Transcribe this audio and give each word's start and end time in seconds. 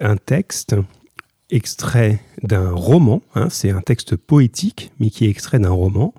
un 0.00 0.16
texte 0.16 0.76
extrait 1.50 2.20
d'un 2.42 2.70
roman, 2.70 3.22
hein, 3.34 3.48
c'est 3.50 3.70
un 3.70 3.80
texte 3.80 4.16
poétique, 4.16 4.92
mais 5.00 5.10
qui 5.10 5.26
est 5.26 5.30
extrait 5.30 5.58
d'un 5.58 5.70
roman. 5.70 6.14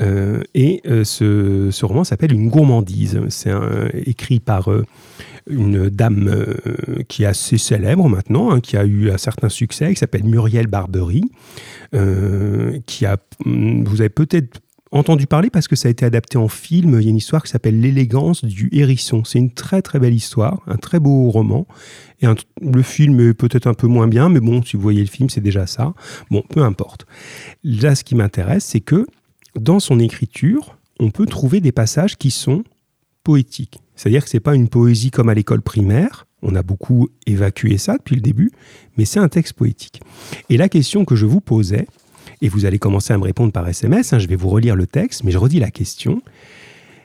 Euh, 0.00 0.42
et 0.54 0.80
euh, 0.86 1.04
ce, 1.04 1.84
roman 1.84 2.04
s'appelle 2.04 2.32
Une 2.32 2.48
gourmandise. 2.48 3.20
C'est 3.28 3.52
écrit 4.06 4.40
par 4.40 4.70
euh, 4.70 4.84
une 5.48 5.88
dame 5.88 6.54
qui 7.08 7.24
est 7.24 7.26
assez 7.26 7.58
célèbre 7.58 8.08
maintenant, 8.08 8.50
hein, 8.50 8.60
qui 8.60 8.76
a 8.76 8.84
eu 8.84 9.10
un 9.10 9.18
certain 9.18 9.48
succès, 9.48 9.90
qui 9.90 9.96
s'appelle 9.96 10.24
Muriel 10.24 10.66
Barbery, 10.66 11.24
qui 12.86 13.06
a, 13.06 13.16
vous 13.44 14.00
avez 14.00 14.10
peut-être 14.10 14.60
entendu 14.92 15.26
parler 15.26 15.50
parce 15.50 15.68
que 15.68 15.76
ça 15.76 15.88
a 15.88 15.90
été 15.90 16.04
adapté 16.04 16.36
en 16.38 16.48
film. 16.48 16.98
Il 17.00 17.04
y 17.04 17.06
a 17.06 17.10
une 17.10 17.16
histoire 17.16 17.42
qui 17.42 17.50
s'appelle 17.50 17.80
L'élégance 17.80 18.44
du 18.44 18.68
hérisson. 18.72 19.24
C'est 19.24 19.38
une 19.38 19.52
très 19.52 19.82
très 19.82 19.98
belle 19.98 20.14
histoire, 20.14 20.60
un 20.66 20.76
très 20.76 20.98
beau 20.98 21.30
roman. 21.30 21.66
Et 22.20 22.26
le 22.60 22.82
film 22.82 23.20
est 23.20 23.34
peut-être 23.34 23.66
un 23.66 23.74
peu 23.74 23.86
moins 23.86 24.08
bien, 24.08 24.28
mais 24.28 24.40
bon, 24.40 24.62
si 24.62 24.76
vous 24.76 24.82
voyez 24.82 25.00
le 25.00 25.08
film, 25.08 25.30
c'est 25.30 25.40
déjà 25.40 25.66
ça. 25.66 25.94
Bon, 26.30 26.42
peu 26.48 26.62
importe. 26.62 27.06
Là, 27.64 27.94
ce 27.94 28.04
qui 28.04 28.14
m'intéresse, 28.14 28.64
c'est 28.64 28.80
que 28.80 29.06
dans 29.54 29.80
son 29.80 29.98
écriture, 29.98 30.76
on 30.98 31.10
peut 31.10 31.26
trouver 31.26 31.60
des 31.60 31.72
passages 31.72 32.16
qui 32.16 32.30
sont 32.30 32.64
poétiques. 33.22 33.80
C'est-à-dire 33.96 34.24
que 34.24 34.30
ce 34.30 34.36
n'est 34.36 34.40
pas 34.40 34.54
une 34.54 34.68
poésie 34.68 35.10
comme 35.10 35.28
à 35.28 35.34
l'école 35.34 35.62
primaire, 35.62 36.26
on 36.42 36.54
a 36.54 36.62
beaucoup 36.62 37.08
évacué 37.26 37.76
ça 37.78 37.98
depuis 37.98 38.16
le 38.16 38.22
début, 38.22 38.50
mais 38.96 39.04
c'est 39.04 39.18
un 39.20 39.28
texte 39.28 39.54
poétique. 39.54 40.00
Et 40.48 40.56
la 40.56 40.68
question 40.68 41.04
que 41.04 41.16
je 41.16 41.26
vous 41.26 41.40
posais, 41.40 41.86
et 42.40 42.48
vous 42.48 42.64
allez 42.64 42.78
commencer 42.78 43.12
à 43.12 43.18
me 43.18 43.24
répondre 43.24 43.52
par 43.52 43.68
SMS, 43.68 44.12
hein, 44.12 44.18
je 44.18 44.26
vais 44.26 44.36
vous 44.36 44.48
relire 44.48 44.76
le 44.76 44.86
texte, 44.86 45.24
mais 45.24 45.30
je 45.30 45.38
redis 45.38 45.60
la 45.60 45.70
question, 45.70 46.22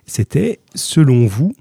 c'était, 0.06 0.60
selon 0.76 1.26
vous, 1.26 1.54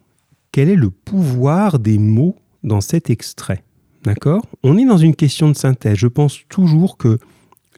quel 0.52 0.68
est 0.68 0.76
le 0.76 0.90
pouvoir 0.90 1.78
des 1.78 1.98
mots 1.98 2.36
dans 2.62 2.80
cet 2.80 3.10
extrait? 3.10 3.64
D'accord? 4.04 4.46
On 4.62 4.76
est 4.76 4.84
dans 4.84 4.98
une 4.98 5.16
question 5.16 5.48
de 5.48 5.56
synthèse. 5.56 5.96
Je 5.96 6.06
pense 6.06 6.40
toujours 6.48 6.98
que 6.98 7.18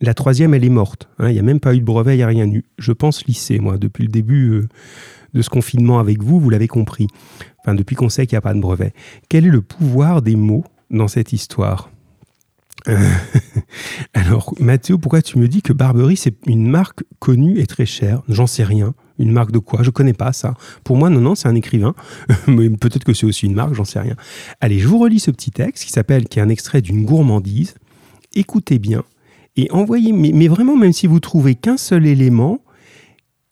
la 0.00 0.12
troisième, 0.12 0.54
elle 0.54 0.64
est 0.64 0.68
morte. 0.68 1.08
Hein. 1.18 1.30
Il 1.30 1.34
n'y 1.34 1.38
a 1.38 1.42
même 1.42 1.60
pas 1.60 1.74
eu 1.74 1.80
de 1.80 1.84
brevet, 1.84 2.14
il 2.14 2.18
n'y 2.18 2.22
a 2.22 2.26
rien 2.26 2.46
eu. 2.50 2.64
Je 2.78 2.92
pense 2.92 3.24
lycée, 3.26 3.60
moi, 3.60 3.78
depuis 3.78 4.02
le 4.02 4.10
début 4.10 4.50
euh, 4.50 4.68
de 5.34 5.42
ce 5.42 5.48
confinement 5.48 6.00
avec 6.00 6.22
vous, 6.22 6.40
vous 6.40 6.50
l'avez 6.50 6.68
compris. 6.68 7.06
Enfin, 7.60 7.74
depuis 7.74 7.96
qu'on 7.96 8.08
sait 8.08 8.26
qu'il 8.26 8.34
n'y 8.34 8.38
a 8.38 8.42
pas 8.42 8.54
de 8.54 8.60
brevet. 8.60 8.92
Quel 9.28 9.46
est 9.46 9.50
le 9.50 9.62
pouvoir 9.62 10.20
des 10.20 10.36
mots 10.36 10.64
dans 10.90 11.08
cette 11.08 11.32
histoire? 11.32 11.90
Alors, 14.14 14.54
Mathéo, 14.60 14.98
pourquoi 14.98 15.22
tu 15.22 15.38
me 15.38 15.48
dis 15.48 15.62
que 15.62 15.72
Barbery, 15.72 16.16
c'est 16.16 16.34
une 16.46 16.68
marque 16.68 17.02
connue 17.18 17.58
et 17.58 17.66
très 17.66 17.86
chère? 17.86 18.22
J'en 18.28 18.46
sais 18.46 18.64
rien. 18.64 18.94
Une 19.18 19.32
marque 19.32 19.50
de 19.50 19.58
quoi? 19.58 19.82
Je 19.82 19.90
connais 19.90 20.12
pas 20.12 20.32
ça. 20.32 20.54
Pour 20.84 20.96
moi, 20.96 21.10
non, 21.10 21.20
non, 21.20 21.34
c'est 21.34 21.48
un 21.48 21.54
écrivain. 21.54 21.94
Mais 22.46 22.68
peut-être 22.70 23.04
que 23.04 23.12
c'est 23.12 23.26
aussi 23.26 23.46
une 23.46 23.54
marque, 23.54 23.74
j'en 23.74 23.84
sais 23.84 24.00
rien. 24.00 24.16
Allez, 24.60 24.78
je 24.78 24.88
vous 24.88 24.98
relis 24.98 25.20
ce 25.20 25.30
petit 25.30 25.50
texte 25.50 25.84
qui 25.84 25.92
s'appelle, 25.92 26.28
qui 26.28 26.38
est 26.38 26.42
un 26.42 26.48
extrait 26.48 26.82
d'une 26.82 27.04
gourmandise. 27.04 27.74
Écoutez 28.34 28.78
bien 28.78 29.04
et 29.56 29.70
envoyez, 29.70 30.12
mais, 30.12 30.48
vraiment, 30.48 30.76
même 30.76 30.92
si 30.92 31.06
vous 31.06 31.18
trouvez 31.18 31.54
qu'un 31.54 31.78
seul 31.78 32.06
élément, 32.06 32.60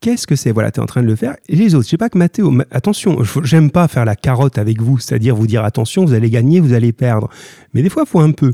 qu'est-ce 0.00 0.26
que 0.26 0.36
c'est? 0.36 0.52
Voilà, 0.52 0.70
tu 0.70 0.80
es 0.80 0.82
en 0.82 0.86
train 0.86 1.02
de 1.02 1.06
le 1.06 1.16
faire. 1.16 1.34
Et 1.48 1.56
les 1.56 1.74
autres, 1.74 1.86
je 1.86 1.90
sais 1.90 1.96
pas 1.96 2.10
que 2.10 2.18
Mathéo, 2.18 2.52
attention, 2.70 3.18
j'aime 3.42 3.70
pas 3.70 3.88
faire 3.88 4.04
la 4.04 4.14
carotte 4.14 4.58
avec 4.58 4.82
vous, 4.82 4.98
c'est-à-dire 4.98 5.34
vous 5.34 5.46
dire 5.46 5.64
attention, 5.64 6.04
vous 6.04 6.12
allez 6.12 6.28
gagner, 6.28 6.60
vous 6.60 6.74
allez 6.74 6.92
perdre. 6.92 7.30
Mais 7.72 7.82
des 7.82 7.88
fois, 7.88 8.04
il 8.06 8.10
faut 8.10 8.20
un 8.20 8.32
peu. 8.32 8.52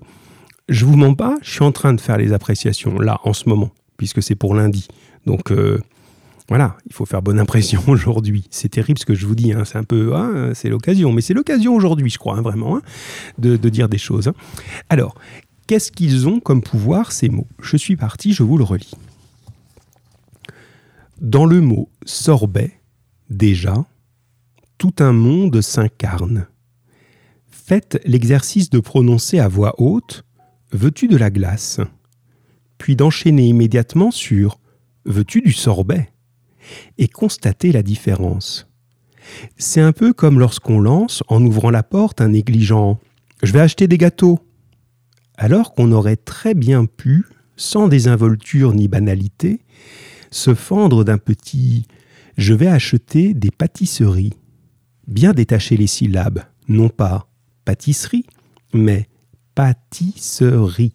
Je 0.70 0.86
vous 0.86 0.96
mens 0.96 1.14
pas, 1.14 1.36
je 1.42 1.50
suis 1.50 1.62
en 1.62 1.72
train 1.72 1.92
de 1.92 2.00
faire 2.00 2.16
les 2.16 2.32
appréciations 2.32 2.98
là, 2.98 3.20
en 3.24 3.34
ce 3.34 3.48
moment, 3.48 3.70
puisque 3.98 4.22
c'est 4.22 4.36
pour 4.36 4.54
lundi. 4.54 4.88
Donc 5.26 5.52
euh, 5.52 5.78
voilà, 6.48 6.78
il 6.86 6.94
faut 6.94 7.04
faire 7.04 7.20
bonne 7.20 7.38
impression 7.38 7.82
aujourd'hui. 7.88 8.46
C'est 8.50 8.70
terrible 8.70 8.98
ce 8.98 9.04
que 9.04 9.14
je 9.14 9.26
vous 9.26 9.34
dis, 9.34 9.52
hein. 9.52 9.64
c'est 9.66 9.76
un 9.76 9.84
peu, 9.84 10.14
ah, 10.14 10.54
c'est 10.54 10.68
l'occasion, 10.68 11.12
mais 11.12 11.20
c'est 11.20 11.34
l'occasion 11.34 11.74
aujourd'hui, 11.74 12.08
je 12.08 12.18
crois, 12.18 12.36
hein, 12.38 12.42
vraiment, 12.42 12.76
hein, 12.76 12.82
de, 13.38 13.56
de, 13.56 13.68
dire 13.68 13.88
des 13.88 13.98
choses. 13.98 14.32
Alors, 14.88 15.14
Qu'est-ce 15.70 15.92
qu'ils 15.92 16.26
ont 16.26 16.40
comme 16.40 16.62
pouvoir 16.62 17.12
ces 17.12 17.28
mots? 17.28 17.46
Je 17.62 17.76
suis 17.76 17.94
parti, 17.94 18.32
je 18.32 18.42
vous 18.42 18.58
le 18.58 18.64
relis. 18.64 18.90
Dans 21.20 21.46
le 21.46 21.60
mot 21.60 21.88
sorbet, 22.04 22.72
déjà, 23.28 23.86
tout 24.78 24.94
un 24.98 25.12
monde 25.12 25.60
s'incarne. 25.60 26.48
Faites 27.46 28.00
l'exercice 28.04 28.68
de 28.68 28.80
prononcer 28.80 29.38
à 29.38 29.46
voix 29.46 29.76
haute 29.78 30.24
Veux-tu 30.72 31.08
de 31.08 31.16
la 31.16 31.30
glace? 31.30 31.80
Puis 32.78 32.96
d'enchaîner 32.96 33.46
immédiatement 33.46 34.10
sur 34.10 34.60
Veux-tu 35.04 35.40
du 35.40 35.52
sorbet? 35.52 36.10
Et 36.98 37.08
constatez 37.08 37.72
la 37.72 37.82
différence. 37.82 38.68
C'est 39.56 39.80
un 39.80 39.92
peu 39.92 40.12
comme 40.12 40.38
lorsqu'on 40.38 40.80
lance, 40.80 41.22
en 41.28 41.44
ouvrant 41.44 41.70
la 41.70 41.82
porte, 41.82 42.20
un 42.20 42.28
négligent 42.28 43.00
Je 43.42 43.52
vais 43.52 43.60
acheter 43.60 43.88
des 43.88 43.98
gâteaux 43.98 44.38
alors 45.36 45.72
qu'on 45.74 45.90
aurait 45.90 46.16
très 46.16 46.54
bien 46.54 46.84
pu, 46.84 47.24
sans 47.56 47.88
désinvolture 47.88 48.74
ni 48.74 48.88
banalité, 48.88 49.60
se 50.30 50.54
fendre 50.54 51.02
d'un 51.02 51.16
petit 51.18 51.86
je 52.36 52.54
vais 52.54 52.68
acheter 52.68 53.34
des 53.34 53.50
pâtisseries. 53.50 54.32
Bien 55.06 55.32
détacher 55.32 55.76
les 55.76 55.86
syllabes, 55.86 56.44
non 56.68 56.88
pas 56.88 57.28
pâtisserie, 57.64 58.24
mais 58.72 59.09
pâtisserie. 59.60 60.92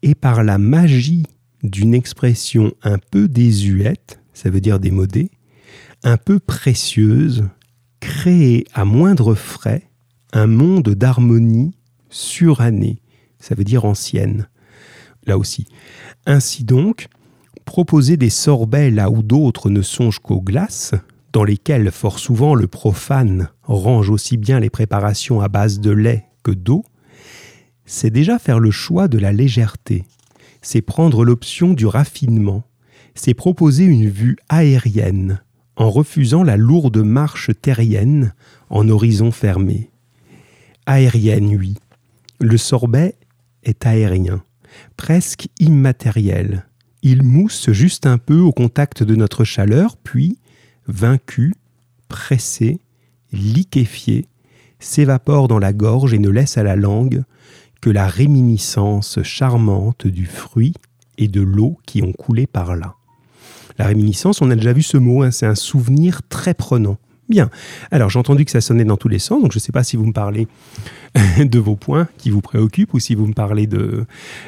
Et 0.00 0.14
par 0.14 0.42
la 0.44 0.56
magie 0.56 1.24
d'une 1.62 1.92
expression 1.92 2.72
un 2.82 2.96
peu 2.96 3.28
désuète, 3.28 4.18
ça 4.32 4.48
veut 4.48 4.62
dire 4.62 4.80
démodée, 4.80 5.30
un 6.04 6.16
peu 6.16 6.38
précieuse, 6.38 7.44
créer 8.00 8.64
à 8.72 8.86
moindre 8.86 9.34
frais 9.34 9.90
un 10.32 10.46
monde 10.46 10.88
d'harmonie 10.88 11.76
surannée, 12.08 13.02
ça 13.38 13.54
veut 13.54 13.64
dire 13.64 13.84
ancienne, 13.84 14.48
là 15.26 15.36
aussi. 15.36 15.66
Ainsi 16.24 16.64
donc, 16.64 17.08
proposer 17.66 18.16
des 18.16 18.30
sorbets 18.30 18.90
là 18.90 19.10
où 19.10 19.22
d'autres 19.22 19.68
ne 19.68 19.82
songent 19.82 20.20
qu'aux 20.20 20.40
glaces, 20.40 20.94
dans 21.34 21.44
lesquelles 21.44 21.90
fort 21.90 22.20
souvent 22.20 22.54
le 22.54 22.68
profane 22.68 23.50
range 23.64 24.08
aussi 24.08 24.38
bien 24.38 24.60
les 24.60 24.70
préparations 24.70 25.42
à 25.42 25.48
base 25.48 25.78
de 25.78 25.90
lait 25.90 26.24
que 26.42 26.50
d'eau, 26.50 26.86
c'est 27.86 28.10
déjà 28.10 28.38
faire 28.38 28.60
le 28.60 28.70
choix 28.70 29.08
de 29.08 29.18
la 29.18 29.32
légèreté, 29.32 30.04
c'est 30.62 30.82
prendre 30.82 31.24
l'option 31.24 31.74
du 31.74 31.86
raffinement, 31.86 32.64
c'est 33.14 33.34
proposer 33.34 33.84
une 33.84 34.08
vue 34.08 34.36
aérienne, 34.48 35.40
en 35.76 35.90
refusant 35.90 36.42
la 36.42 36.56
lourde 36.56 36.98
marche 36.98 37.50
terrienne 37.60 38.32
en 38.70 38.88
horizon 38.88 39.30
fermé. 39.30 39.90
Aérienne, 40.86 41.56
oui. 41.56 41.76
Le 42.40 42.56
sorbet 42.56 43.14
est 43.62 43.86
aérien, 43.86 44.42
presque 44.96 45.48
immatériel. 45.58 46.66
Il 47.02 47.22
mousse 47.22 47.70
juste 47.70 48.06
un 48.06 48.18
peu 48.18 48.38
au 48.38 48.52
contact 48.52 49.02
de 49.02 49.14
notre 49.14 49.44
chaleur, 49.44 49.96
puis, 49.96 50.38
vaincu, 50.86 51.54
pressé, 52.08 52.80
liquéfié, 53.32 54.26
s'évapore 54.78 55.48
dans 55.48 55.58
la 55.58 55.72
gorge 55.72 56.14
et 56.14 56.18
ne 56.18 56.28
laisse 56.28 56.58
à 56.58 56.62
la 56.62 56.76
langue 56.76 57.24
que 57.84 57.90
la 57.90 58.06
réminiscence 58.06 59.18
charmante 59.22 60.06
du 60.06 60.24
fruit 60.24 60.72
et 61.18 61.28
de 61.28 61.42
l'eau 61.42 61.76
qui 61.84 62.02
ont 62.02 62.12
coulé 62.12 62.46
par 62.46 62.76
là. 62.76 62.94
La 63.76 63.84
réminiscence, 63.84 64.40
on 64.40 64.50
a 64.50 64.56
déjà 64.56 64.72
vu 64.72 64.82
ce 64.82 64.96
mot, 64.96 65.22
hein, 65.22 65.30
c'est 65.30 65.44
un 65.44 65.54
souvenir 65.54 66.22
très 66.30 66.54
prenant. 66.54 66.96
Bien. 67.28 67.50
Alors 67.90 68.08
j'ai 68.08 68.18
entendu 68.18 68.46
que 68.46 68.50
ça 68.50 68.62
sonnait 68.62 68.86
dans 68.86 68.96
tous 68.96 69.08
les 69.08 69.18
sens, 69.18 69.42
donc 69.42 69.52
je 69.52 69.58
ne 69.58 69.60
sais 69.60 69.70
pas 69.70 69.84
si 69.84 69.98
vous 69.98 70.06
me 70.06 70.14
parlez 70.14 70.48
de 71.38 71.58
vos 71.58 71.76
points 71.76 72.08
qui 72.16 72.30
vous 72.30 72.40
préoccupent 72.40 72.94
ou 72.94 73.00
si 73.00 73.14
vous 73.14 73.26
me 73.26 73.34
parlez 73.34 73.66
de, 73.66 74.06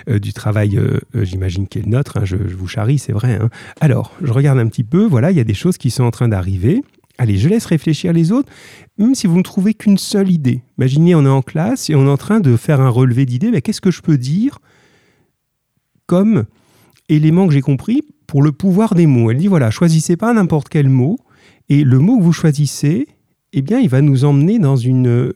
euh, 0.08 0.18
du 0.18 0.32
travail, 0.32 0.78
euh, 0.78 0.98
euh, 1.14 1.24
j'imagine, 1.26 1.68
qui 1.68 1.80
est 1.80 1.82
le 1.82 1.90
nôtre. 1.90 2.16
Hein, 2.16 2.24
je, 2.24 2.36
vous 2.36 2.68
charrie, 2.68 2.98
c'est 2.98 3.12
vrai. 3.12 3.34
Hein. 3.34 3.50
Alors, 3.82 4.14
je 4.22 4.32
regarde 4.32 4.58
un 4.58 4.66
petit 4.68 4.84
peu, 4.84 5.04
voilà, 5.04 5.30
il 5.30 5.36
y 5.36 5.40
a 5.40 5.44
des 5.44 5.52
choses 5.52 5.76
qui 5.76 5.90
sont 5.90 6.04
en 6.04 6.10
train 6.10 6.28
d'arriver. 6.28 6.82
Allez, 7.18 7.36
je 7.36 7.50
laisse 7.50 7.66
réfléchir 7.66 8.12
les 8.12 8.32
autres, 8.32 8.50
même 8.98 9.14
si 9.14 9.26
vous 9.26 9.36
ne 9.36 9.42
trouvez 9.42 9.74
qu'une 9.74 9.98
seule 9.98 10.30
idée. 10.30 10.62
Imaginez, 10.78 11.14
on 11.14 11.24
est 11.24 11.28
en 11.28 11.42
classe 11.42 11.90
et 11.90 11.94
on 11.94 12.06
est 12.06 12.10
en 12.10 12.16
train 12.16 12.40
de 12.40 12.56
faire 12.56 12.80
un 12.80 12.88
relevé 12.88 13.26
d'idées, 13.26 13.50
mais 13.50 13.62
qu'est-ce 13.62 13.80
que 13.80 13.90
je 13.90 14.02
peux 14.02 14.18
dire 14.18 14.58
comme 16.06 16.44
élément 17.08 17.46
que 17.46 17.52
j'ai 17.52 17.60
compris 17.60 18.02
pour 18.26 18.42
le 18.42 18.52
pouvoir 18.52 18.94
des 18.94 19.06
mots? 19.06 19.30
Elle 19.30 19.38
dit, 19.38 19.48
voilà, 19.48 19.70
choisissez 19.70 20.16
pas 20.16 20.32
n'importe 20.32 20.68
quel 20.68 20.88
mot, 20.88 21.18
et 21.68 21.84
le 21.84 21.98
mot 21.98 22.18
que 22.18 22.22
vous 22.22 22.32
choisissez, 22.32 23.06
eh 23.52 23.62
bien, 23.62 23.80
il 23.80 23.88
va 23.88 24.00
nous 24.00 24.24
emmener 24.24 24.58
dans 24.58 24.76
une, 24.76 25.32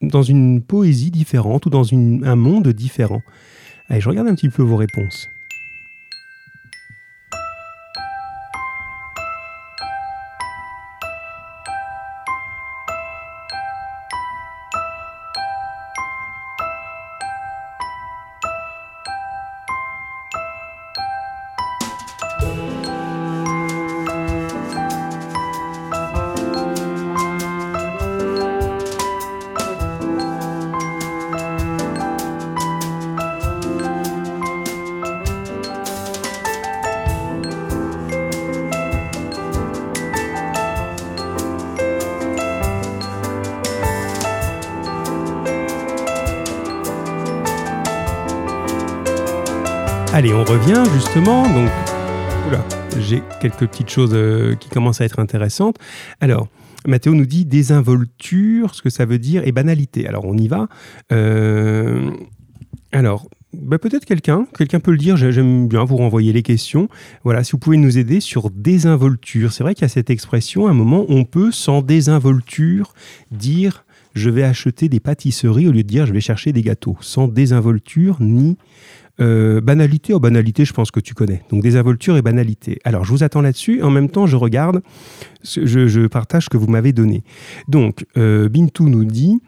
dans 0.00 0.22
une 0.22 0.62
poésie 0.62 1.10
différente 1.10 1.66
ou 1.66 1.70
dans 1.70 1.92
un 1.92 2.36
monde 2.36 2.68
différent. 2.68 3.22
Allez, 3.88 4.00
je 4.00 4.08
regarde 4.08 4.28
un 4.28 4.34
petit 4.34 4.48
peu 4.48 4.62
vos 4.62 4.76
réponses. 4.76 5.28
Allez, 50.22 50.34
on 50.34 50.44
revient 50.44 50.84
justement. 50.94 51.42
Donc, 51.52 51.68
j'ai 53.00 53.24
quelques 53.40 53.66
petites 53.66 53.90
choses 53.90 54.12
euh, 54.14 54.54
qui 54.54 54.68
commencent 54.68 55.00
à 55.00 55.04
être 55.04 55.18
intéressantes. 55.18 55.78
Alors, 56.20 56.46
Mathéo 56.86 57.12
nous 57.12 57.26
dit 57.26 57.44
désinvolture, 57.44 58.72
ce 58.76 58.82
que 58.82 58.88
ça 58.88 59.04
veut 59.04 59.18
dire, 59.18 59.44
et 59.44 59.50
banalité. 59.50 60.06
Alors, 60.06 60.24
on 60.24 60.36
y 60.36 60.46
va. 60.46 60.68
Euh, 61.10 62.12
alors, 62.92 63.28
bah, 63.52 63.80
peut-être 63.80 64.04
quelqu'un, 64.04 64.46
quelqu'un 64.56 64.78
peut 64.78 64.92
le 64.92 64.96
dire, 64.96 65.16
j'aime 65.16 65.66
bien 65.66 65.82
vous 65.82 65.96
renvoyer 65.96 66.32
les 66.32 66.44
questions. 66.44 66.88
Voilà, 67.24 67.42
si 67.42 67.50
vous 67.50 67.58
pouvez 67.58 67.76
nous 67.76 67.98
aider 67.98 68.20
sur 68.20 68.50
désinvolture. 68.50 69.52
C'est 69.52 69.64
vrai 69.64 69.74
qu'il 69.74 69.82
y 69.82 69.86
a 69.86 69.88
cette 69.88 70.10
expression, 70.10 70.68
à 70.68 70.70
un 70.70 70.74
moment, 70.74 71.04
on 71.08 71.24
peut 71.24 71.50
sans 71.50 71.82
désinvolture 71.82 72.94
dire 73.32 73.84
je 74.14 74.30
vais 74.30 74.42
acheter 74.42 74.88
des 74.88 75.00
pâtisseries 75.00 75.66
au 75.66 75.72
lieu 75.72 75.82
de 75.82 75.88
dire 75.88 76.06
je 76.06 76.12
vais 76.12 76.20
chercher 76.20 76.52
des 76.52 76.62
gâteaux, 76.62 76.96
sans 77.00 77.28
désinvolture 77.28 78.18
ni 78.20 78.56
euh, 79.20 79.60
banalité, 79.60 80.14
oh 80.14 80.20
banalité, 80.20 80.64
je 80.64 80.72
pense 80.72 80.90
que 80.90 81.00
tu 81.00 81.14
connais. 81.14 81.42
Donc 81.50 81.62
désinvolture 81.62 82.16
et 82.16 82.22
banalité. 82.22 82.78
Alors 82.84 83.04
je 83.04 83.10
vous 83.10 83.22
attends 83.22 83.42
là-dessus. 83.42 83.82
En 83.82 83.90
même 83.90 84.08
temps, 84.08 84.26
je 84.26 84.36
regarde, 84.36 84.82
je, 85.44 86.06
partage 86.06 86.44
ce 86.44 86.48
que 86.48 86.56
vous 86.56 86.66
m'avez 86.66 86.92
donné. 86.92 87.22
Donc 87.68 88.06
euh, 88.16 88.48
Bintou 88.48 88.88
nous 88.88 89.04
dit 89.04 89.40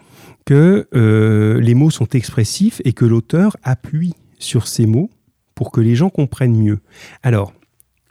que 0.45 0.87
euh, 0.95 1.61
les 1.61 1.75
mots 1.75 1.91
sont 1.91 2.09
expressifs 2.09 2.83
et 2.85 2.93
que 2.93 3.05
l'auteur 3.05 3.57
appuie 3.63 4.15
sur 4.39 4.69
ces 4.69 4.87
mots 4.87 5.11
pour 5.55 5.73
que 5.73 5.81
les 5.81 5.95
gens 5.95 6.11
comprennent 6.11 6.57
mieux. 6.57 6.81
Alors, 7.23 7.53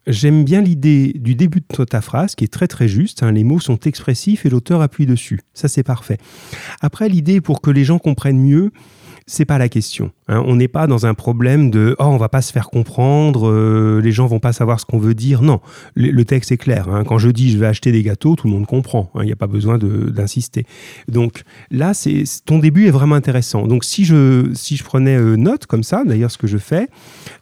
j'aime 0.07 0.43
bien 0.43 0.61
l'idée 0.61 1.13
du 1.15 1.35
début 1.35 1.61
de 1.61 1.83
ta 1.85 2.01
phrase 2.01 2.35
qui 2.35 2.43
est 2.43 2.51
très 2.51 2.67
très 2.67 2.87
juste. 2.87 3.21
Hein. 3.21 3.31
les 3.31 3.43
mots 3.43 3.59
sont 3.59 3.79
expressifs 3.81 4.45
et 4.45 4.49
l'auteur 4.49 4.81
appuie 4.81 5.05
dessus. 5.05 5.41
Ça, 5.53 5.67
c'est 5.67 5.83
parfait. 5.83 6.17
Après, 6.81 7.09
l'idée 7.09 7.41
pour 7.41 7.61
que 7.61 7.69
les 7.69 7.83
gens 7.83 7.99
comprennent 7.99 8.41
mieux, 8.41 8.71
c'est 9.25 9.45
pas 9.45 9.57
la 9.57 9.69
question. 9.69 10.11
Hein. 10.27 10.43
On 10.45 10.55
n'est 10.55 10.67
pas 10.67 10.87
dans 10.87 11.05
un 11.05 11.13
problème 11.13 11.69
de 11.69 11.95
oh 11.99 12.05
on 12.05 12.17
va 12.17 12.29
pas 12.29 12.41
se 12.41 12.51
faire 12.51 12.69
comprendre, 12.69 13.49
euh, 13.49 14.01
les 14.03 14.11
gens 14.11 14.25
vont 14.25 14.39
pas 14.39 14.53
savoir 14.53 14.79
ce 14.79 14.85
qu'on 14.85 14.99
veut 14.99 15.13
dire. 15.13 15.41
Non, 15.41 15.61
le, 15.95 16.23
texte 16.23 16.51
est 16.51 16.57
clair. 16.57 16.89
Hein. 16.89 17.03
Quand 17.05 17.17
je 17.17 17.29
dis 17.29 17.51
je 17.51 17.57
vais 17.57 17.67
acheter 17.67 17.91
des 17.91 18.03
gâteaux, 18.03 18.35
tout 18.35 18.47
le 18.47 18.53
monde 18.53 18.65
comprend. 18.65 19.09
Hein. 19.15 19.21
Il 19.23 19.25
n'y 19.25 19.31
a 19.31 19.37
pas 19.37 19.47
besoin 19.47 19.77
d'insister. 19.77 20.65
Donc 21.07 21.43
là, 21.71 21.93
c'est 21.93 22.23
ton 22.45 22.59
début 22.59 22.87
est 22.87 22.91
vraiment 22.91 23.15
intéressant. 23.15 23.67
Donc 23.67 23.83
si 23.83 24.05
je 24.05 24.51
si 24.53 24.77
je 24.77 24.83
prenais 24.83 25.17
euh, 25.17 25.35
note 25.35 25.65
comme 25.65 25.83
ça, 25.83 26.03
d'ailleurs 26.05 26.31
ce 26.31 26.37
que 26.37 26.47
je 26.47 26.57
fais, 26.57 26.87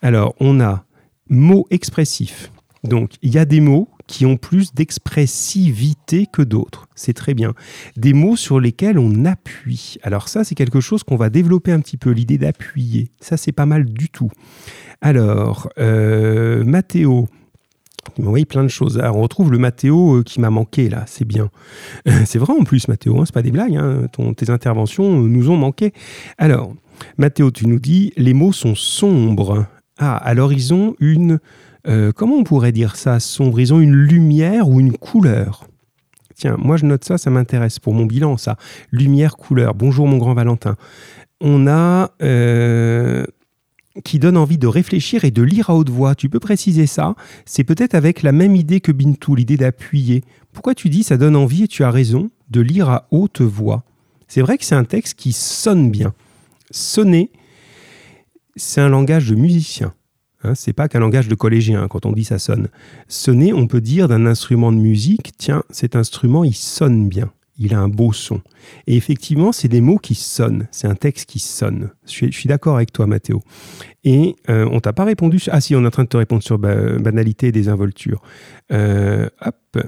alors 0.02 0.36
on 0.40 0.60
a 0.60 0.84
mots 1.30 1.68
expressifs. 1.70 2.52
Donc 2.84 3.12
il 3.22 3.34
y 3.34 3.38
a 3.38 3.46
des 3.46 3.62
mots 3.62 3.90
qui 4.08 4.26
ont 4.26 4.38
plus 4.38 4.74
d'expressivité 4.74 6.28
que 6.32 6.42
d'autres. 6.42 6.88
C'est 6.96 7.14
très 7.14 7.34
bien. 7.34 7.54
Des 7.96 8.14
mots 8.14 8.36
sur 8.36 8.60
lesquels 8.60 9.00
on 9.00 9.26
appuie. 9.26 9.98
Alors 10.04 10.28
ça, 10.28 10.44
c'est 10.44 10.56
quelque 10.56 10.82
chose 10.82 11.04
qu'on 11.04 11.16
va 11.16 11.30
développer 11.30 11.72
un 11.72 11.80
petit 11.80 11.98
peu, 11.98 12.12
l'idée 12.12 12.38
d'appuyer. 12.38 13.12
Ça, 13.22 13.38
c'est 13.38 13.54
pas 13.54 13.66
mal 13.66 13.86
du 13.86 14.10
tout. 14.10 14.30
Alors, 15.00 15.70
euh, 15.80 16.64
Mathéo. 16.64 17.28
Plein 18.50 18.64
de 18.64 18.68
choses. 18.68 19.00
On 19.02 19.22
retrouve 19.22 19.52
le 19.52 19.60
Mathéo 19.60 20.18
euh, 20.18 20.24
qui 20.24 20.42
m'a 20.42 20.50
manqué 20.50 20.90
là, 20.90 21.06
c'est 21.08 21.24
bien. 21.24 21.50
c'est 22.26 22.40
vrai 22.40 22.54
en 22.60 22.64
plus, 22.64 22.88
Mathéo, 22.88 23.20
hein, 23.20 23.24
c'est 23.26 23.34
pas 23.34 23.44
des 23.44 23.52
blagues. 23.52 23.78
Hein. 23.78 24.08
tes 24.36 24.50
interventions 24.50 25.22
nous 25.22 25.50
ont 25.50 25.56
manqué. 25.56 25.94
Alors, 26.38 26.74
Mathéo, 27.18 27.52
tu 27.52 27.68
nous 27.68 27.80
dis 27.80 28.12
les 28.18 28.34
mots 28.34 28.52
sont 28.52 28.76
sombres. 28.76 29.66
Ah, 29.98 30.18
à 30.18 30.34
l'horizon, 30.34 30.96
une 31.00 31.40
euh, 31.88 32.12
comment 32.12 32.36
on 32.36 32.44
pourrait 32.44 32.72
dire 32.72 32.96
ça? 32.96 33.20
Sombre, 33.20 33.60
ils 33.60 33.72
une 33.72 33.96
lumière 33.96 34.70
ou 34.70 34.80
une 34.80 34.98
couleur? 34.98 35.68
Tiens, 36.36 36.58
moi 36.58 36.78
je 36.78 36.86
note 36.86 37.04
ça, 37.04 37.18
ça 37.18 37.30
m'intéresse 37.30 37.80
pour 37.80 37.94
mon 37.94 38.06
bilan, 38.06 38.38
ça. 38.38 38.58
Lumière, 38.92 39.38
couleur. 39.38 39.76
Bonjour 39.76 40.08
mon 40.08 40.18
grand 40.18 40.34
Valentin. 40.34 40.76
On 41.40 41.68
a 41.68 42.12
euh, 42.22 43.26
qui 44.04 44.20
donne 44.20 44.38
envie 44.38 44.58
de 44.58 44.68
réfléchir 44.68 45.26
et 45.26 45.32
de 45.32 45.42
lire 45.42 45.70
à 45.70 45.76
haute 45.76 45.90
voix. 45.90 46.16
Tu 46.16 46.30
peux 46.30 46.40
préciser 46.40 46.88
ça? 46.88 47.16
C'est 47.46 47.64
peut-être 47.64 47.94
avec 47.94 48.24
la 48.24 48.32
même 48.32 48.56
idée 48.56 48.82
que 48.82 48.92
Bintou, 48.92 49.36
l'idée 49.36 49.58
d'appuyer. 49.58 50.24
Pourquoi 50.54 50.76
tu 50.76 50.90
dis 50.90 51.04
ça 51.04 51.18
donne 51.18 51.36
envie 51.36 51.64
et 51.64 51.68
tu 51.68 51.84
as 51.84 51.92
raison 51.92 52.30
de 52.50 52.62
lire 52.62 52.90
à 52.90 53.08
haute 53.12 53.42
voix? 53.42 53.84
C'est 54.28 54.42
vrai 54.42 54.58
que 54.58 54.66
c'est 54.66 54.76
un 54.76 54.86
texte 54.86 55.16
qui 55.16 55.34
sonne 55.34 55.92
bien. 55.92 56.14
Sonner, 56.72 57.32
c'est 58.56 58.82
un 58.82 58.90
langage 58.90 59.30
de 59.30 59.36
musicien. 59.36 59.94
Hein, 60.44 60.56
c'est 60.56 60.74
pas 60.74 60.88
qu'un 60.88 61.00
langage 61.00 61.28
de 61.28 61.36
collégien 61.36 61.88
quand 61.88 62.06
on 62.06 62.12
dit 62.12 62.24
ça 62.24 62.40
sonne. 62.40 62.70
Sonner, 63.08 63.54
on 63.54 63.68
peut 63.68 63.82
dire 63.82 64.08
d'un 64.08 64.26
instrument 64.26 64.72
de 64.72 64.78
musique, 64.78 65.34
tiens, 65.38 65.64
cet 65.70 65.96
instrument, 65.96 66.44
il 66.44 66.56
sonne 66.56 67.08
bien, 67.08 67.32
il 67.60 67.76
a 67.76 67.80
un 67.80 67.90
beau 67.90 68.12
son. 68.12 68.42
Et 68.88 68.96
effectivement, 68.96 69.52
c'est 69.52 69.68
des 69.68 69.82
mots 69.82 70.00
qui 70.00 70.16
sonnent, 70.16 70.68
c'est 70.72 70.88
un 70.88 70.96
texte 70.96 71.30
qui 71.30 71.40
sonne. 71.40 71.92
Je 72.06 72.32
suis, 72.32 72.48
d'accord 72.48 72.76
avec 72.76 72.92
toi, 72.92 73.06
Mathéo. 73.06 73.44
Et 74.04 74.36
euh, 74.50 74.68
on 74.72 74.80
t'a 74.80 74.94
pas 74.94 75.04
répondu. 75.04 75.40
Ah 75.52 75.62
si, 75.62 75.76
on 75.76 75.84
est 75.84 75.88
en 75.88 75.92
train 75.92 76.04
de 76.04 76.10
te 76.10 76.18
répondre 76.18 76.42
sur 76.42 76.58
banalité 76.58 77.48
et 77.48 77.52
désinvolture. 77.52 78.22
Euh, 78.72 79.30
hop. 79.46 79.80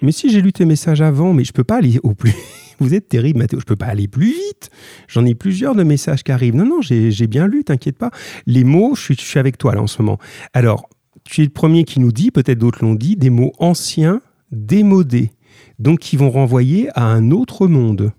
Mais 0.00 0.10
si 0.10 0.30
j'ai 0.30 0.42
lu 0.42 0.52
tes 0.52 0.64
messages 0.64 1.00
avant, 1.00 1.32
mais 1.32 1.44
je 1.44 1.52
peux 1.52 1.62
pas 1.62 1.78
aller 1.78 2.00
au 2.02 2.14
plus 2.14 2.34
vous 2.82 2.94
êtes 2.94 3.08
terrible, 3.08 3.38
Mathéo. 3.38 3.60
Je 3.60 3.64
peux 3.64 3.76
pas 3.76 3.86
aller 3.86 4.08
plus 4.08 4.32
vite. 4.32 4.70
J'en 5.08 5.24
ai 5.24 5.34
plusieurs 5.34 5.74
de 5.74 5.82
messages 5.82 6.22
qui 6.22 6.32
arrivent. 6.32 6.54
Non, 6.54 6.66
non, 6.66 6.80
j'ai 6.82 7.26
bien 7.26 7.46
lu, 7.46 7.64
t'inquiète 7.64 7.98
pas. 7.98 8.10
Les 8.46 8.64
mots, 8.64 8.94
je 8.94 9.12
suis, 9.14 9.38
avec 9.38 9.58
toi 9.58 9.74
là 9.74 9.82
en 9.82 9.86
ce 9.86 10.02
moment. 10.02 10.18
Alors, 10.52 10.88
tu 11.24 11.42
es 11.42 11.44
le 11.44 11.50
premier 11.50 11.84
qui 11.84 12.00
nous 12.00 12.12
dit, 12.12 12.30
peut-être 12.30 12.58
d'autres 12.58 12.84
l'ont 12.84 12.94
dit, 12.94 13.16
des 13.16 13.30
mots 13.30 13.52
anciens, 13.58 14.20
démodés, 14.50 15.30
donc 15.78 16.00
qui 16.00 16.16
vont 16.16 16.30
renvoyer 16.30 16.88
à 16.94 17.04
un 17.04 17.30
autre 17.30 17.66
monde. 17.66 18.12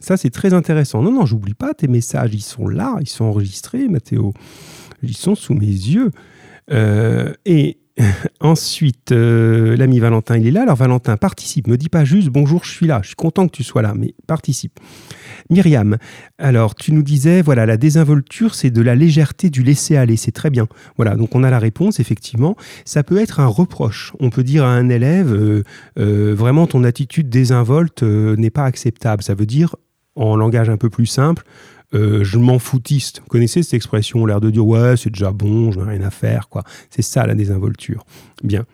Ça, 0.00 0.16
c'est 0.16 0.30
très 0.30 0.52
intéressant. 0.52 1.02
Non, 1.02 1.12
non, 1.12 1.26
j'oublie 1.26 1.54
pas 1.54 1.74
tes 1.74 1.86
messages. 1.86 2.34
Ils 2.34 2.42
sont 2.42 2.66
là, 2.66 2.96
ils 3.00 3.08
sont 3.08 3.24
enregistrés, 3.24 3.88
Mathéo. 3.88 4.34
Ils 5.02 5.16
sont 5.16 5.36
sous 5.36 5.54
mes 5.54 5.66
yeux. 5.66 6.10
Euh, 6.70 7.32
et 7.44 7.78
Ensuite, 8.40 9.12
euh, 9.12 9.76
l'ami 9.76 10.00
Valentin, 10.00 10.36
il 10.36 10.46
est 10.46 10.50
là. 10.50 10.62
Alors 10.62 10.76
Valentin, 10.76 11.16
participe. 11.16 11.68
Me 11.68 11.76
dis 11.76 11.88
pas 11.88 12.04
juste 12.04 12.28
bonjour, 12.28 12.64
je 12.64 12.70
suis 12.70 12.86
là. 12.86 13.00
Je 13.02 13.08
suis 13.08 13.16
content 13.16 13.46
que 13.46 13.52
tu 13.52 13.62
sois 13.62 13.82
là, 13.82 13.94
mais 13.96 14.14
participe. 14.26 14.80
Myriam, 15.50 15.98
alors 16.38 16.74
tu 16.74 16.92
nous 16.92 17.02
disais, 17.02 17.42
voilà, 17.42 17.66
la 17.66 17.76
désinvolture, 17.76 18.54
c'est 18.54 18.70
de 18.70 18.80
la 18.80 18.94
légèreté 18.94 19.50
du 19.50 19.62
laisser 19.62 19.96
aller. 19.96 20.16
C'est 20.16 20.32
très 20.32 20.50
bien. 20.50 20.68
Voilà, 20.96 21.16
donc 21.16 21.34
on 21.34 21.44
a 21.44 21.50
la 21.50 21.58
réponse, 21.58 22.00
effectivement. 22.00 22.56
Ça 22.84 23.02
peut 23.02 23.18
être 23.18 23.40
un 23.40 23.46
reproche. 23.46 24.12
On 24.20 24.30
peut 24.30 24.44
dire 24.44 24.64
à 24.64 24.72
un 24.72 24.88
élève, 24.88 25.32
euh, 25.32 25.62
euh, 25.98 26.34
vraiment, 26.34 26.66
ton 26.66 26.84
attitude 26.84 27.28
désinvolte 27.28 28.02
n'est 28.02 28.50
pas 28.50 28.64
acceptable. 28.64 29.22
Ça 29.22 29.34
veut 29.34 29.46
dire, 29.46 29.76
en 30.14 30.36
langage 30.36 30.70
un 30.70 30.76
peu 30.76 30.90
plus 30.90 31.06
simple, 31.06 31.44
euh, 31.94 32.24
je 32.24 32.38
m'en 32.38 32.58
foutiste. 32.58 33.20
Vous 33.20 33.28
connaissez 33.28 33.62
cette 33.62 33.74
expression, 33.74 34.24
l'air 34.24 34.40
de 34.40 34.50
dire 34.50 34.66
ouais, 34.66 34.96
c'est 34.96 35.10
déjà 35.10 35.30
bon, 35.30 35.72
je 35.72 35.80
n'ai 35.80 35.90
rien 35.90 36.02
à 36.02 36.10
faire, 36.10 36.48
quoi. 36.48 36.64
C'est 36.90 37.02
ça 37.02 37.26
la 37.26 37.34
désinvolture. 37.34 38.04
Bien. 38.42 38.64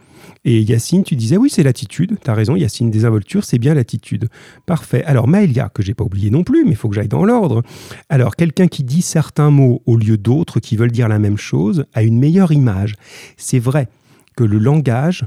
Et 0.45 0.61
Yacine, 0.63 1.03
tu 1.03 1.17
disais 1.17 1.37
oui, 1.37 1.51
c'est 1.51 1.63
l'attitude. 1.63 2.17
Tu 2.23 2.31
as 2.31 2.35
raison, 2.35 2.55
Yacine, 2.55 2.91
désinvolture, 2.91 3.45
c'est 3.45 3.59
bien 3.59 3.75
l'attitude. 3.75 4.29
Parfait. 4.67 5.03
Alors 5.05 5.27
Maëlia, 5.27 5.69
que 5.69 5.83
j'ai 5.83 5.95
pas 5.95 6.05
oublié 6.05 6.31
non 6.31 6.45
plus, 6.45 6.65
mais 6.65 6.71
il 6.71 6.77
faut 6.77 6.89
que 6.89 6.95
j'aille 6.95 7.09
dans 7.09 7.25
l'ordre. 7.25 7.63
Alors, 8.09 8.37
quelqu'un 8.37 8.69
qui 8.69 8.85
dit 8.85 9.03
certains 9.03 9.51
mots 9.51 9.83
au 9.87 9.97
lieu 9.97 10.17
d'autres 10.17 10.61
qui 10.61 10.77
veulent 10.77 10.93
dire 10.93 11.09
la 11.09 11.19
même 11.19 11.39
chose 11.39 11.87
a 11.93 12.03
une 12.03 12.19
meilleure 12.19 12.53
image. 12.53 12.95
C'est 13.37 13.59
vrai 13.59 13.89
que 14.37 14.45
le 14.45 14.59
langage 14.59 15.27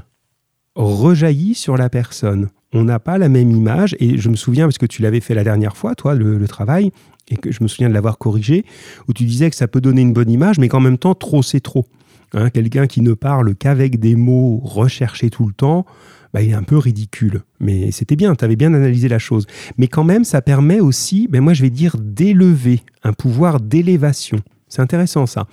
rejaillit 0.74 1.54
sur 1.54 1.76
la 1.76 1.90
personne. 1.90 2.48
On 2.72 2.84
n'a 2.84 2.98
pas 2.98 3.18
la 3.18 3.28
même 3.28 3.50
image, 3.50 3.94
et 4.00 4.16
je 4.16 4.30
me 4.30 4.36
souviens, 4.36 4.64
parce 4.64 4.78
que 4.78 4.86
tu 4.86 5.02
l'avais 5.02 5.20
fait 5.20 5.34
la 5.34 5.44
dernière 5.44 5.76
fois, 5.76 5.94
toi, 5.94 6.14
le 6.14 6.48
travail, 6.48 6.90
et 7.28 7.36
que 7.36 7.50
je 7.52 7.62
me 7.62 7.68
souviens 7.68 7.88
de 7.88 7.94
l'avoir 7.94 8.18
corrigé, 8.18 8.64
où 9.08 9.12
tu 9.12 9.24
disais 9.24 9.50
que 9.50 9.56
ça 9.56 9.68
peut 9.68 9.80
donner 9.80 10.02
une 10.02 10.12
bonne 10.12 10.30
image, 10.30 10.58
mais 10.58 10.68
qu'en 10.68 10.80
même 10.80 10.98
temps, 10.98 11.14
trop, 11.14 11.42
c'est 11.42 11.60
trop. 11.60 11.86
Hein, 12.34 12.50
quelqu'un 12.50 12.86
qui 12.86 13.02
ne 13.02 13.12
parle 13.12 13.54
qu'avec 13.54 14.00
des 14.00 14.16
mots 14.16 14.60
recherchés 14.64 15.30
tout 15.30 15.46
le 15.46 15.52
temps, 15.52 15.84
bah, 16.32 16.40
il 16.40 16.50
est 16.50 16.54
un 16.54 16.62
peu 16.62 16.78
ridicule. 16.78 17.42
Mais 17.60 17.90
c'était 17.90 18.16
bien, 18.16 18.34
tu 18.34 18.44
avais 18.44 18.56
bien 18.56 18.72
analysé 18.72 19.08
la 19.08 19.18
chose. 19.18 19.46
Mais 19.76 19.88
quand 19.88 20.04
même, 20.04 20.24
ça 20.24 20.40
permet 20.40 20.80
aussi, 20.80 21.28
ben 21.28 21.42
moi 21.42 21.52
je 21.52 21.62
vais 21.62 21.70
dire, 21.70 21.96
d'élever, 21.98 22.80
un 23.02 23.12
pouvoir 23.12 23.60
d'élévation. 23.60 24.38
C'est 24.68 24.80
intéressant 24.80 25.26
ça. 25.26 25.46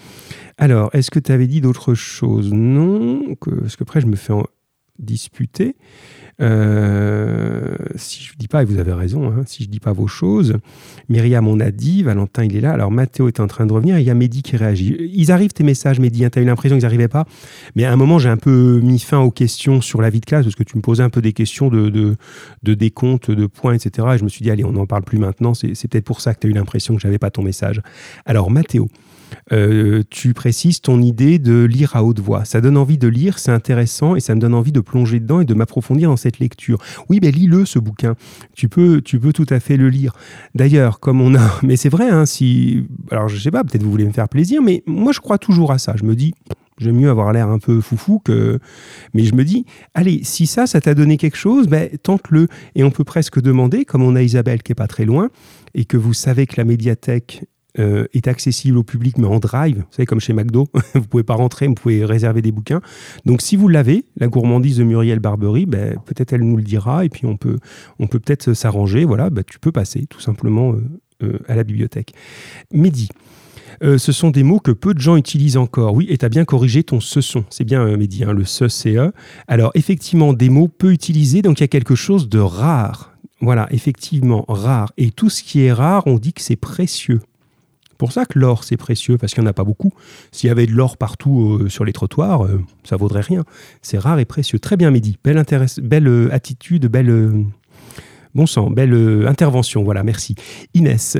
Alors, 0.57 0.89
est-ce 0.93 1.11
que 1.11 1.19
tu 1.19 1.33
avais 1.33 1.47
dit 1.47 1.59
d'autres 1.59 1.93
choses? 1.93 2.53
Non, 2.53 3.35
parce 3.41 3.75
que 3.75 3.83
après 3.83 3.99
je 3.99 4.07
me 4.07 4.15
fais 4.15 4.31
en 4.31 4.45
disputer. 4.97 5.75
Euh, 6.41 7.75
si 7.96 8.24
je 8.24 8.34
ne 8.34 8.38
dis 8.38 8.48
pas, 8.48 8.62
et 8.62 8.65
vous 8.65 8.79
avez 8.79 8.93
raison, 8.93 9.27
hein, 9.27 9.43
si 9.46 9.63
je 9.63 9.67
ne 9.67 9.74
dis 9.74 9.79
pas 9.79 9.91
vos 9.91 10.08
choses, 10.08 10.55
Myriam, 11.10 11.48
on 11.48 11.60
a 11.60 11.72
dit, 11.72 12.03
Valentin, 12.03 12.46
il 12.46 12.55
est 12.55 12.62
là, 12.62 12.72
alors 12.72 12.91
Mathéo 12.91 13.27
est 13.27 13.39
en 13.39 13.48
train 13.48 13.65
de 13.65 13.74
revenir, 13.74 14.00
il 14.00 14.05
y 14.05 14.10
a 14.10 14.13
Mehdi 14.13 14.41
qui 14.41 14.55
réagit. 14.55 14.96
Ils 15.13 15.31
arrivent 15.31 15.51
tes 15.51 15.63
messages, 15.63 16.00
Mehdi, 16.00 16.24
hein, 16.24 16.29
tu 16.31 16.39
as 16.39 16.41
eu 16.41 16.46
l'impression 16.46 16.77
qu'ils 16.77 16.84
n'arrivaient 16.84 17.08
pas, 17.08 17.25
mais 17.75 17.86
à 17.86 17.91
un 17.91 17.96
moment, 17.96 18.19
j'ai 18.19 18.29
un 18.29 18.38
peu 18.38 18.79
mis 18.81 19.00
fin 19.00 19.19
aux 19.19 19.31
questions 19.31 19.81
sur 19.81 20.01
la 20.01 20.10
vie 20.10 20.22
de 20.22 20.25
classe, 20.25 20.46
parce 20.46 20.55
que 20.55 20.63
tu 20.63 20.77
me 20.77 20.81
posais 20.81 21.03
un 21.03 21.10
peu 21.10 21.22
des 21.22 21.34
questions 21.34 21.69
de, 21.69 21.89
de, 21.89 22.15
de 22.63 22.74
décompte, 22.74 23.31
de 23.31 23.46
points, 23.46 23.74
etc. 23.74 24.08
Et 24.13 24.17
je 24.17 24.24
me 24.24 24.29
suis 24.29 24.43
dit, 24.43 24.51
allez, 24.51 24.63
on 24.63 24.72
n'en 24.72 24.86
parle 24.86 25.03
plus 25.03 25.17
maintenant, 25.17 25.53
c'est 25.53 25.88
peut-être 25.88 26.05
pour 26.05 26.22
ça 26.22 26.34
que 26.34 26.39
tu 26.39 26.48
as 26.48 26.50
eu 26.50 26.53
l'impression 26.53 26.96
que 26.96 27.01
je 27.01 27.08
n'avais 27.08 27.19
pas 27.19 27.31
ton 27.31 27.43
message. 27.43 27.81
Alors, 28.25 28.50
Mathéo, 28.50 28.88
euh, 29.51 30.03
tu 30.09 30.33
précises 30.33 30.81
ton 30.81 31.01
idée 31.01 31.39
de 31.39 31.63
lire 31.63 31.95
à 31.95 32.03
haute 32.03 32.19
voix. 32.19 32.45
Ça 32.45 32.62
donne 32.62 32.77
envie 32.77 32.98
de 32.98 33.07
lire, 33.07 33.39
c'est 33.39 33.51
intéressant 33.51 34.15
et 34.15 34.19
ça 34.19 34.36
me 34.36 34.39
donne 34.39 34.53
envie 34.53 34.71
de 34.71 34.79
plonger 34.79 35.19
dedans 35.19 35.41
et 35.41 35.45
de 35.45 35.53
m'approfondir 35.53 36.09
dans 36.09 36.17
cette 36.17 36.39
lecture. 36.39 36.79
Oui, 37.09 37.19
ben 37.19 37.31
lis-le 37.31 37.65
ce 37.65 37.79
bouquin. 37.79 38.15
Tu 38.55 38.69
peux, 38.69 39.01
tu 39.01 39.19
peux 39.19 39.33
tout 39.33 39.48
à 39.50 39.59
fait 39.59 39.77
le 39.77 39.89
lire. 39.89 40.13
D'ailleurs, 40.55 41.00
comme 41.00 41.21
on 41.21 41.36
a, 41.36 41.59
mais 41.63 41.75
c'est 41.75 41.89
vrai, 41.89 42.09
hein, 42.09 42.25
si, 42.25 42.86
alors 43.12 43.27
je 43.27 43.38
sais 43.38 43.51
pas, 43.51 43.63
peut-être 43.63 43.83
vous 43.83 43.91
voulez 43.91 44.05
me 44.05 44.13
faire 44.13 44.29
plaisir, 44.29 44.62
mais 44.62 44.83
moi 44.86 45.12
je 45.12 45.19
crois 45.19 45.38
toujours 45.38 45.71
à 45.71 45.77
ça. 45.77 45.95
Je 45.98 46.03
me 46.03 46.15
dis, 46.15 46.33
J'aime 46.79 46.95
mieux 46.95 47.09
avoir 47.09 47.33
l'air 47.33 47.50
un 47.50 47.59
peu 47.59 47.81
foufou 47.81 48.19
que. 48.19 48.59
Mais 49.13 49.24
je 49.24 49.36
me 49.36 49.43
dis, 49.43 49.65
allez, 49.93 50.21
si 50.24 50.48
ça, 50.48 50.65
ça 50.65 50.79
t'a 50.79 50.95
donné 50.95 51.17
quelque 51.17 51.38
chose, 51.38 51.67
ben, 51.67 51.89
tente-le. 52.01 52.48
Et 52.75 52.83
on 52.83 52.91
peut 52.91 53.03
presque 53.03 53.41
demander, 53.41 53.83
comme 53.83 54.01
on 54.01 54.15
a 54.15 54.24
Isabelle 54.24 54.63
qui 54.63 54.71
est 54.71 54.75
pas 54.75 54.88
très 54.88 55.05
loin, 55.05 55.29
et 55.75 55.86
que 55.86 55.98
vous 55.98 56.13
savez 56.13 56.48
que 56.48 56.55
la 56.57 56.63
médiathèque 56.63 57.43
euh, 57.77 58.07
est 58.13 58.27
accessible 58.27 58.79
au 58.79 58.83
public, 58.83 59.19
mais 59.19 59.27
en 59.27 59.38
drive, 59.38 59.77
vous 59.77 59.91
savez, 59.91 60.07
comme 60.07 60.19
chez 60.19 60.33
McDo, 60.33 60.67
vous 60.95 61.03
pouvez 61.03 61.21
pas 61.21 61.35
rentrer, 61.35 61.67
vous 61.67 61.75
pouvez 61.75 62.03
réserver 62.03 62.41
des 62.41 62.51
bouquins. 62.51 62.81
Donc, 63.25 63.43
si 63.43 63.55
vous 63.55 63.67
l'avez, 63.67 64.05
la 64.17 64.27
gourmandise 64.27 64.77
de 64.77 64.83
Muriel 64.83 65.19
Barbery, 65.19 65.67
ben, 65.67 65.95
peut-être 66.05 66.33
elle 66.33 66.41
nous 66.41 66.57
le 66.57 66.63
dira, 66.63 67.05
et 67.05 67.09
puis 67.09 67.27
on 67.27 67.38
peut 67.38 67.59
on 67.99 68.07
peut 68.07 68.19
peut-être 68.19 68.53
s'arranger. 68.53 69.05
Voilà, 69.05 69.29
ben, 69.29 69.43
tu 69.45 69.59
peux 69.59 69.71
passer 69.71 70.07
tout 70.07 70.19
simplement 70.19 70.73
euh, 70.73 70.81
euh, 71.21 71.39
à 71.47 71.55
la 71.55 71.63
bibliothèque. 71.63 72.13
Mehdi. 72.73 73.09
ce 73.81 74.11
sont 74.11 74.31
des 74.31 74.41
mots 74.41 74.59
que 74.59 74.71
peu 74.71 74.95
de 74.95 74.99
gens 74.99 75.15
utilisent 75.15 75.57
encore. 75.57 75.93
Oui, 75.93 76.07
et 76.09 76.17
tu 76.17 76.25
as 76.25 76.29
bien 76.29 76.45
corrigé 76.45 76.83
ton 76.83 76.99
ce 76.99 77.21
sont. 77.21 77.45
C'est 77.51 77.65
bien, 77.65 77.95
Mehdi, 77.97 78.23
hein, 78.23 78.33
le 78.33 78.45
ce, 78.45 78.67
c'est 78.67 78.95
e. 78.95 79.11
Alors, 79.47 79.69
effectivement, 79.75 80.33
des 80.33 80.49
mots 80.49 80.69
peu 80.69 80.91
utilisés, 80.91 81.43
donc 81.43 81.59
il 81.59 81.63
y 81.63 81.65
a 81.65 81.67
quelque 81.67 81.95
chose 81.95 82.29
de 82.29 82.39
rare. 82.39 83.13
Voilà, 83.41 83.67
effectivement, 83.69 84.43
rare. 84.47 84.91
Et 84.97 85.11
tout 85.11 85.29
ce 85.29 85.43
qui 85.43 85.61
est 85.61 85.71
rare, 85.71 86.07
on 86.07 86.15
dit 86.15 86.33
que 86.33 86.41
c'est 86.41 86.55
précieux 86.55 87.21
pour 88.00 88.13
ça 88.13 88.25
que 88.25 88.39
l'or, 88.39 88.63
c'est 88.63 88.77
précieux, 88.77 89.18
parce 89.18 89.34
qu'il 89.34 89.44
n'y 89.44 89.48
en 89.48 89.51
a 89.51 89.53
pas 89.53 89.65
beaucoup. 89.65 89.91
S'il 90.32 90.48
y 90.48 90.51
avait 90.51 90.65
de 90.65 90.72
l'or 90.72 90.96
partout 90.96 91.60
euh, 91.62 91.70
sur 91.70 91.84
les 91.84 91.91
trottoirs, 91.91 92.48
ça 92.48 92.53
euh, 92.53 92.60
ça 92.86 92.96
vaudrait 92.96 93.22
rien. 93.22 93.44
C'est 93.82 94.00
rare 94.00 94.20
et 94.20 94.25
précieux. 94.25 94.58
Très 94.58 94.77
bien, 94.77 94.89
Mehdi. 94.89 95.18
Belle, 95.22 95.38
euh, 96.08 96.29
attitude, 96.32 96.88
belle... 96.88 97.44
bon 98.34 98.46
sang, 98.46 98.70
belle 98.70 99.25
intervention. 99.27 99.84
Voilà, 99.84 100.03
merci. 100.03 100.36
Inès, 100.74 101.18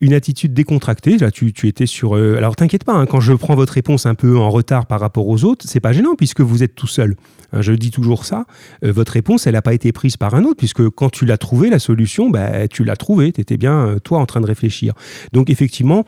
une 0.00 0.14
attitude 0.14 0.54
décontractée. 0.54 1.18
Là, 1.18 1.30
tu, 1.30 1.52
étais 1.68 1.84
sur. 1.84 2.14
alors, 2.14 2.56
t'inquiète 2.56 2.84
pas, 2.84 2.94
hein, 2.94 3.04
quand 3.04 3.20
je 3.20 3.34
prends 3.34 3.54
votre 3.54 3.74
réponse 3.74 4.06
un 4.06 4.14
peu 4.14 4.38
en 4.38 4.48
retard 4.48 4.86
par 4.86 5.00
rapport 5.00 5.28
aux 5.28 5.44
autres, 5.44 5.66
c'est 5.68 5.80
pas 5.80 5.92
gênant 5.92 6.14
puisque 6.16 6.40
vous 6.40 6.62
êtes 6.62 6.74
tout 6.74 6.86
seul. 6.86 7.14
Hein, 7.52 7.60
je 7.60 7.74
dis 7.74 7.90
toujours 7.90 8.24
ça. 8.24 8.46
votre 8.80 9.12
réponse, 9.12 9.46
elle 9.46 9.52
n'a 9.52 9.60
pas 9.62 9.74
été 9.74 9.92
prise 9.92 10.16
par 10.16 10.34
un 10.34 10.44
autre 10.44 10.56
puisque 10.56 10.88
quand 10.88 11.10
tu 11.10 11.26
l'as 11.26 11.38
trouvé, 11.38 11.68
la 11.68 11.78
solution, 11.78 12.30
bah, 12.30 12.68
tu 12.68 12.84
l'as 12.84 12.96
trouvée. 12.96 13.32
Tu 13.32 13.42
étais 13.42 13.58
bien, 13.58 13.96
toi, 14.02 14.18
en 14.18 14.24
train 14.24 14.40
de 14.40 14.46
réfléchir. 14.46 14.94
Donc, 15.34 15.50
effectivement, 15.50 16.06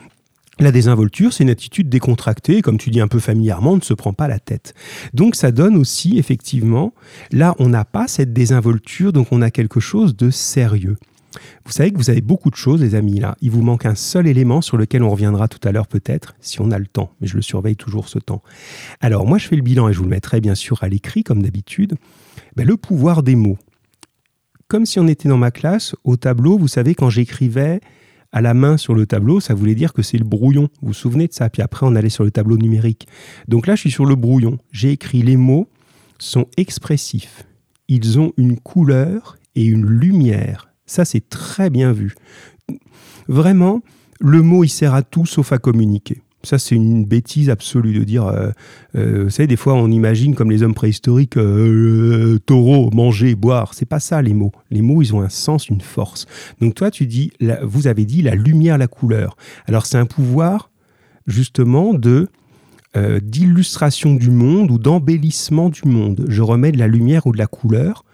la 0.60 0.70
désinvolture, 0.70 1.32
c'est 1.32 1.44
une 1.44 1.50
attitude 1.50 1.88
décontractée, 1.88 2.62
comme 2.62 2.78
tu 2.78 2.90
dis 2.90 3.00
un 3.00 3.08
peu 3.08 3.18
familièrement, 3.18 3.72
on 3.72 3.76
ne 3.76 3.82
se 3.82 3.94
prend 3.94 4.12
pas 4.12 4.28
la 4.28 4.38
tête. 4.38 4.74
Donc 5.12 5.34
ça 5.34 5.50
donne 5.50 5.76
aussi, 5.76 6.18
effectivement, 6.18 6.94
là 7.32 7.54
on 7.58 7.68
n'a 7.68 7.84
pas 7.84 8.06
cette 8.06 8.32
désinvolture, 8.32 9.12
donc 9.12 9.28
on 9.32 9.42
a 9.42 9.50
quelque 9.50 9.80
chose 9.80 10.16
de 10.16 10.30
sérieux. 10.30 10.96
Vous 11.64 11.72
savez 11.72 11.90
que 11.90 11.96
vous 11.96 12.10
avez 12.10 12.20
beaucoup 12.20 12.50
de 12.50 12.54
choses, 12.54 12.80
les 12.80 12.94
amis, 12.94 13.18
là. 13.18 13.36
Il 13.40 13.50
vous 13.50 13.62
manque 13.62 13.86
un 13.86 13.96
seul 13.96 14.28
élément 14.28 14.60
sur 14.60 14.76
lequel 14.76 15.02
on 15.02 15.10
reviendra 15.10 15.48
tout 15.48 15.58
à 15.66 15.72
l'heure 15.72 15.88
peut-être, 15.88 16.36
si 16.40 16.60
on 16.60 16.70
a 16.70 16.78
le 16.78 16.86
temps, 16.86 17.10
mais 17.20 17.26
je 17.26 17.34
le 17.34 17.42
surveille 17.42 17.76
toujours 17.76 18.08
ce 18.08 18.20
temps. 18.20 18.42
Alors 19.00 19.26
moi 19.26 19.38
je 19.38 19.48
fais 19.48 19.56
le 19.56 19.62
bilan 19.62 19.88
et 19.88 19.92
je 19.92 19.98
vous 19.98 20.04
le 20.04 20.10
mettrai 20.10 20.40
bien 20.40 20.54
sûr 20.54 20.84
à 20.84 20.88
l'écrit, 20.88 21.24
comme 21.24 21.42
d'habitude. 21.42 21.94
Ben, 22.54 22.66
le 22.66 22.76
pouvoir 22.76 23.24
des 23.24 23.34
mots. 23.34 23.58
Comme 24.68 24.86
si 24.86 24.98
on 25.00 25.08
était 25.08 25.28
dans 25.28 25.36
ma 25.36 25.50
classe, 25.50 25.94
au 26.04 26.16
tableau, 26.16 26.58
vous 26.58 26.68
savez, 26.68 26.94
quand 26.94 27.10
j'écrivais 27.10 27.80
à 28.34 28.40
la 28.40 28.52
main 28.52 28.76
sur 28.76 28.94
le 28.94 29.06
tableau, 29.06 29.38
ça 29.38 29.54
voulait 29.54 29.76
dire 29.76 29.92
que 29.92 30.02
c'est 30.02 30.18
le 30.18 30.24
brouillon. 30.24 30.68
Vous 30.82 30.88
vous 30.88 30.92
souvenez 30.92 31.28
de 31.28 31.32
ça? 31.32 31.48
Puis 31.48 31.62
après, 31.62 31.86
on 31.86 31.94
allait 31.94 32.08
sur 32.08 32.24
le 32.24 32.32
tableau 32.32 32.58
numérique. 32.58 33.06
Donc 33.46 33.68
là, 33.68 33.76
je 33.76 33.82
suis 33.82 33.92
sur 33.92 34.06
le 34.06 34.16
brouillon. 34.16 34.58
J'ai 34.72 34.90
écrit 34.90 35.22
les 35.22 35.36
mots 35.36 35.68
sont 36.18 36.46
expressifs. 36.56 37.46
Ils 37.86 38.18
ont 38.18 38.32
une 38.36 38.58
couleur 38.58 39.38
et 39.54 39.64
une 39.64 39.86
lumière. 39.86 40.68
Ça, 40.84 41.04
c'est 41.04 41.28
très 41.28 41.70
bien 41.70 41.92
vu. 41.92 42.14
Vraiment, 43.28 43.82
le 44.18 44.42
mot, 44.42 44.64
il 44.64 44.68
sert 44.68 44.94
à 44.94 45.02
tout 45.02 45.26
sauf 45.26 45.52
à 45.52 45.58
communiquer. 45.58 46.20
Ça, 46.44 46.58
c'est 46.58 46.74
une 46.74 47.04
bêtise 47.04 47.50
absolue 47.50 47.98
de 47.98 48.04
dire. 48.04 48.26
Euh, 48.26 48.50
euh, 48.96 49.24
vous 49.24 49.30
savez, 49.30 49.46
des 49.46 49.56
fois, 49.56 49.74
on 49.74 49.90
imagine 49.90 50.34
comme 50.34 50.50
les 50.50 50.62
hommes 50.62 50.74
préhistoriques 50.74 51.36
euh, 51.36 52.38
taureau, 52.46 52.90
manger, 52.92 53.34
boire. 53.34 53.74
C'est 53.74 53.88
pas 53.88 54.00
ça 54.00 54.20
les 54.22 54.34
mots. 54.34 54.52
Les 54.70 54.82
mots, 54.82 55.02
ils 55.02 55.14
ont 55.14 55.22
un 55.22 55.28
sens, 55.28 55.68
une 55.68 55.80
force. 55.80 56.26
Donc 56.60 56.74
toi, 56.74 56.90
tu 56.90 57.06
dis, 57.06 57.32
vous 57.62 57.86
avez 57.86 58.04
dit 58.04 58.22
la 58.22 58.34
lumière, 58.34 58.78
la 58.78 58.86
couleur. 58.86 59.36
Alors 59.66 59.86
c'est 59.86 59.98
un 59.98 60.06
pouvoir 60.06 60.70
justement 61.26 61.94
de 61.94 62.28
d'illustration 63.22 64.14
du 64.14 64.30
monde 64.30 64.70
ou 64.70 64.78
d'embellissement 64.78 65.68
du 65.68 65.80
monde. 65.84 66.26
Je 66.28 66.42
remets 66.42 66.70
de 66.70 66.78
la 66.78 66.86
lumière 66.86 67.26
ou 67.26 67.32
de 67.32 67.38
la 67.38 67.48
couleur 67.48 68.04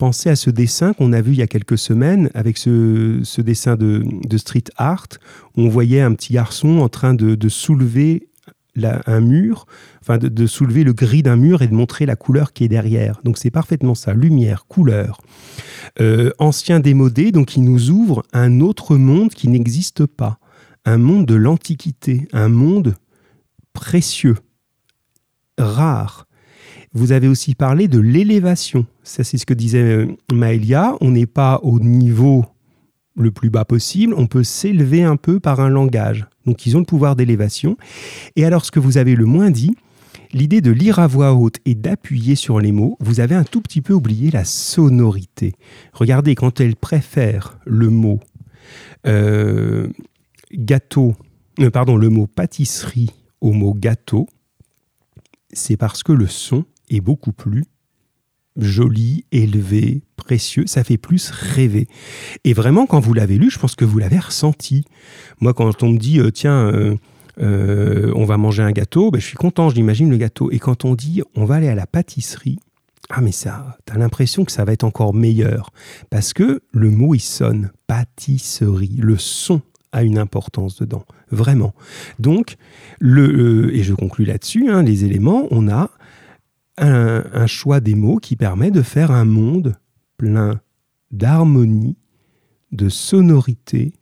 Pensez 0.00 0.30
à 0.30 0.34
ce 0.34 0.48
dessin 0.48 0.94
qu'on 0.94 1.12
a 1.12 1.20
vu 1.20 1.32
il 1.32 1.40
y 1.40 1.42
a 1.42 1.46
quelques 1.46 1.76
semaines 1.76 2.30
avec 2.32 2.56
ce, 2.56 3.40
dessin 3.42 3.76
de, 3.76 4.02
street 4.38 4.64
art 4.78 5.08
où 5.58 5.60
on 5.60 5.68
voyait 5.68 6.00
un 6.00 6.14
petit 6.14 6.32
garçon 6.32 6.78
en 6.78 6.88
train 6.88 7.12
de, 7.12 7.48
soulever 7.50 8.30
un 8.82 9.20
mur, 9.20 9.66
enfin 10.00 10.16
de, 10.16 10.46
soulever 10.46 10.84
le 10.84 10.94
gris 10.94 11.22
d'un 11.22 11.36
mur 11.36 11.60
et 11.60 11.68
de 11.68 11.74
montrer 11.74 12.06
la 12.06 12.16
couleur 12.16 12.54
qui 12.54 12.64
est 12.64 12.68
derrière. 12.68 13.20
Donc 13.24 13.36
c'est 13.36 13.50
parfaitement 13.50 13.94
ça, 13.94 14.14
lumière, 14.14 14.64
couleur. 14.68 15.20
Euh, 16.00 16.30
ancien 16.38 16.80
démodé, 16.80 17.30
donc 17.30 17.58
il 17.58 17.64
nous 17.64 17.90
ouvre 17.90 18.22
un 18.32 18.60
autre 18.60 18.96
monde 18.96 19.34
qui 19.34 19.48
n'existe 19.48 20.06
pas, 20.06 20.38
un 20.86 20.96
monde 20.96 21.26
de 21.26 21.34
l'Antiquité, 21.34 22.26
un 22.32 22.48
monde 22.48 22.94
précieux, 23.74 24.38
rare. 25.58 26.26
Vous 26.92 27.12
avez 27.12 27.28
aussi 27.28 27.54
parlé 27.54 27.86
de 27.86 28.00
l'élévation. 28.00 28.86
Ça, 29.04 29.22
c'est 29.22 29.38
ce 29.38 29.46
que 29.46 29.54
disait 29.54 29.82
euh, 29.82 30.06
Maëlia. 30.32 30.96
On 31.00 31.12
n'est 31.12 31.26
pas 31.26 31.60
au 31.62 31.78
niveau 31.78 32.44
le 33.16 33.30
plus 33.30 33.50
bas 33.50 33.64
possible, 33.64 34.14
on 34.16 34.26
peut 34.26 34.44
s'élever 34.44 35.02
un 35.02 35.16
peu 35.16 35.40
par 35.40 35.60
un 35.60 35.68
langage. 35.68 36.26
Donc 36.46 36.66
ils 36.66 36.76
ont 36.76 36.80
le 36.80 36.86
pouvoir 36.86 37.16
d'élévation. 37.16 37.76
Et 38.36 38.44
alors 38.44 38.64
ce 38.64 38.70
que 38.70 38.80
vous 38.80 38.98
avez 38.98 39.14
le 39.14 39.26
moins 39.26 39.50
dit, 39.50 39.76
l'idée 40.32 40.60
de 40.60 40.70
lire 40.70 40.98
à 40.98 41.06
voix 41.06 41.34
haute 41.34 41.56
et 41.64 41.74
d'appuyer 41.74 42.34
sur 42.34 42.60
les 42.60 42.72
mots, 42.72 42.96
vous 43.00 43.20
avez 43.20 43.34
un 43.34 43.44
tout 43.44 43.60
petit 43.60 43.82
peu 43.82 43.92
oublié 43.92 44.30
la 44.30 44.44
sonorité. 44.44 45.54
Regardez, 45.92 46.34
quand 46.34 46.60
elle 46.60 46.76
préfère 46.76 47.58
le 47.66 47.90
mot 47.90 48.20
euh, 49.06 49.88
gâteau, 50.52 51.14
euh, 51.60 51.70
pardon, 51.70 51.96
le 51.96 52.08
mot 52.08 52.26
pâtisserie 52.26 53.10
au 53.40 53.52
mot 53.52 53.74
gâteau, 53.74 54.28
c'est 55.52 55.76
parce 55.76 56.02
que 56.02 56.12
le 56.12 56.26
son 56.26 56.64
est 56.90 57.00
beaucoup 57.00 57.32
plus 57.32 57.64
joli, 58.56 59.24
élevé, 59.32 60.02
précieux, 60.16 60.64
ça 60.66 60.84
fait 60.84 60.98
plus 60.98 61.30
rêver. 61.30 61.88
Et 62.44 62.52
vraiment, 62.52 62.86
quand 62.86 63.00
vous 63.00 63.14
l'avez 63.14 63.38
lu, 63.38 63.50
je 63.50 63.58
pense 63.58 63.74
que 63.74 63.84
vous 63.84 63.98
l'avez 63.98 64.18
ressenti. 64.18 64.84
Moi, 65.40 65.54
quand 65.54 65.82
on 65.82 65.90
me 65.90 65.98
dit, 65.98 66.20
euh, 66.20 66.30
tiens, 66.30 66.66
euh, 66.66 66.96
euh, 67.40 68.12
on 68.14 68.24
va 68.24 68.36
manger 68.36 68.62
un 68.62 68.72
gâteau, 68.72 69.10
ben, 69.10 69.20
je 69.20 69.26
suis 69.26 69.36
content, 69.36 69.70
j'imagine 69.70 70.10
le 70.10 70.16
gâteau. 70.16 70.50
Et 70.50 70.58
quand 70.58 70.84
on 70.84 70.94
dit, 70.94 71.22
on 71.34 71.44
va 71.44 71.56
aller 71.56 71.68
à 71.68 71.74
la 71.74 71.86
pâtisserie, 71.86 72.58
ah 73.08 73.20
mais 73.20 73.32
ça, 73.32 73.76
t'as 73.86 73.98
l'impression 73.98 74.44
que 74.44 74.52
ça 74.52 74.64
va 74.64 74.72
être 74.72 74.84
encore 74.84 75.14
meilleur. 75.14 75.70
Parce 76.10 76.32
que 76.32 76.62
le 76.72 76.90
mot, 76.90 77.14
il 77.14 77.20
sonne, 77.20 77.70
pâtisserie, 77.86 78.96
le 78.98 79.16
son 79.16 79.62
a 79.92 80.04
une 80.04 80.18
importance 80.18 80.76
dedans, 80.76 81.04
vraiment. 81.32 81.74
Donc, 82.20 82.56
le, 83.00 83.74
et 83.74 83.82
je 83.82 83.94
conclus 83.94 84.24
là-dessus, 84.24 84.70
hein, 84.70 84.84
les 84.84 85.04
éléments, 85.04 85.48
on 85.50 85.68
a 85.68 85.90
un, 86.80 87.46
choix 87.46 87.80
des 87.80 87.94
mots 87.94 88.18
qui 88.18 88.36
permet 88.36 88.70
de 88.70 88.82
faire 88.82 89.10
un 89.10 89.24
monde 89.24 89.76
plein 90.16 90.60
d'harmonie, 91.10 91.96
de 92.72 92.88
sonorité, 92.88 93.92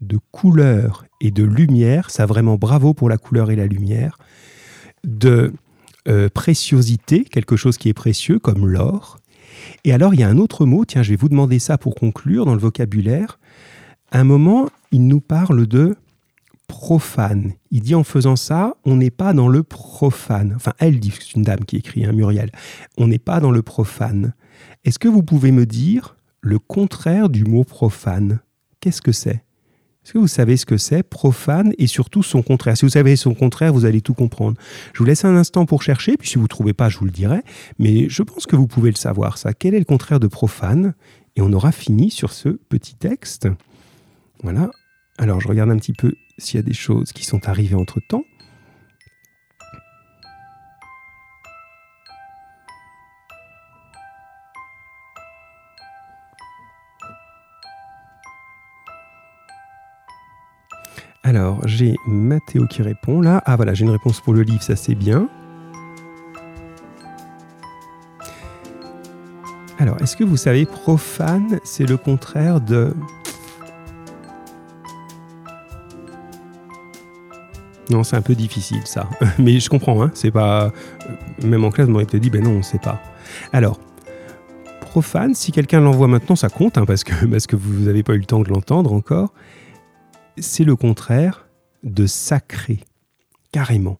de 0.00 0.18
couleur 0.30 1.04
et 1.20 1.30
de 1.30 1.44
lumière. 1.44 2.10
Ça 2.10 2.26
vraiment 2.26 2.56
bravo 2.56 2.94
pour 2.94 3.08
la 3.08 3.18
couleur 3.18 3.50
et 3.50 3.56
la 3.56 3.66
lumière. 3.66 4.18
De 5.04 5.52
euh, 6.08 6.28
préciosité, 6.28 7.24
quelque 7.24 7.56
chose 7.56 7.78
qui 7.78 7.88
est 7.88 7.94
précieux 7.94 8.38
comme 8.38 8.66
l'or. 8.66 9.18
Et 9.84 9.92
alors 9.92 10.14
il 10.14 10.20
y 10.20 10.22
a 10.22 10.28
un 10.28 10.38
autre 10.38 10.66
mot, 10.66 10.84
tiens 10.84 11.02
je 11.02 11.10
vais 11.10 11.16
vous 11.16 11.28
demander 11.28 11.58
ça 11.58 11.78
pour 11.78 11.94
conclure 11.94 12.44
dans 12.44 12.54
le 12.54 12.60
vocabulaire. 12.60 13.38
un 14.12 14.24
moment, 14.24 14.68
il 14.90 15.06
nous 15.06 15.20
parle 15.20 15.66
de 15.66 15.96
profane. 16.66 17.52
Il 17.70 17.82
dit 17.82 17.94
en 17.94 18.04
faisant 18.04 18.36
ça, 18.36 18.74
on 18.84 18.96
n'est 18.96 19.10
pas 19.10 19.32
dans 19.32 19.48
le 19.48 19.62
profane. 19.62 20.52
Enfin, 20.56 20.72
elle 20.78 21.00
dit, 21.00 21.12
c'est 21.18 21.34
une 21.34 21.42
dame 21.42 21.64
qui 21.64 21.76
écrit, 21.76 22.04
hein, 22.04 22.12
Muriel. 22.12 22.50
On 22.98 23.06
n'est 23.06 23.18
pas 23.18 23.40
dans 23.40 23.50
le 23.50 23.62
profane. 23.62 24.34
Est-ce 24.84 24.98
que 24.98 25.08
vous 25.08 25.22
pouvez 25.22 25.52
me 25.52 25.66
dire 25.66 26.16
le 26.40 26.58
contraire 26.58 27.28
du 27.28 27.44
mot 27.44 27.64
profane? 27.64 28.40
Qu'est-ce 28.80 29.02
que 29.02 29.12
c'est? 29.12 29.44
Est-ce 30.04 30.12
que 30.12 30.18
vous 30.18 30.28
savez 30.28 30.58
ce 30.58 30.66
que 30.66 30.76
c'est 30.76 31.02
profane 31.02 31.72
et 31.78 31.86
surtout 31.86 32.22
son 32.22 32.42
contraire? 32.42 32.76
Si 32.76 32.84
vous 32.84 32.90
savez 32.90 33.16
son 33.16 33.32
contraire, 33.32 33.72
vous 33.72 33.86
allez 33.86 34.02
tout 34.02 34.12
comprendre. 34.12 34.58
Je 34.92 34.98
vous 34.98 35.06
laisse 35.06 35.24
un 35.24 35.34
instant 35.34 35.64
pour 35.64 35.82
chercher, 35.82 36.18
puis 36.18 36.28
si 36.28 36.36
vous 36.36 36.42
ne 36.42 36.48
trouvez 36.48 36.74
pas, 36.74 36.90
je 36.90 36.98
vous 36.98 37.06
le 37.06 37.10
dirai. 37.10 37.40
Mais 37.78 38.10
je 38.10 38.22
pense 38.22 38.44
que 38.44 38.54
vous 38.54 38.66
pouvez 38.66 38.90
le 38.90 38.96
savoir, 38.96 39.38
ça. 39.38 39.54
Quel 39.54 39.74
est 39.74 39.78
le 39.78 39.86
contraire 39.86 40.20
de 40.20 40.26
profane? 40.26 40.92
Et 41.36 41.40
on 41.40 41.52
aura 41.54 41.72
fini 41.72 42.10
sur 42.10 42.32
ce 42.32 42.50
petit 42.50 42.94
texte. 42.94 43.48
Voilà. 44.42 44.70
Alors, 45.16 45.40
je 45.40 45.48
regarde 45.48 45.70
un 45.70 45.76
petit 45.78 45.94
peu 45.94 46.12
s'il 46.38 46.58
y 46.58 46.62
a 46.62 46.66
des 46.66 46.74
choses 46.74 47.12
qui 47.12 47.24
sont 47.24 47.48
arrivées 47.48 47.76
entre-temps. 47.76 48.24
Alors, 61.26 61.66
j'ai 61.66 61.96
Mathéo 62.06 62.66
qui 62.66 62.82
répond 62.82 63.22
là. 63.22 63.42
Ah 63.46 63.56
voilà, 63.56 63.72
j'ai 63.72 63.84
une 63.84 63.90
réponse 63.90 64.20
pour 64.20 64.34
le 64.34 64.42
livre, 64.42 64.62
ça 64.62 64.76
c'est 64.76 64.94
bien. 64.94 65.28
Alors, 69.78 70.00
est-ce 70.02 70.16
que 70.16 70.24
vous 70.24 70.36
savez, 70.36 70.66
profane, 70.66 71.60
c'est 71.64 71.86
le 71.86 71.96
contraire 71.96 72.60
de 72.60 72.94
C'est 78.02 78.16
un 78.16 78.22
peu 78.22 78.34
difficile 78.34 78.80
ça. 78.84 79.08
Mais 79.38 79.60
je 79.60 79.68
comprends, 79.68 80.02
hein. 80.02 80.10
C'est 80.14 80.30
pas. 80.30 80.72
Même 81.42 81.64
en 81.64 81.70
classe, 81.70 81.88
on 81.88 81.92
m'aurait 81.92 82.06
peut-être 82.06 82.22
dit, 82.22 82.30
ben 82.30 82.42
non, 82.42 82.50
on 82.50 82.62
sait 82.62 82.78
pas. 82.78 83.00
Alors, 83.52 83.78
profane, 84.80 85.34
si 85.34 85.52
quelqu'un 85.52 85.80
l'envoie 85.80 86.08
maintenant, 86.08 86.36
ça 86.36 86.48
compte, 86.48 86.78
hein, 86.78 86.84
parce, 86.86 87.04
que, 87.04 87.26
parce 87.30 87.46
que 87.46 87.56
vous 87.56 87.84
n'avez 87.84 88.02
pas 88.02 88.14
eu 88.14 88.18
le 88.18 88.24
temps 88.24 88.40
de 88.40 88.48
l'entendre 88.48 88.92
encore. 88.92 89.32
C'est 90.38 90.64
le 90.64 90.76
contraire 90.76 91.46
de 91.82 92.06
sacré. 92.06 92.80
Carrément. 93.52 93.98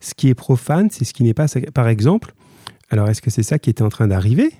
Ce 0.00 0.14
qui 0.14 0.28
est 0.28 0.34
profane, 0.34 0.90
c'est 0.90 1.04
ce 1.04 1.12
qui 1.12 1.24
n'est 1.24 1.34
pas 1.34 1.48
sacré. 1.48 1.70
Par 1.70 1.88
exemple, 1.88 2.34
alors 2.90 3.08
est-ce 3.08 3.22
que 3.22 3.30
c'est 3.30 3.42
ça 3.42 3.58
qui 3.58 3.70
était 3.70 3.82
en 3.82 3.88
train 3.88 4.08
d'arriver? 4.08 4.52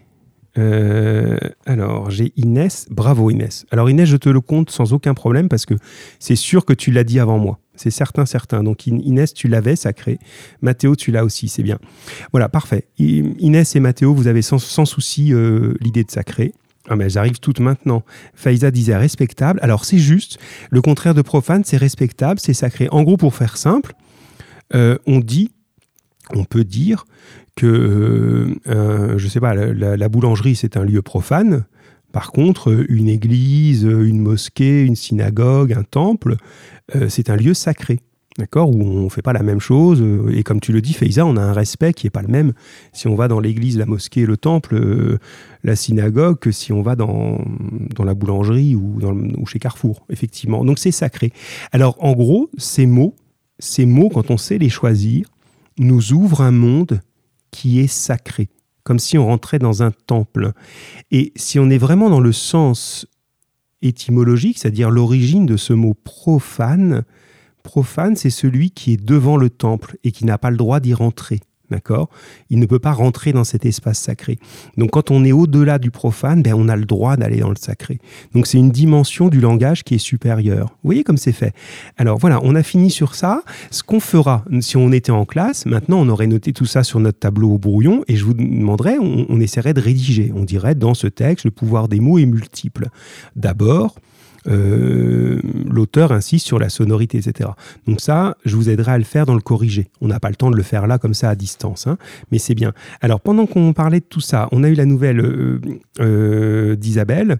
Euh, 0.58 1.36
alors, 1.66 2.10
j'ai 2.10 2.32
Inès. 2.36 2.86
Bravo 2.90 3.30
Inès. 3.30 3.66
Alors 3.70 3.90
Inès, 3.90 4.08
je 4.08 4.16
te 4.16 4.28
le 4.28 4.40
compte 4.40 4.70
sans 4.70 4.92
aucun 4.92 5.14
problème 5.14 5.48
parce 5.48 5.66
que 5.66 5.74
c'est 6.18 6.36
sûr 6.36 6.64
que 6.64 6.72
tu 6.72 6.90
l'as 6.90 7.04
dit 7.04 7.20
avant 7.20 7.38
moi. 7.38 7.58
C'est 7.74 7.90
certain, 7.90 8.26
certain. 8.26 8.62
Donc 8.62 8.86
Inès, 8.86 9.32
tu 9.32 9.48
l'avais, 9.48 9.76
sacré. 9.76 10.18
Mathéo, 10.60 10.94
tu 10.94 11.10
l'as 11.10 11.24
aussi, 11.24 11.48
c'est 11.48 11.62
bien. 11.62 11.78
Voilà, 12.32 12.48
parfait. 12.48 12.88
Inès 12.98 13.74
et 13.74 13.80
Mathéo, 13.80 14.14
vous 14.14 14.26
avez 14.26 14.42
sans, 14.42 14.58
souci 14.58 15.32
euh, 15.32 15.74
l'idée 15.80 16.04
de 16.04 16.10
sacré. 16.10 16.52
Ah 16.88 16.96
mais 16.96 17.04
elles 17.04 17.18
arrivent 17.18 17.38
toutes 17.38 17.60
maintenant. 17.60 18.02
Faïza 18.34 18.70
disait 18.70 18.96
respectable. 18.96 19.60
Alors 19.62 19.84
c'est 19.84 19.98
juste, 19.98 20.38
le 20.70 20.82
contraire 20.82 21.14
de 21.14 21.22
profane, 21.22 21.62
c'est 21.64 21.76
respectable, 21.76 22.40
c'est 22.40 22.54
sacré. 22.54 22.88
En 22.90 23.02
gros, 23.02 23.16
pour 23.16 23.34
faire 23.34 23.56
simple, 23.56 23.94
euh, 24.74 24.98
on 25.06 25.20
dit, 25.20 25.52
on 26.34 26.44
peut 26.44 26.64
dire 26.64 27.04
que, 27.56 28.56
euh, 28.66 29.18
je 29.18 29.28
sais 29.28 29.40
pas, 29.40 29.54
la, 29.54 30.08
boulangerie, 30.08 30.56
c'est 30.56 30.76
un 30.76 30.84
lieu 30.84 31.02
profane. 31.02 31.64
Par 32.12 32.32
contre, 32.32 32.86
une 32.88 33.08
église, 33.08 33.84
une 33.84 34.20
mosquée, 34.20 34.82
une 34.82 34.96
synagogue, 34.96 35.72
un 35.72 35.82
temple, 35.82 36.36
euh, 36.94 37.08
c'est 37.08 37.30
un 37.30 37.36
lieu 37.36 37.54
sacré. 37.54 38.00
D'accord 38.38 38.70
Où 38.70 38.82
on 38.82 39.04
ne 39.04 39.08
fait 39.10 39.20
pas 39.20 39.34
la 39.34 39.42
même 39.42 39.60
chose. 39.60 40.02
Et 40.32 40.42
comme 40.42 40.60
tu 40.60 40.72
le 40.72 40.80
dis, 40.80 40.94
Faiza, 40.94 41.26
on 41.26 41.36
a 41.36 41.42
un 41.42 41.52
respect 41.52 41.92
qui 41.92 42.06
n'est 42.06 42.10
pas 42.10 42.22
le 42.22 42.28
même 42.28 42.54
si 42.92 43.06
on 43.06 43.14
va 43.14 43.28
dans 43.28 43.40
l'église, 43.40 43.76
la 43.76 43.84
mosquée, 43.84 44.24
le 44.24 44.38
temple, 44.38 45.18
la 45.62 45.76
synagogue, 45.76 46.38
que 46.38 46.50
si 46.50 46.72
on 46.72 46.80
va 46.80 46.96
dans, 46.96 47.44
la 48.02 48.14
boulangerie 48.14 48.74
ou 48.74 49.46
chez 49.46 49.58
Carrefour, 49.58 50.06
effectivement. 50.08 50.64
Donc 50.64 50.78
c'est 50.78 50.92
sacré. 50.92 51.30
Alors 51.72 52.02
en 52.02 52.12
gros, 52.14 52.48
ces 52.56 52.86
mots, 52.86 53.14
ces 53.58 53.84
mots, 53.84 54.08
quand 54.08 54.30
on 54.30 54.38
sait 54.38 54.56
les 54.56 54.70
choisir, 54.70 55.28
nous 55.78 56.12
ouvrent 56.12 56.40
un 56.40 56.52
monde 56.52 57.00
qui 57.50 57.80
est 57.80 57.86
sacré, 57.86 58.48
comme 58.84 58.98
si 58.98 59.18
on 59.18 59.26
rentrait 59.26 59.58
dans 59.58 59.82
un 59.82 59.90
temple. 59.90 60.52
Et 61.10 61.32
si 61.36 61.58
on 61.58 61.70
est 61.70 61.78
vraiment 61.78 62.10
dans 62.10 62.20
le 62.20 62.32
sens 62.32 63.06
étymologique, 63.82 64.58
c'est-à-dire 64.58 64.90
l'origine 64.90 65.46
de 65.46 65.56
ce 65.56 65.72
mot 65.72 65.94
profane, 65.94 67.04
profane, 67.62 68.16
c'est 68.16 68.30
celui 68.30 68.70
qui 68.70 68.94
est 68.94 69.02
devant 69.02 69.36
le 69.36 69.50
temple 69.50 69.96
et 70.04 70.12
qui 70.12 70.24
n'a 70.24 70.38
pas 70.38 70.50
le 70.50 70.56
droit 70.56 70.80
d'y 70.80 70.94
rentrer. 70.94 71.40
D'accord? 71.72 72.10
Il 72.50 72.58
ne 72.58 72.66
peut 72.66 72.78
pas 72.78 72.92
rentrer 72.92 73.32
dans 73.32 73.44
cet 73.44 73.64
espace 73.64 73.98
sacré. 73.98 74.38
Donc 74.76 74.90
quand 74.90 75.10
on 75.10 75.24
est 75.24 75.32
au-delà 75.32 75.78
du 75.78 75.90
profane, 75.90 76.42
ben, 76.42 76.52
on 76.54 76.68
a 76.68 76.76
le 76.76 76.84
droit 76.84 77.16
d'aller 77.16 77.38
dans 77.38 77.48
le 77.48 77.56
sacré. 77.56 77.98
Donc 78.34 78.46
c'est 78.46 78.58
une 78.58 78.70
dimension 78.70 79.28
du 79.28 79.40
langage 79.40 79.84
qui 79.84 79.94
est 79.94 79.98
supérieure. 79.98 80.66
Vous 80.82 80.88
voyez 80.88 81.02
comme 81.02 81.16
c'est 81.16 81.32
fait 81.32 81.54
Alors 81.96 82.18
voilà, 82.18 82.40
on 82.42 82.54
a 82.54 82.62
fini 82.62 82.90
sur 82.90 83.14
ça. 83.14 83.42
Ce 83.70 83.82
qu'on 83.82 84.00
fera, 84.00 84.44
si 84.60 84.76
on 84.76 84.92
était 84.92 85.12
en 85.12 85.24
classe, 85.24 85.64
maintenant 85.64 85.98
on 86.00 86.08
aurait 86.10 86.26
noté 86.26 86.52
tout 86.52 86.66
ça 86.66 86.84
sur 86.84 87.00
notre 87.00 87.18
tableau 87.18 87.52
au 87.52 87.58
brouillon 87.58 88.04
et 88.06 88.16
je 88.16 88.24
vous 88.24 88.34
demanderais, 88.34 88.98
on, 89.00 89.24
on 89.30 89.40
essaierait 89.40 89.74
de 89.74 89.80
rédiger. 89.80 90.30
On 90.36 90.44
dirait 90.44 90.74
dans 90.74 90.94
ce 90.94 91.06
texte, 91.06 91.46
le 91.46 91.50
pouvoir 91.50 91.88
des 91.88 92.00
mots 92.00 92.18
est 92.18 92.26
multiple. 92.26 92.88
D'abord, 93.34 93.96
euh, 94.48 95.40
l'auteur 95.66 96.12
insiste 96.12 96.46
sur 96.46 96.58
la 96.58 96.68
sonorité, 96.68 97.18
etc. 97.18 97.50
Donc 97.86 98.00
ça, 98.00 98.36
je 98.44 98.56
vous 98.56 98.68
aiderai 98.68 98.92
à 98.92 98.98
le 98.98 99.04
faire 99.04 99.26
dans 99.26 99.34
le 99.34 99.40
corrigé. 99.40 99.88
On 100.00 100.08
n'a 100.08 100.20
pas 100.20 100.30
le 100.30 100.36
temps 100.36 100.50
de 100.50 100.56
le 100.56 100.62
faire 100.62 100.86
là 100.86 100.98
comme 100.98 101.14
ça 101.14 101.30
à 101.30 101.34
distance, 101.34 101.86
hein, 101.86 101.98
mais 102.30 102.38
c'est 102.38 102.54
bien. 102.54 102.72
Alors 103.00 103.20
pendant 103.20 103.46
qu'on 103.46 103.72
parlait 103.72 104.00
de 104.00 104.04
tout 104.04 104.20
ça, 104.20 104.48
on 104.52 104.64
a 104.64 104.68
eu 104.68 104.74
la 104.74 104.86
nouvelle 104.86 105.20
euh, 105.20 105.60
euh, 106.00 106.76
d'Isabelle 106.76 107.38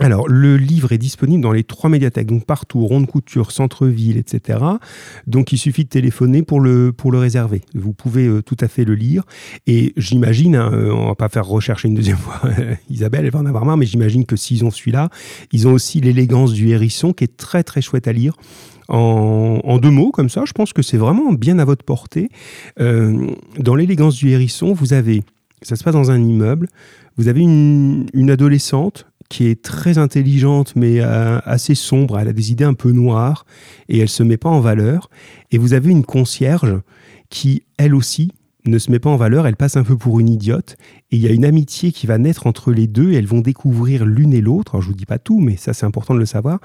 alors, 0.00 0.28
le 0.28 0.56
livre 0.56 0.92
est 0.92 0.98
disponible 0.98 1.42
dans 1.42 1.52
les 1.52 1.62
trois 1.62 1.90
médiathèques, 1.90 2.26
donc 2.26 2.46
partout, 2.46 2.86
Ronde 2.86 3.06
Couture, 3.06 3.52
Centre-Ville, 3.52 4.16
etc. 4.16 4.58
Donc, 5.26 5.52
il 5.52 5.58
suffit 5.58 5.84
de 5.84 5.90
téléphoner 5.90 6.42
pour 6.42 6.60
le, 6.60 6.90
pour 6.90 7.12
le 7.12 7.18
réserver. 7.18 7.60
Vous 7.74 7.92
pouvez 7.92 8.26
euh, 8.26 8.42
tout 8.42 8.56
à 8.60 8.68
fait 8.68 8.86
le 8.86 8.94
lire. 8.94 9.24
Et 9.66 9.92
j'imagine, 9.98 10.56
hein, 10.56 10.70
euh, 10.72 10.90
on 10.90 11.08
va 11.08 11.14
pas 11.14 11.28
faire 11.28 11.46
rechercher 11.46 11.88
une 11.88 11.94
deuxième 11.94 12.16
fois 12.16 12.40
Isabelle, 12.88 13.26
elle 13.26 13.30
va 13.30 13.40
en 13.40 13.46
avoir 13.46 13.66
marre, 13.66 13.76
mais 13.76 13.84
j'imagine 13.84 14.24
que 14.24 14.36
s'ils 14.36 14.64
ont 14.64 14.70
celui-là, 14.70 15.10
ils 15.52 15.68
ont 15.68 15.72
aussi 15.72 16.00
l'élégance 16.00 16.54
du 16.54 16.70
hérisson, 16.70 17.12
qui 17.12 17.24
est 17.24 17.36
très 17.36 17.62
très 17.62 17.82
chouette 17.82 18.08
à 18.08 18.12
lire. 18.12 18.34
En, 18.88 19.78
deux 19.78 19.90
mots, 19.90 20.10
comme 20.10 20.30
ça, 20.30 20.44
je 20.46 20.52
pense 20.52 20.72
que 20.72 20.82
c'est 20.82 20.96
vraiment 20.96 21.32
bien 21.32 21.58
à 21.60 21.64
votre 21.64 21.84
portée. 21.84 22.28
Euh, 22.80 23.28
dans 23.58 23.76
l'élégance 23.76 24.16
du 24.16 24.30
hérisson, 24.30 24.72
vous 24.72 24.94
avez, 24.94 25.22
ça 25.62 25.76
se 25.76 25.84
passe 25.84 25.94
dans 25.94 26.10
un 26.10 26.20
immeuble, 26.20 26.68
vous 27.16 27.28
avez 27.28 27.40
une, 27.40 28.06
une 28.14 28.30
adolescente 28.30 29.06
qui 29.30 29.46
est 29.46 29.62
très 29.62 29.96
intelligente 29.96 30.74
mais 30.76 31.00
euh, 31.00 31.38
assez 31.44 31.74
sombre, 31.74 32.18
elle 32.18 32.28
a 32.28 32.34
des 32.34 32.52
idées 32.52 32.64
un 32.64 32.74
peu 32.74 32.90
noires 32.90 33.46
et 33.88 33.98
elle 33.98 34.10
se 34.10 34.22
met 34.22 34.36
pas 34.36 34.50
en 34.50 34.60
valeur. 34.60 35.08
Et 35.50 35.56
vous 35.56 35.72
avez 35.72 35.90
une 35.90 36.04
concierge 36.04 36.76
qui, 37.30 37.62
elle 37.78 37.94
aussi, 37.94 38.32
ne 38.66 38.78
se 38.78 38.90
met 38.90 38.98
pas 38.98 39.08
en 39.08 39.16
valeur, 39.16 39.46
elle 39.46 39.56
passe 39.56 39.76
un 39.76 39.84
peu 39.84 39.96
pour 39.96 40.20
une 40.20 40.28
idiote, 40.28 40.76
et 41.10 41.16
il 41.16 41.22
y 41.22 41.28
a 41.28 41.32
une 41.32 41.46
amitié 41.46 41.92
qui 41.92 42.06
va 42.06 42.18
naître 42.18 42.46
entre 42.46 42.72
les 42.72 42.86
deux, 42.86 43.12
et 43.12 43.14
elles 43.14 43.26
vont 43.26 43.40
découvrir 43.40 44.04
l'une 44.04 44.34
et 44.34 44.42
l'autre, 44.42 44.74
alors 44.74 44.82
je 44.82 44.88
vous 44.88 44.94
dis 44.94 45.06
pas 45.06 45.18
tout, 45.18 45.40
mais 45.40 45.56
ça 45.56 45.72
c'est 45.72 45.86
important 45.86 46.12
de 46.12 46.18
le 46.18 46.26
savoir, 46.26 46.60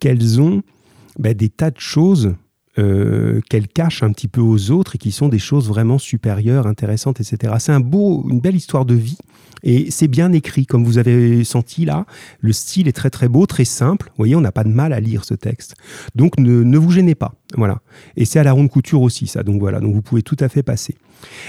qu'elles 0.00 0.40
ont 0.40 0.62
bah, 1.18 1.32
des 1.32 1.48
tas 1.48 1.70
de 1.70 1.80
choses 1.80 2.34
euh, 2.78 3.40
qu'elles 3.48 3.68
cachent 3.68 4.02
un 4.02 4.12
petit 4.12 4.28
peu 4.28 4.40
aux 4.40 4.70
autres 4.70 4.94
et 4.94 4.98
qui 4.98 5.12
sont 5.12 5.28
des 5.28 5.38
choses 5.38 5.68
vraiment 5.68 5.98
supérieures, 5.98 6.66
intéressantes, 6.66 7.20
etc. 7.20 7.54
C'est 7.58 7.72
un 7.72 7.80
beau, 7.80 8.26
une 8.30 8.40
belle 8.40 8.56
histoire 8.56 8.84
de 8.84 8.94
vie 8.94 9.18
et 9.62 9.90
c'est 9.90 10.08
bien 10.08 10.32
écrit, 10.32 10.66
comme 10.66 10.84
vous 10.84 10.98
avez 10.98 11.44
senti 11.44 11.84
là. 11.84 12.06
Le 12.40 12.52
style 12.52 12.88
est 12.88 12.92
très 12.92 13.10
très 13.10 13.28
beau, 13.28 13.46
très 13.46 13.64
simple. 13.64 14.06
Vous 14.10 14.18
voyez, 14.18 14.36
on 14.36 14.40
n'a 14.40 14.52
pas 14.52 14.64
de 14.64 14.68
mal 14.68 14.92
à 14.92 15.00
lire 15.00 15.24
ce 15.24 15.34
texte. 15.34 15.74
Donc 16.14 16.38
ne, 16.38 16.78
vous 16.78 16.90
gênez 16.90 17.14
pas. 17.14 17.34
Voilà. 17.56 17.80
Et 18.16 18.24
c'est 18.24 18.38
à 18.38 18.44
la 18.44 18.52
ronde 18.52 18.70
couture 18.70 19.02
aussi, 19.02 19.26
ça. 19.26 19.42
Donc 19.42 19.60
voilà, 19.60 19.80
donc 19.80 19.94
vous 19.94 20.02
pouvez 20.02 20.22
tout 20.22 20.36
à 20.40 20.48
fait 20.48 20.62
passer. 20.62 20.96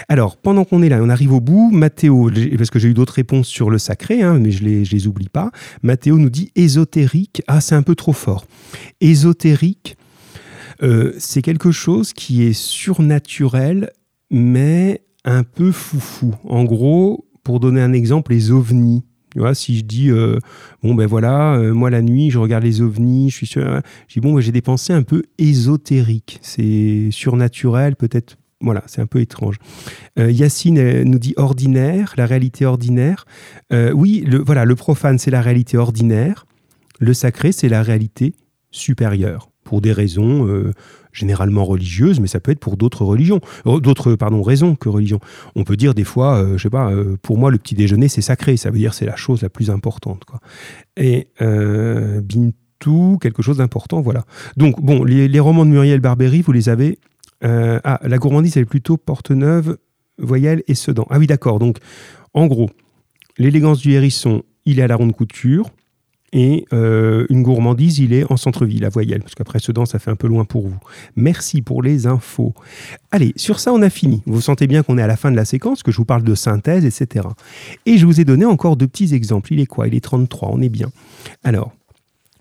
Alors, 0.08 0.38
pendant 0.38 0.65
qu'on 0.65 0.82
est 0.82 0.89
là, 0.89 1.00
on 1.02 1.10
arrive 1.10 1.34
au 1.34 1.42
bout. 1.42 1.70
Mathéo, 1.72 2.32
parce 2.58 2.72
que 2.72 2.80
j'ai 2.80 2.89
eu 2.89 2.94
d'autres 2.94 3.13
réponses 3.13 3.48
sur 3.48 3.70
le 3.70 3.78
sacré, 3.78 4.24
hein, 4.24 4.39
mais 4.39 4.52
je 4.52 4.63
ne 4.63 4.70
les, 4.70 4.84
les 4.84 5.08
oublie 5.08 5.30
pas. 5.30 5.52
Mathéo 5.84 6.18
nous 6.18 6.30
dit 6.30 6.52
ésotérique. 6.56 7.44
Ah, 7.48 7.62
c'est 7.62 7.76
un 7.76 7.84
peu 7.84 7.96
trop 7.96 8.13
fort. 8.13 8.46
Ésotérique, 9.02 9.98
euh, 10.82 11.13
c'est 11.18 11.42
quelque 11.42 11.72
chose 11.72 12.13
qui 12.13 12.44
est 12.44 12.54
surnaturel, 12.54 13.92
mais 14.32 15.02
un 15.26 15.44
peu 15.44 15.72
foufou. 15.72 16.36
En 16.46 16.63
gros, 16.63 17.26
pour 17.44 17.60
donner 17.60 17.82
un 17.82 17.94
exemple, 17.94 18.32
les 18.32 18.52
ovnis. 18.52 19.04
Tu 19.32 19.39
vois, 19.39 19.54
si 19.54 19.78
je 19.78 19.84
dis, 19.84 20.10
euh, 20.10 20.39
bon 20.82 20.96
ben 20.96 21.06
voilà, 21.06 21.54
euh, 21.56 21.74
moi 21.74 21.92
la 21.92 22.02
nuit, 22.02 22.32
je 22.32 22.39
regarde 22.39 22.63
les 22.63 22.82
ovnis, 22.82 23.30
je 23.30 23.36
suis 23.36 23.48
sûr, 23.48 23.68
hein, 23.68 23.82
je 24.08 24.15
dis, 24.15 24.20
bon, 24.22 24.34
ben, 24.34 24.42
j'ai 24.42 24.52
des 24.52 24.62
pensées 24.62 24.94
un 24.94 25.04
peu 25.04 25.24
ésotériques. 25.38 26.39
C'est 26.42 27.10
surnaturel, 27.12 27.96
peut-être, 27.96 28.38
voilà, 28.60 28.84
c'est 28.88 29.02
un 29.02 29.06
peu 29.06 29.20
étrange. 29.20 29.58
Euh, 30.18 30.32
Yacine 30.32 31.04
nous 31.04 31.20
dit 31.20 31.36
ordinaire, 31.38 32.15
la 32.18 32.26
réalité 32.26 32.65
ordinaire. 32.65 33.26
oui, 33.72 34.26
voilà, 34.46 34.65
le 34.65 34.76
profane, 34.76 35.20
c'est 35.20 35.32
la 35.32 35.42
réalité 35.42 35.78
ordinaire. 35.78 36.48
Le 37.00 37.13
sacré, 37.13 37.52
c'est 37.52 37.70
la 37.70 37.84
réalité 37.84 38.34
supérieure, 38.72 39.52
pour 39.69 39.82
des 39.82 39.93
raisons 39.93 40.73
généralement 41.12 41.65
religieuse, 41.65 42.19
mais 42.19 42.27
ça 42.27 42.39
peut 42.39 42.51
être 42.51 42.60
pour 42.60 42.77
d'autres 42.77 43.03
religions, 43.03 43.39
euh, 43.65 43.79
d'autres 43.79 44.15
pardon 44.15 44.41
raisons 44.41 44.75
que 44.75 44.89
religion. 44.89 45.19
On 45.55 45.63
peut 45.63 45.77
dire 45.77 45.93
des 45.93 46.03
fois, 46.03 46.38
euh, 46.38 46.58
je 46.58 46.63
sais 46.63 46.69
pas, 46.69 46.91
euh, 46.91 47.17
pour 47.21 47.38
moi 47.38 47.51
le 47.51 47.58
petit 47.58 47.75
déjeuner 47.75 48.08
c'est 48.08 48.21
sacré, 48.21 48.58
ça 48.58 48.69
veut 48.69 48.77
dire 48.77 48.93
c'est 48.93 49.05
la 49.05 49.15
chose 49.15 49.41
la 49.41 49.49
plus 49.49 49.69
importante 49.69 50.25
quoi. 50.25 50.39
Et 50.97 51.27
Bintou, 51.39 53.17
quelque 53.21 53.41
chose 53.41 53.58
d'important, 53.58 54.01
voilà. 54.01 54.25
Donc 54.58 54.82
bon, 54.82 55.03
les, 55.03 55.39
romans 55.39 55.65
de 55.65 55.71
Muriel 55.71 55.99
Barbery, 55.99 56.41
vous 56.41 56.51
les 56.51 56.69
avez. 56.69 56.99
ah, 57.41 57.99
la 58.03 58.17
gourmandise 58.17 58.58
elle 58.58 58.63
est 58.63 58.65
plutôt 58.65 58.97
Porte-Neuve, 58.97 59.77
Voyelle 60.17 60.63
et 60.67 60.75
Sedan. 60.75 61.05
Ah 61.10 61.19
oui 61.19 61.27
d'accord. 61.27 61.60
Donc 61.60 61.77
en 62.34 62.47
gros, 62.47 62.69
l'élégance 63.38 63.79
du 63.79 63.91
hérisson, 63.93 64.43
il 64.65 64.79
est 64.79 64.84
à 64.84 64.88
la 64.88 64.95
ronde 64.95 65.13
couture. 65.13 65.69
Et 66.32 66.65
euh, 66.74 67.26
une 67.30 67.44
gourmandise, 67.44 68.00
il 68.00 68.13
est 68.13 68.30
en 68.32 68.38
centre-ville, 68.38 68.86
à 68.86 68.89
Voyelle, 68.89 69.22
parce 69.22 69.36
qu'après 69.36 69.60
Sedan, 69.60 69.86
ça 69.86 70.00
fait 70.00 70.12
un 70.12 70.15
peu 70.15 70.28
loin 70.28 70.46
pour 70.46 70.68
vous. 70.68 70.80
Merci 71.15 71.62
pour 71.62 71.82
les 71.82 72.08
infos. 72.08 72.54
Allez, 73.12 73.34
sur 73.36 73.60
ça, 73.60 73.74
on 73.74 73.82
a 73.82 73.89
fini. 73.89 74.22
Vous 74.26 74.42
sentez 74.42 74.68
bien 74.68 74.84
qu'on 74.84 74.98
est 74.98 75.02
à 75.02 75.08
la 75.08 75.18
fin 75.18 75.32
de 75.32 75.36
la 75.36 75.46
séquence, 75.46 75.82
que 75.82 75.92
je 75.92 75.98
vous 75.98 76.06
parle 76.06 76.24
de 76.24 76.36
synthèse, 76.36 76.86
etc. 76.86 77.28
Et 77.86 77.98
je 77.98 78.06
vous 78.06 78.22
ai 78.22 78.26
donné 78.26 78.46
encore 78.46 78.78
deux 78.78 78.88
petits 78.88 79.13
exemples. 79.13 79.54
Il 79.54 79.60
est 79.60 79.65
quoi? 79.65 79.88
Il 79.88 79.96
est 79.96 80.02
33, 80.02 80.50
on 80.52 80.62
est 80.62 80.70
bien. 80.70 80.92
Alors, 81.44 81.74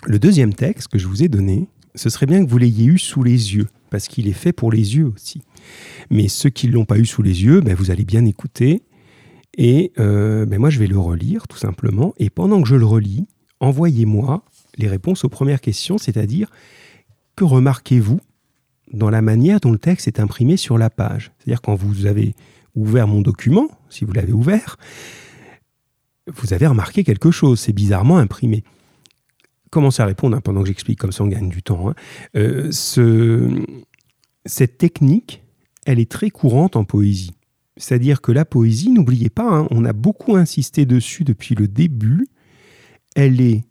le 0.06 0.18
deuxième 0.18 0.54
texte 0.54 0.88
que 0.88 0.98
je 0.98 1.06
vous 1.06 1.22
ai 1.22 1.28
donné, 1.28 1.68
ce 1.94 2.10
serait 2.10 2.26
bien 2.26 2.44
que 2.44 2.50
vous 2.50 2.58
l'ayez 2.58 2.86
eu 2.86 2.98
sous 2.98 3.22
les 3.22 3.54
yeux, 3.54 3.68
parce 3.90 4.06
qu'il 4.06 4.28
est 4.28 4.32
fait 4.32 4.52
pour 4.52 4.70
les 4.70 4.96
yeux 4.96 5.06
aussi. 5.06 5.42
Mais 6.10 6.28
ceux 6.28 6.50
qui 6.50 6.68
ne 6.68 6.72
l'ont 6.72 6.84
pas 6.84 6.98
eu 6.98 7.06
sous 7.06 7.22
les 7.22 7.44
yeux, 7.44 7.60
ben, 7.60 7.74
vous 7.74 7.90
allez 7.90 8.04
bien 8.04 8.24
écouter. 8.24 8.82
Et 9.56 9.92
euh, 9.98 10.46
ben, 10.46 10.58
moi, 10.58 10.70
je 10.70 10.78
vais 10.78 10.86
le 10.86 10.98
relire, 10.98 11.48
tout 11.48 11.58
simplement. 11.58 12.14
Et 12.18 12.30
pendant 12.30 12.62
que 12.62 12.68
je 12.68 12.76
le 12.76 12.86
relis, 12.86 13.26
envoyez-moi 13.60 14.42
les 14.76 14.88
réponses 14.88 15.24
aux 15.24 15.28
premières 15.28 15.60
questions, 15.60 15.98
c'est-à-dire 15.98 16.50
que 17.36 17.44
remarquez-vous 17.44 18.20
dans 18.92 19.10
la 19.10 19.22
manière 19.22 19.60
dont 19.60 19.72
le 19.72 19.78
texte 19.78 20.08
est 20.08 20.20
imprimé 20.20 20.56
sur 20.56 20.78
la 20.78 20.90
page? 20.90 21.32
C'est-à-dire 21.38 21.60
quand 21.60 21.74
vous 21.74 22.06
avez 22.06 22.34
ouvert 22.74 23.08
mon 23.08 23.20
document, 23.20 23.68
si 23.88 24.04
vous 24.04 24.12
l'avez 24.12 24.32
ouvert, 24.32 24.76
vous 26.26 26.52
avez 26.52 26.66
remarqué 26.66 27.04
quelque 27.04 27.30
chose, 27.30 27.60
c'est 27.60 27.72
bizarrement 27.72 28.18
imprimé. 28.18 28.64
Commencez 29.70 30.02
à 30.02 30.06
répondre 30.06 30.36
hein, 30.36 30.40
pendant 30.40 30.62
que 30.62 30.68
j'explique, 30.68 30.98
comme 30.98 31.12
ça 31.12 31.24
on 31.24 31.28
gagne 31.28 31.48
du 31.48 31.62
temps. 31.62 31.90
Hein. 31.90 31.94
Euh, 32.36 32.70
cette 34.46 34.78
technique, 34.78 35.42
elle 35.84 35.98
est 35.98 36.10
très 36.10 36.30
courante 36.30 36.76
en 36.76 36.84
poésie. 36.84 37.32
C'est-à-dire 37.76 38.20
que 38.20 38.32
la 38.32 38.44
poésie, 38.44 38.90
n'oubliez 38.90 39.30
pas, 39.30 39.48
hein, 39.48 39.68
on 39.70 39.84
a 39.84 39.92
beaucoup 39.92 40.36
insisté 40.36 40.84
dessus 40.84 41.24
depuis 41.24 41.54
le 41.54 41.68
début, 41.68 42.26
elle 43.18 43.40
est 43.40 43.64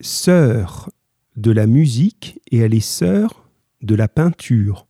sœur 0.00 0.90
de 1.36 1.52
la 1.52 1.68
musique 1.68 2.40
et 2.50 2.58
elle 2.58 2.74
est 2.74 2.80
sœur 2.80 3.48
de 3.82 3.94
la 3.94 4.08
peinture. 4.08 4.88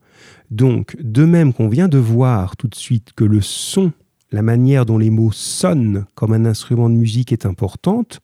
Donc, 0.51 0.97
de 1.03 1.27
même 1.27 1.53
qu'on 1.53 1.69
vient 1.69 1.89
de 1.89 1.99
voir 1.99 2.57
tout 2.57 2.67
de 2.67 2.75
suite 2.75 3.13
que 3.15 3.25
le 3.25 3.43
son, 3.43 3.93
la 4.33 4.41
manière 4.41 4.87
dont 4.87 4.97
les 4.97 5.11
mots 5.11 5.33
sonnent 5.33 6.07
comme 6.15 6.33
un 6.33 6.47
instrument 6.47 6.89
de 6.89 6.95
musique 6.95 7.31
est 7.31 7.45
importante, 7.45 8.21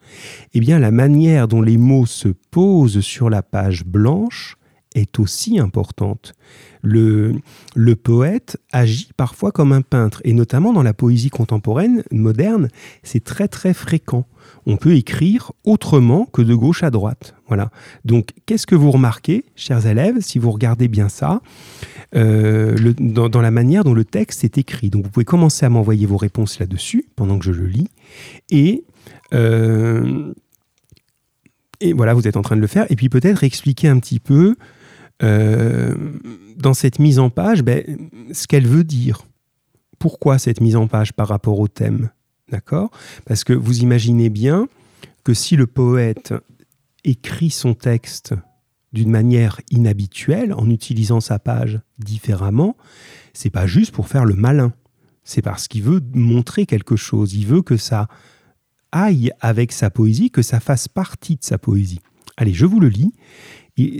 eh 0.55 0.61
bien 0.61 0.79
la 0.79 0.91
manière 0.91 1.47
dont 1.47 1.61
les 1.61 1.77
mots 1.77 2.07
se 2.07 2.29
posent 2.51 3.01
sur 3.01 3.29
la 3.29 3.43
page 3.43 3.85
blanche 3.85 4.57
est 4.95 5.19
aussi 5.19 5.59
importante. 5.59 6.35
Le, 6.83 7.41
poète 8.03 8.57
agit 8.73 9.11
parfois 9.17 9.53
comme 9.53 9.73
un 9.73 9.83
peintre, 9.83 10.21
et 10.25 10.33
notamment 10.33 10.73
dans 10.73 10.83
la 10.83 10.95
poésie 10.95 11.31
contemporaine, 11.31 12.03
moderne, 12.11 12.69
c'est 13.03 13.23
très 13.23 13.49
très 13.49 13.75
fréquent 13.75 14.27
on 14.67 14.77
peut 14.77 14.95
écrire 14.95 15.53
autrement 15.65 16.27
que 16.27 16.43
de 16.43 16.55
gauche 16.55 16.83
à 16.83 16.91
droite. 16.91 17.35
Voilà. 17.49 17.71
Donc, 18.05 18.31
qu'est-ce 18.47 18.67
que 18.67 18.75
vous 18.75 18.91
remarquez, 18.91 19.45
chers 19.57 19.87
élèves, 19.87 20.21
si 20.21 20.39
vous 20.39 20.51
regardez 20.51 20.89
bien 20.89 21.09
ça, 21.09 21.41
euh, 22.15 22.93
dans, 22.99 23.41
la 23.41 23.51
manière 23.51 23.85
dont 23.85 23.95
le 23.95 24.05
texte 24.05 24.45
est 24.45 24.59
écrit? 24.59 24.91
Donc, 24.91 25.05
vous 25.05 25.11
pouvez 25.11 25.25
commencer 25.25 25.67
à 25.67 25.71
m'envoyer 25.71 26.07
vos 26.07 26.17
réponses 26.17 26.59
là-dessus 26.59 27.07
pendant 27.17 27.39
que 27.39 27.45
je 27.45 27.53
le 27.53 27.67
lis. 27.67 27.89
Et, 28.51 28.85
euh, 29.35 30.33
et 31.81 31.93
voilà, 31.93 32.15
vous 32.15 32.29
êtes 32.29 32.37
en 32.37 32.43
train 32.43 32.57
de 32.57 32.61
le 32.61 32.67
faire. 32.67 32.87
Et 32.91 32.97
puis, 32.97 33.09
peut-être 33.09 33.45
expliquer 33.45 33.89
un 33.89 33.99
petit 33.99 34.21
peu 34.21 34.57
euh, 35.23 35.95
dans 36.57 36.75
cette 36.75 36.99
mise 36.99 37.19
en 37.19 37.31
page 37.31 37.63
ben, 37.63 37.85
ce 38.33 38.47
qu'elle 38.47 38.67
veut 38.67 38.85
dire. 38.85 39.27
Pourquoi 39.99 40.39
cette 40.39 40.61
mise 40.61 40.77
en 40.77 40.87
page 40.87 41.13
par 41.13 41.29
rapport 41.29 41.59
au 41.59 41.69
thème 41.69 42.11
D'accord? 42.51 42.91
Parce 43.27 43.45
que 43.45 43.53
vous 43.53 43.81
imaginez 43.81 44.31
bien 44.31 44.69
que 45.25 45.35
si 45.35 45.57
le 45.57 45.67
poète 45.67 46.35
écrit 47.05 47.51
son 47.51 47.75
texte 47.75 48.35
d'une 48.93 49.11
manière 49.11 49.61
inhabituelle, 49.71 50.53
en 50.53 50.69
utilisant 50.69 51.21
sa 51.21 51.39
page 51.39 51.81
différemment, 51.99 52.77
c'est 53.33 53.51
pas 53.51 53.67
juste 53.67 53.93
pour 53.93 54.09
faire 54.09 54.25
le 54.25 54.35
malin. 54.35 54.73
C'est 55.23 55.43
parce 55.43 55.69
qu'il 55.69 55.83
veut 55.83 56.01
montrer 56.15 56.67
quelque 56.67 56.97
chose. 56.97 57.35
Il 57.35 57.47
veut 57.47 57.63
que 57.63 57.77
ça 57.77 58.09
aille 58.91 59.31
avec 59.41 59.71
sa 59.71 59.91
poésie, 59.91 60.31
que 60.31 60.43
ça 60.43 60.59
fasse 60.61 60.89
partie 60.89 61.37
de 61.37 61.45
sa 61.45 61.59
poésie. 61.59 62.01
Allez, 62.37 62.53
je 62.53 62.67
vous 62.67 62.81
le 62.81 62.89
lis. 62.89 63.13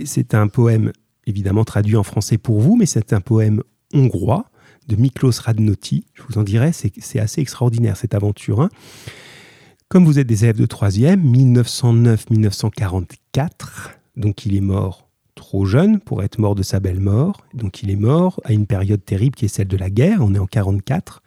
C'est 0.05 0.35
un 0.35 0.47
poème 0.47 0.91
évidemment 1.27 1.63
traduit 1.63 1.95
en 1.95 2.03
français 2.03 2.37
pour 2.37 2.59
vous, 2.59 2.75
mais 2.75 2.85
c'est 2.85 3.13
un 3.13 3.21
poème 3.21 3.63
hongrois 3.93 4.51
de 4.87 4.95
Miklos 4.95 5.41
Radnoti. 5.41 6.05
Je 6.13 6.23
vous 6.23 6.37
en 6.37 6.43
dirai, 6.43 6.71
c'est 6.73 7.19
assez 7.19 7.41
extraordinaire 7.41 7.97
cette 7.97 8.15
aventure. 8.15 8.61
Hein. 8.61 8.69
Comme 9.87 10.05
vous 10.05 10.19
êtes 10.19 10.27
des 10.27 10.45
élèves 10.45 10.57
de 10.57 10.65
3e, 10.65 11.21
1909-1944, 11.21 13.95
donc 14.15 14.45
il 14.45 14.55
est 14.55 14.61
mort 14.61 15.09
trop 15.35 15.65
jeune 15.65 15.99
pour 15.99 16.23
être 16.23 16.39
mort 16.39 16.55
de 16.55 16.63
sa 16.63 16.79
belle 16.79 16.99
mort. 16.99 17.45
Donc 17.53 17.83
il 17.83 17.89
est 17.89 17.95
mort 17.95 18.39
à 18.43 18.53
une 18.53 18.67
période 18.67 19.03
terrible 19.03 19.35
qui 19.35 19.45
est 19.45 19.49
celle 19.49 19.67
de 19.67 19.77
la 19.77 19.89
guerre, 19.89 20.19
on 20.21 20.33
est 20.33 20.39
en 20.39 20.47
44. 20.47 21.21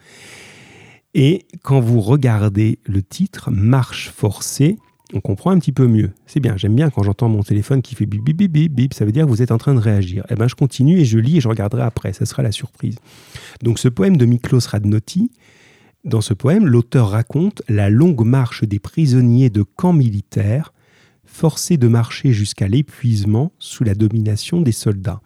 Et 1.15 1.47
quand 1.63 1.81
vous 1.81 2.01
regardez 2.01 2.79
le 2.85 3.03
titre, 3.03 3.51
Marche 3.51 4.11
forcée, 4.11 4.79
on 5.15 5.21
comprend 5.21 5.53
un 5.53 5.59
petit 5.59 5.73
peu 5.73 5.87
mieux. 5.87 6.11
C'est 6.27 6.41
bien, 6.41 6.57
j'aime 6.57 6.75
bien 6.75 6.91
quand 6.91 7.05
j'entends 7.05 7.29
mon 7.29 7.43
téléphone 7.43 7.83
qui 7.83 7.95
fait 7.95 8.05
bip 8.05 8.23
bip 8.23 8.37
bip 8.37 8.73
bip 8.73 8.93
ça 8.93 9.05
veut 9.05 9.13
dire 9.13 9.25
que 9.25 9.31
vous 9.31 9.43
êtes 9.43 9.53
en 9.53 9.59
train 9.59 9.75
de 9.75 9.81
réagir. 9.81 10.25
Eh 10.29 10.35
bien, 10.35 10.49
je 10.49 10.57
continue 10.57 10.99
et 10.99 11.05
je 11.05 11.19
lis 11.19 11.39
et 11.39 11.41
je 11.41 11.49
regarderai 11.49 11.83
après, 11.83 12.13
ça 12.13 12.27
sera 12.27 12.43
la 12.43 12.53
surprise. 12.53 12.97
Donc 13.63 13.79
ce 13.79 13.89
poème 13.89 14.17
de 14.17 14.27
Miklos 14.27 14.69
Radnoti, 14.69 15.31
dans 16.05 16.21
ce 16.21 16.35
poème, 16.35 16.67
l'auteur 16.67 17.11
raconte 17.11 17.63
la 17.69 17.89
longue 17.89 18.27
marche 18.27 18.65
des 18.65 18.79
prisonniers 18.79 19.51
de 19.51 19.63
camps 19.63 19.93
militaires, 19.93 20.75
forcés 21.25 21.77
de 21.77 21.89
marcher 21.89 22.33
jusqu'à 22.33 22.69
l'épuisement 22.69 23.53
sous 23.59 23.85
la 23.85 23.95
domination 23.95 24.61
des 24.61 24.73
soldats. 24.73 25.21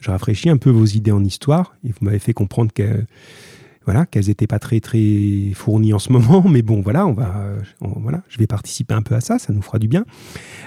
Je 0.00 0.10
rafraîchis 0.10 0.48
un 0.48 0.56
peu 0.56 0.70
vos 0.70 0.86
idées 0.86 1.12
en 1.12 1.22
histoire, 1.22 1.74
et 1.84 1.88
vous 1.88 1.98
m'avez 2.00 2.18
fait 2.18 2.32
comprendre 2.32 2.72
que 2.72 3.04
voilà, 3.84 4.06
qu'elles 4.06 4.26
n'étaient 4.26 4.46
pas 4.46 4.58
très 4.58 4.80
très 4.80 5.52
fournies 5.54 5.92
en 5.92 5.98
ce 5.98 6.12
moment, 6.12 6.44
mais 6.48 6.62
bon, 6.62 6.80
voilà, 6.80 7.06
on 7.06 7.12
va, 7.12 7.44
voilà, 7.80 8.22
je 8.28 8.38
vais 8.38 8.46
participer 8.46 8.94
un 8.94 9.02
peu 9.02 9.14
à 9.14 9.20
ça, 9.20 9.38
ça 9.38 9.52
nous 9.52 9.62
fera 9.62 9.78
du 9.78 9.88
bien. 9.88 10.04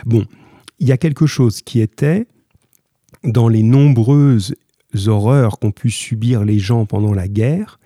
Bon, 0.05 0.25
il 0.79 0.87
y 0.87 0.91
a 0.91 0.97
quelque 0.97 1.25
chose 1.25 1.61
qui 1.61 1.79
était 1.79 2.27
dans 3.23 3.47
les 3.47 3.63
nombreuses 3.63 4.55
horreurs 5.07 5.59
qu'ont 5.59 5.71
pu 5.71 5.89
subir 5.89 6.45
les 6.45 6.59
gens 6.59 6.85
pendant 6.85 7.13
la 7.13 7.27
guerre. 7.27 7.79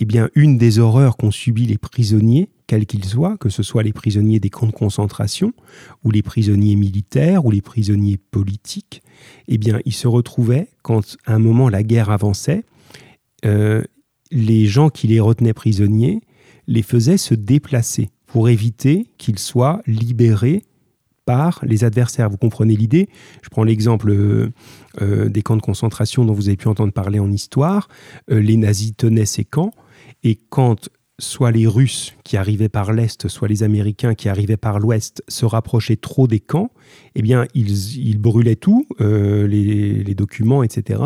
Eh 0.00 0.04
bien, 0.04 0.28
une 0.34 0.58
des 0.58 0.80
horreurs 0.80 1.16
qu'ont 1.16 1.30
subi 1.30 1.66
les 1.66 1.78
prisonniers, 1.78 2.50
quels 2.66 2.84
qu'ils 2.84 3.04
soient, 3.04 3.36
que 3.38 3.48
ce 3.48 3.62
soit 3.62 3.84
les 3.84 3.92
prisonniers 3.92 4.40
des 4.40 4.50
camps 4.50 4.66
de 4.66 4.72
concentration, 4.72 5.52
ou 6.02 6.10
les 6.10 6.22
prisonniers 6.22 6.74
militaires, 6.74 7.46
ou 7.46 7.50
les 7.52 7.62
prisonniers 7.62 8.18
politiques, 8.18 9.02
eh 9.46 9.56
bien, 9.56 9.78
ils 9.84 9.94
se 9.94 10.08
retrouvaient, 10.08 10.68
quand 10.82 11.16
à 11.26 11.34
un 11.34 11.38
moment 11.38 11.68
la 11.68 11.84
guerre 11.84 12.10
avançait, 12.10 12.64
euh, 13.44 13.84
les 14.34 14.66
gens 14.66 14.90
qui 14.90 15.06
les 15.06 15.20
retenaient 15.20 15.54
prisonniers 15.54 16.20
les 16.66 16.82
faisaient 16.82 17.16
se 17.16 17.34
déplacer 17.34 18.10
pour 18.26 18.48
éviter 18.48 19.06
qu'ils 19.16 19.38
soient 19.38 19.80
libérés 19.86 20.64
par 21.24 21.60
les 21.62 21.84
adversaires. 21.84 22.28
Vous 22.28 22.36
comprenez 22.36 22.76
l'idée? 22.76 23.08
Je 23.42 23.48
prends 23.48 23.64
l'exemple 23.64 24.10
euh, 24.10 24.52
euh, 25.00 25.28
des 25.28 25.42
camps 25.42 25.56
de 25.56 25.62
concentration 25.62 26.24
dont 26.24 26.34
vous 26.34 26.48
avez 26.48 26.56
pu 26.56 26.68
entendre 26.68 26.92
parler 26.92 27.18
en 27.18 27.30
histoire. 27.30 27.88
Euh, 28.30 28.40
les 28.40 28.56
nazis 28.56 28.94
tenaient 28.96 29.24
ces 29.24 29.44
camps 29.44 29.72
et 30.22 30.36
quand 30.50 30.90
soit 31.18 31.52
les 31.52 31.66
Russes 31.66 32.14
qui 32.24 32.36
arrivaient 32.36 32.68
par 32.68 32.92
l'Est, 32.92 33.28
soit 33.28 33.46
les 33.46 33.62
Américains 33.62 34.14
qui 34.14 34.28
arrivaient 34.28 34.56
par 34.56 34.80
l'Ouest 34.80 35.22
se 35.28 35.44
rapprochaient 35.44 35.96
trop 35.96 36.26
des 36.26 36.40
camps, 36.40 36.72
eh 37.14 37.22
bien, 37.22 37.46
ils, 37.54 38.18
brûlaient 38.18 38.56
tout, 38.56 38.86
euh, 39.00 39.46
les, 39.46 40.14
documents, 40.14 40.62
etc. 40.62 41.02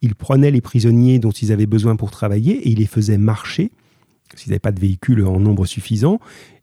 Ils 0.00 0.14
prenaient 0.14 0.50
les 0.50 0.60
prisonniers 0.60 1.18
dont 1.18 1.30
ils 1.30 1.52
avaient 1.52 1.66
besoin 1.66 1.96
pour 1.96 2.10
travailler 2.10 2.54
et 2.54 2.70
ils 2.70 2.78
les 2.78 2.86
faisaient 2.86 3.18
marcher, 3.18 3.70
s'ils 4.34 4.50
n'avaient 4.50 4.58
pas 4.58 4.72
de 4.72 4.80
véhicules 4.80 5.24
en 5.24 5.38
nombre 5.38 5.64
suffisant, 5.66 6.18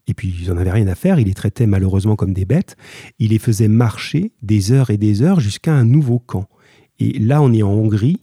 et 0.06 0.14
puis 0.14 0.34
ils 0.42 0.50
n'en 0.50 0.58
avaient 0.58 0.72
rien 0.72 0.88
à 0.88 0.94
faire, 0.94 1.18
ils 1.18 1.26
les 1.26 1.34
traitaient 1.34 1.66
malheureusement 1.66 2.16
comme 2.16 2.34
des 2.34 2.44
bêtes, 2.44 2.76
ils 3.18 3.30
les 3.30 3.38
faisaient 3.38 3.68
marcher 3.68 4.32
des 4.42 4.72
heures 4.72 4.90
et 4.90 4.98
des 4.98 5.22
heures 5.22 5.40
jusqu'à 5.40 5.72
un 5.72 5.84
nouveau 5.84 6.18
camp. 6.18 6.48
Et 6.98 7.18
là, 7.18 7.40
on 7.40 7.52
est 7.52 7.62
en 7.62 7.70
Hongrie, 7.70 8.20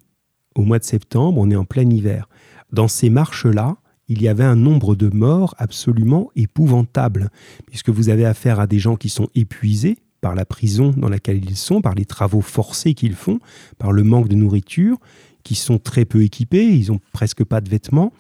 au 0.54 0.62
mois 0.62 0.78
de 0.78 0.84
septembre, 0.84 1.40
on 1.40 1.50
est 1.50 1.56
en 1.56 1.66
plein 1.66 1.90
hiver. 1.90 2.30
Dans 2.72 2.88
ces 2.88 3.10
marches-là, 3.10 3.78
il 4.08 4.22
y 4.22 4.28
avait 4.28 4.44
un 4.44 4.56
nombre 4.56 4.96
de 4.96 5.10
morts 5.10 5.56
absolument 5.58 6.30
épouvantable, 6.36 7.30
puisque 7.68 7.90
vous 7.90 8.10
avez 8.10 8.26
affaire 8.26 8.60
à 8.60 8.68
des 8.68 8.80
gens 8.80 8.96
qui 8.96 9.10
sont 9.10 9.28
épuisés 9.36 9.98
par 10.22 10.34
la 10.34 10.46
prison 10.46 10.94
dans 10.96 11.10
laquelle 11.10 11.44
ils 11.44 11.58
sont, 11.58 11.82
par 11.82 11.94
les 11.94 12.06
travaux 12.06 12.42
forcés 12.42 12.94
qu'ils 12.94 13.16
font, 13.16 13.40
par 13.78 13.92
le 13.92 14.04
manque 14.04 14.30
de 14.30 14.36
nourriture, 14.36 14.98
qui 15.44 15.56
sont 15.56 15.78
très 15.78 16.06
peu 16.06 16.24
équipés, 16.24 16.66
ils 16.66 16.92
n'ont 16.92 17.00
presque 17.14 17.44
pas 17.44 17.62
de 17.62 17.70
vêtements, 17.70 18.12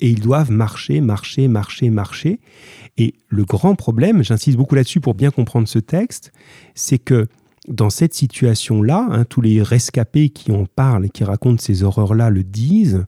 et 0.00 0.08
ils 0.08 0.20
doivent 0.20 0.50
marcher, 0.50 1.00
marcher, 1.00 1.46
marcher, 1.48 1.90
marcher. 1.90 2.40
Et 2.96 3.14
le 3.28 3.44
grand 3.44 3.74
problème, 3.74 4.24
j'insiste 4.24 4.56
beaucoup 4.56 4.74
là-dessus 4.74 5.00
pour 5.00 5.14
bien 5.14 5.30
comprendre 5.30 5.68
ce 5.68 5.78
texte, 5.78 6.32
c'est 6.74 6.98
que 6.98 7.28
dans 7.68 7.90
cette 7.90 8.14
situation-là, 8.14 9.06
hein, 9.10 9.24
tous 9.24 9.40
les 9.40 9.62
rescapés 9.62 10.30
qui 10.30 10.50
en 10.50 10.66
parlent 10.66 11.06
et 11.06 11.10
qui 11.10 11.22
racontent 11.22 11.62
ces 11.62 11.84
horreurs-là 11.84 12.30
le 12.30 12.42
disent, 12.42 13.04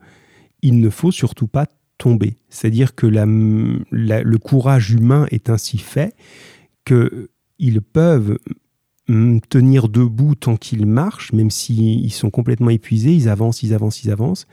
il 0.63 0.79
ne 0.79 0.91
faut 0.91 1.11
surtout 1.11 1.49
pas 1.49 1.67
tomber. 1.99 2.37
C'est-à-dire 2.49 2.95
que 2.95 3.07
le 3.07 4.37
courage 4.39 4.91
humain 4.91 5.27
est 5.31 5.51
ainsi 5.51 5.79
fait 5.79 6.15
qu'ils 6.85 7.81
peuvent 7.81 8.39
tenir 9.49 9.89
debout 9.89 10.35
tant 10.35 10.57
qu'ils 10.57 10.87
marchent, 10.87 11.33
même 11.33 11.51
s'ils 11.51 12.13
sont 12.13 12.31
complètement 12.31 12.71
épuisés, 12.71 13.13
ils 13.13 13.29
avancent, 13.29 13.63
ils 13.63 13.75
avancent, 13.75 14.03
ils 14.03 14.11
avancent. 14.11 14.47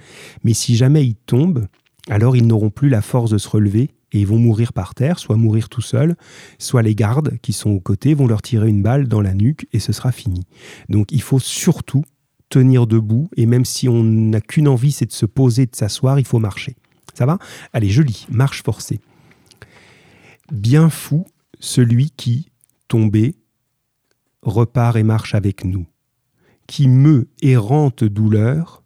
Mais 0.43 0.53
si 0.53 0.75
jamais 0.75 1.05
ils 1.05 1.15
tombent, 1.15 1.67
alors 2.09 2.35
ils 2.35 2.45
n'auront 2.45 2.69
plus 2.69 2.89
la 2.89 3.01
force 3.01 3.31
de 3.31 3.37
se 3.37 3.47
relever 3.47 3.91
et 4.11 4.19
ils 4.19 4.27
vont 4.27 4.39
mourir 4.39 4.73
par 4.73 4.93
terre, 4.93 5.19
soit 5.19 5.37
mourir 5.37 5.69
tout 5.69 5.81
seuls, 5.81 6.17
soit 6.59 6.81
les 6.81 6.95
gardes 6.95 7.37
qui 7.41 7.53
sont 7.53 7.69
aux 7.69 7.79
côtés 7.79 8.13
vont 8.13 8.27
leur 8.27 8.41
tirer 8.41 8.67
une 8.67 8.81
balle 8.81 9.07
dans 9.07 9.21
la 9.21 9.33
nuque 9.33 9.67
et 9.71 9.79
ce 9.79 9.93
sera 9.93 10.11
fini. 10.11 10.41
Donc 10.89 11.11
il 11.11 11.21
faut 11.21 11.39
surtout 11.39 12.03
tenir 12.49 12.87
debout 12.87 13.29
et 13.37 13.45
même 13.45 13.63
si 13.63 13.87
on 13.87 14.03
n'a 14.03 14.41
qu'une 14.41 14.67
envie, 14.67 14.91
c'est 14.91 15.05
de 15.05 15.13
se 15.13 15.25
poser, 15.25 15.65
de 15.65 15.75
s'asseoir, 15.75 16.19
il 16.19 16.25
faut 16.25 16.39
marcher. 16.39 16.75
Ça 17.13 17.25
va 17.25 17.37
Allez, 17.73 17.89
je 17.89 18.01
lis, 18.01 18.27
marche 18.29 18.63
forcée. 18.63 18.99
Bien 20.51 20.89
fou 20.89 21.25
celui 21.59 22.11
qui, 22.11 22.51
tombé, 22.87 23.35
repart 24.41 24.97
et 24.97 25.03
marche 25.03 25.35
avec 25.35 25.63
nous, 25.63 25.85
qui 26.67 26.87
meut 26.87 27.27
errante 27.41 28.03
douleur 28.03 28.83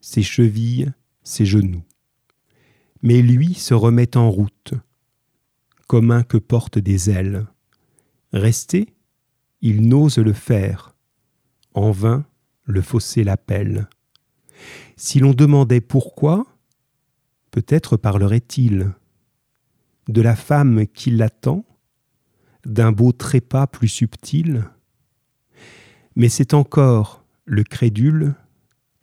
ses 0.00 0.22
chevilles, 0.22 0.90
ses 1.22 1.44
genoux 1.44 1.82
mais 3.02 3.22
lui 3.22 3.54
se 3.54 3.74
remet 3.74 4.16
en 4.16 4.30
route, 4.30 4.74
comme 5.86 6.10
un 6.10 6.22
que 6.22 6.36
porte 6.36 6.78
des 6.78 7.10
ailes. 7.10 7.46
Resté, 8.32 8.94
il 9.60 9.88
n'ose 9.88 10.18
le 10.18 10.32
faire. 10.32 10.94
En 11.74 11.90
vain, 11.90 12.24
le 12.64 12.82
fossé 12.82 13.24
l'appelle. 13.24 13.88
Si 14.96 15.20
l'on 15.20 15.32
demandait 15.32 15.80
pourquoi, 15.80 16.46
peut-être 17.50 17.96
parlerait-il 17.96 18.92
de 20.08 20.22
la 20.22 20.36
femme 20.36 20.86
qui 20.86 21.10
l'attend, 21.10 21.64
d'un 22.64 22.92
beau 22.92 23.12
trépas 23.12 23.66
plus 23.66 23.88
subtil. 23.88 24.64
Mais 26.16 26.28
c'est 26.28 26.54
encore 26.54 27.24
le 27.44 27.62
crédule 27.62 28.34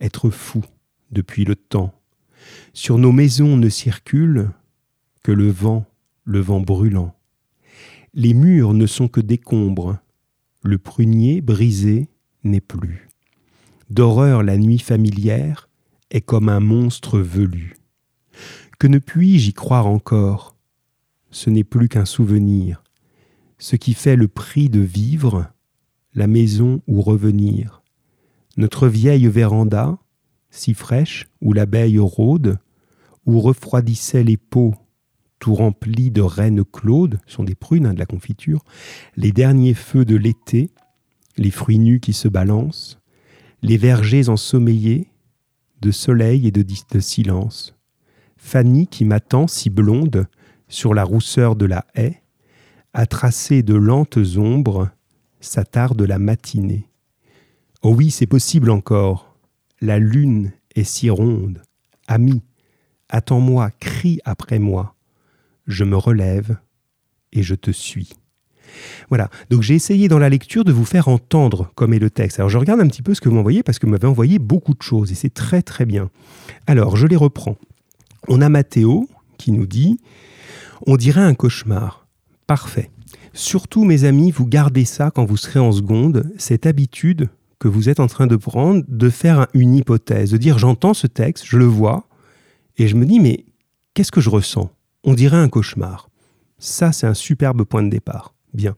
être 0.00 0.30
fou 0.30 0.64
depuis 1.10 1.44
le 1.44 1.56
temps 1.56 1.96
sur 2.72 2.98
nos 2.98 3.12
maisons 3.12 3.56
ne 3.56 3.68
circule 3.68 4.50
que 5.22 5.32
le 5.32 5.50
vent, 5.50 5.86
le 6.24 6.40
vent 6.40 6.60
brûlant. 6.60 7.14
Les 8.14 8.34
murs 8.34 8.74
ne 8.74 8.86
sont 8.86 9.08
que 9.08 9.20
décombres, 9.20 9.98
le 10.62 10.78
prunier 10.78 11.40
brisé 11.40 12.08
n'est 12.44 12.60
plus. 12.60 13.08
D'horreur 13.90 14.42
la 14.42 14.56
nuit 14.56 14.78
familière 14.78 15.68
est 16.10 16.20
comme 16.20 16.48
un 16.48 16.60
monstre 16.60 17.18
velu. 17.18 17.75
Que 18.78 18.86
ne 18.86 18.98
puis-je 18.98 19.50
y 19.50 19.52
croire 19.52 19.86
encore? 19.86 20.56
Ce 21.30 21.50
n'est 21.50 21.64
plus 21.64 21.88
qu'un 21.88 22.04
souvenir, 22.04 22.82
ce 23.58 23.76
qui 23.76 23.94
fait 23.94 24.16
le 24.16 24.28
prix 24.28 24.68
de 24.68 24.80
vivre, 24.80 25.50
la 26.14 26.26
maison 26.26 26.82
où 26.86 27.02
revenir. 27.02 27.82
Notre 28.56 28.88
vieille 28.88 29.26
véranda, 29.28 29.98
si 30.50 30.72
fraîche, 30.72 31.26
où 31.42 31.52
l'abeille 31.52 31.98
rôde, 31.98 32.58
où 33.26 33.40
refroidissaient 33.40 34.24
les 34.24 34.36
pots, 34.36 34.74
tout 35.38 35.54
remplis 35.54 36.10
de 36.10 36.22
reines 36.22 36.64
claudes, 36.64 37.18
sont 37.26 37.44
des 37.44 37.54
prunes 37.54 37.86
hein, 37.86 37.94
de 37.94 37.98
la 37.98 38.06
confiture, 38.06 38.64
les 39.16 39.32
derniers 39.32 39.74
feux 39.74 40.04
de 40.04 40.16
l'été, 40.16 40.70
les 41.36 41.50
fruits 41.50 41.78
nus 41.78 42.00
qui 42.00 42.14
se 42.14 42.28
balancent, 42.28 42.98
les 43.62 43.76
vergers 43.76 44.28
ensommeillés, 44.28 45.08
de 45.82 45.90
soleil 45.90 46.46
et 46.46 46.50
de 46.50 47.00
silence. 47.00 47.75
Fanny 48.36 48.86
qui 48.86 49.04
m'attend 49.04 49.46
si 49.46 49.70
blonde 49.70 50.26
sur 50.68 50.94
la 50.94 51.04
rousseur 51.04 51.56
de 51.56 51.66
la 51.66 51.86
haie, 51.94 52.22
a 52.92 53.06
tracé 53.06 53.62
de 53.62 53.74
lentes 53.74 54.18
ombres, 54.36 54.90
s'attarde 55.40 56.00
la 56.02 56.18
matinée. 56.18 56.88
Oh 57.82 57.94
oui, 57.94 58.10
c'est 58.10 58.26
possible 58.26 58.70
encore, 58.70 59.36
la 59.80 59.98
lune 59.98 60.52
est 60.74 60.84
si 60.84 61.10
ronde. 61.10 61.62
Ami, 62.08 62.42
attends-moi, 63.08 63.70
crie 63.80 64.20
après 64.24 64.58
moi. 64.58 64.94
Je 65.66 65.84
me 65.84 65.96
relève 65.96 66.58
et 67.32 67.42
je 67.42 67.54
te 67.54 67.70
suis. 67.70 68.12
Voilà, 69.08 69.30
donc 69.50 69.62
j'ai 69.62 69.74
essayé 69.74 70.08
dans 70.08 70.18
la 70.18 70.28
lecture 70.28 70.64
de 70.64 70.72
vous 70.72 70.84
faire 70.84 71.08
entendre 71.08 71.70
comme 71.74 71.94
est 71.94 71.98
le 71.98 72.10
texte. 72.10 72.38
Alors 72.38 72.50
je 72.50 72.58
regarde 72.58 72.80
un 72.80 72.88
petit 72.88 73.02
peu 73.02 73.14
ce 73.14 73.20
que 73.20 73.28
vous 73.28 73.36
m'envoyez 73.36 73.62
parce 73.62 73.78
que 73.78 73.86
vous 73.86 73.92
m'avez 73.92 74.08
envoyé 74.08 74.38
beaucoup 74.38 74.74
de 74.74 74.82
choses 74.82 75.12
et 75.12 75.14
c'est 75.14 75.32
très 75.32 75.62
très 75.62 75.86
bien. 75.86 76.10
Alors 76.66 76.96
je 76.96 77.06
les 77.06 77.16
reprends. 77.16 77.56
On 78.28 78.40
a 78.40 78.48
Mathéo 78.48 79.08
qui 79.38 79.52
nous 79.52 79.66
dit 79.66 79.98
On 80.86 80.96
dirait 80.96 81.22
un 81.22 81.34
cauchemar. 81.34 82.06
Parfait. 82.46 82.90
Surtout 83.32 83.84
mes 83.84 84.04
amis, 84.04 84.30
vous 84.30 84.46
gardez 84.46 84.84
ça 84.84 85.10
quand 85.10 85.24
vous 85.24 85.36
serez 85.36 85.60
en 85.60 85.70
seconde, 85.70 86.30
cette 86.38 86.66
habitude 86.66 87.28
que 87.58 87.68
vous 87.68 87.88
êtes 87.88 88.00
en 88.00 88.06
train 88.06 88.26
de 88.26 88.36
prendre, 88.36 88.82
de 88.88 89.10
faire 89.10 89.46
une 89.54 89.74
hypothèse, 89.74 90.30
de 90.30 90.36
dire 90.36 90.58
j'entends 90.58 90.94
ce 90.94 91.06
texte, 91.06 91.44
je 91.46 91.56
le 91.56 91.66
vois, 91.66 92.08
et 92.78 92.88
je 92.88 92.96
me 92.96 93.06
dis 93.06 93.20
mais 93.20 93.44
qu'est-ce 93.94 94.12
que 94.12 94.20
je 94.20 94.30
ressens? 94.30 94.70
On 95.04 95.14
dirait 95.14 95.36
un 95.36 95.48
cauchemar. 95.48 96.08
Ça, 96.58 96.92
c'est 96.92 97.06
un 97.06 97.14
superbe 97.14 97.64
point 97.64 97.82
de 97.82 97.90
départ. 97.90 98.34
Bien. 98.54 98.74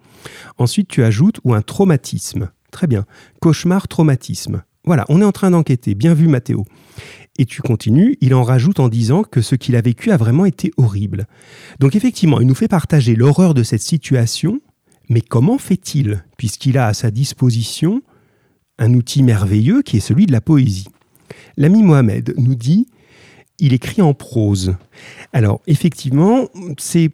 Ensuite, 0.58 0.88
tu 0.88 1.04
ajoutes 1.04 1.38
ou 1.44 1.54
un 1.54 1.62
traumatisme. 1.62 2.50
Très 2.70 2.86
bien. 2.86 3.06
Cauchemar, 3.40 3.88
traumatisme. 3.88 4.62
Voilà, 4.84 5.04
on 5.08 5.20
est 5.20 5.24
en 5.24 5.32
train 5.32 5.50
d'enquêter. 5.50 5.94
Bien 5.94 6.14
vu, 6.14 6.28
Mathéo. 6.28 6.64
Et 7.38 7.46
tu 7.46 7.62
continues, 7.62 8.18
il 8.20 8.34
en 8.34 8.42
rajoute 8.42 8.80
en 8.80 8.88
disant 8.88 9.22
que 9.22 9.40
ce 9.40 9.54
qu'il 9.54 9.76
a 9.76 9.80
vécu 9.80 10.10
a 10.10 10.16
vraiment 10.16 10.44
été 10.44 10.72
horrible. 10.76 11.26
Donc 11.78 11.94
effectivement, 11.94 12.40
il 12.40 12.46
nous 12.48 12.54
fait 12.54 12.68
partager 12.68 13.14
l'horreur 13.14 13.54
de 13.54 13.62
cette 13.62 13.82
situation, 13.82 14.60
mais 15.08 15.20
comment 15.20 15.58
fait-il 15.58 16.24
Puisqu'il 16.36 16.76
a 16.78 16.88
à 16.88 16.94
sa 16.94 17.10
disposition 17.10 18.02
un 18.78 18.92
outil 18.94 19.22
merveilleux 19.22 19.82
qui 19.82 19.96
est 19.96 20.00
celui 20.00 20.26
de 20.26 20.32
la 20.32 20.40
poésie? 20.40 20.88
L'ami 21.56 21.82
Mohamed 21.82 22.34
nous 22.36 22.56
dit 22.56 22.88
il 23.60 23.72
écrit 23.72 24.02
en 24.02 24.14
prose. 24.14 24.76
Alors, 25.32 25.60
effectivement, 25.66 26.48
c'est 26.78 27.10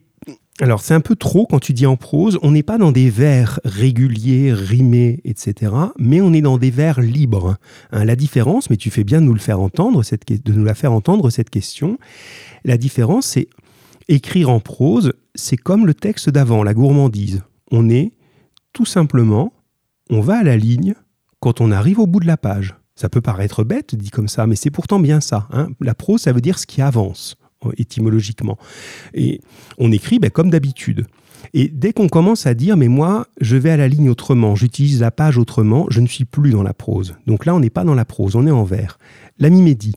alors 0.61 0.83
c'est 0.83 0.95
un 0.95 1.01
peu 1.01 1.17
trop 1.17 1.47
quand 1.47 1.59
tu 1.59 1.73
dis 1.73 1.87
en 1.87 1.97
prose, 1.97 2.39
on 2.43 2.53
n'est 2.53 2.63
pas 2.63 2.79
dans 2.79 2.93
des 2.93 3.11
vers 3.11 3.59
réguliers, 3.65 4.53
rimés, 4.53 5.21
etc., 5.25 5.73
mais 5.99 6.21
on 6.21 6.33
est 6.33 6.43
dans 6.43 6.59
des 6.59 6.71
vers 6.71 7.01
libres. 7.01 7.57
Hein, 7.91 8.05
la 8.05 8.15
différence, 8.15 8.71
mais 8.71 8.77
tu 8.77 8.91
fais 8.91 9.03
bien 9.03 9.21
de 9.21 9.27
nous 9.27 9.35
la 9.35 9.41
faire 9.41 9.61
entendre 9.61 11.31
cette 11.31 11.51
question. 11.51 11.99
La 12.65 12.77
différence, 12.77 13.27
c'est 13.27 13.49
écrire 14.07 14.49
en 14.49 14.61
prose, 14.61 15.13
c'est 15.35 15.57
comme 15.57 15.87
le 15.87 15.95
texte 15.95 16.31
d'avant, 16.31 16.63
la 16.63 16.75
gourmandise. 16.75 17.43
On 17.73 17.91
est 17.91 18.13
tout 18.73 18.87
simplement, 18.87 19.53
on 20.09 20.21
va 20.21 20.39
à 20.39 20.43
la 20.45 20.57
ligne, 20.57 20.95
quand 21.41 21.61
on 21.61 21.73
arrive 21.73 21.99
au 21.99 22.07
bout 22.07 22.21
de 22.21 22.27
la 22.27 22.37
page. 22.37 22.77
Ça 22.95 23.09
peut 23.09 23.21
paraître 23.21 23.65
bête 23.65 23.97
dit 23.97 24.11
comme 24.11 24.29
ça, 24.29 24.47
mais 24.47 24.55
c'est 24.55 24.71
pourtant 24.71 25.01
bien 25.01 25.21
ça. 25.21 25.49
Hein. 25.51 25.71
La 25.81 25.97
prose, 25.97 26.21
ça 26.21 26.33
veut 26.33 26.41
dire 26.41 26.61
ce 26.61 26.67
qui 26.67 26.81
avance 26.81 27.37
étymologiquement. 27.77 28.59
Et 29.15 29.41
on 29.79 29.93
écrit 29.93 30.19
ben, 30.19 30.31
comme 30.31 30.51
d'habitude. 30.51 31.07
Et 31.53 31.69
dès 31.69 31.93
qu'on 31.93 32.09
commence 32.09 32.47
à 32.47 32.55
dire, 32.55 32.77
mais 32.77 32.89
moi, 32.89 33.27
je 33.41 33.57
vais 33.57 33.71
à 33.71 33.77
la 33.77 33.87
ligne 33.87 34.09
autrement, 34.09 34.55
j'utilise 34.55 35.01
la 35.01 35.11
page 35.11 35.39
autrement, 35.39 35.87
je 35.91 36.01
ne 36.01 36.07
suis 36.07 36.25
plus 36.25 36.51
dans 36.51 36.63
la 36.63 36.75
prose. 36.75 37.15
Donc 37.27 37.47
là, 37.47 37.55
on 37.55 37.61
n'est 37.61 37.71
pas 37.71 37.85
dans 37.85 37.95
la 37.95 38.05
prose, 38.05 38.35
on 38.35 38.47
est 38.47 38.51
en 38.51 38.65
vers. 38.65 38.99
L'ami 39.39 39.63
Mehdi, 39.63 39.95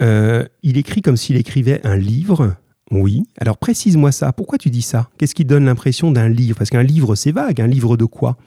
euh, 0.00 0.44
il 0.62 0.78
écrit 0.78 1.02
comme 1.02 1.16
s'il 1.16 1.36
écrivait 1.36 1.80
un 1.84 1.96
livre. 1.96 2.54
Oui. 2.90 3.24
Alors 3.38 3.58
précise-moi 3.58 4.12
ça. 4.12 4.32
Pourquoi 4.32 4.56
tu 4.56 4.70
dis 4.70 4.82
ça? 4.82 5.10
Qu'est-ce 5.18 5.34
qui 5.34 5.44
donne 5.44 5.66
l'impression 5.66 6.10
d'un 6.10 6.28
livre? 6.28 6.56
Parce 6.56 6.70
qu'un 6.70 6.82
livre, 6.82 7.16
c'est 7.16 7.32
vague. 7.32 7.60
Un 7.60 7.66
livre 7.66 7.96
de 7.96 8.06
quoi? 8.06 8.38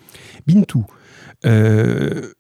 Bintou, 0.48 0.86
euh, 1.46 2.34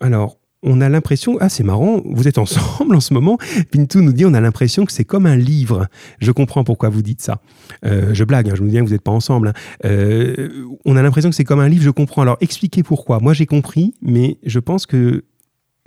alors, 0.00 0.38
on 0.66 0.80
a 0.80 0.88
l'impression, 0.88 1.38
ah 1.40 1.48
c'est 1.48 1.62
marrant, 1.62 2.02
vous 2.04 2.28
êtes 2.28 2.38
ensemble 2.38 2.96
en 2.96 3.00
ce 3.00 3.14
moment. 3.14 3.38
Pintou 3.70 4.02
nous 4.02 4.12
dit, 4.12 4.26
on 4.26 4.34
a 4.34 4.40
l'impression 4.40 4.84
que 4.84 4.92
c'est 4.92 5.04
comme 5.04 5.24
un 5.24 5.36
livre. 5.36 5.86
Je 6.18 6.32
comprends 6.32 6.64
pourquoi 6.64 6.88
vous 6.88 7.02
dites 7.02 7.22
ça. 7.22 7.40
Euh, 7.84 8.12
je 8.12 8.24
blague, 8.24 8.50
hein, 8.50 8.54
je 8.56 8.62
me 8.62 8.66
dis 8.66 8.72
bien 8.72 8.82
que 8.82 8.88
vous 8.88 8.92
n'êtes 8.92 9.02
pas 9.02 9.12
ensemble. 9.12 9.48
Hein. 9.48 9.52
Euh, 9.84 10.66
on 10.84 10.96
a 10.96 11.02
l'impression 11.02 11.30
que 11.30 11.36
c'est 11.36 11.44
comme 11.44 11.60
un 11.60 11.68
livre, 11.68 11.84
je 11.84 11.90
comprends. 11.90 12.22
Alors 12.22 12.36
expliquez 12.40 12.82
pourquoi. 12.82 13.20
Moi 13.20 13.32
j'ai 13.32 13.46
compris, 13.46 13.94
mais 14.02 14.38
je 14.44 14.58
pense 14.58 14.86
que 14.86 15.24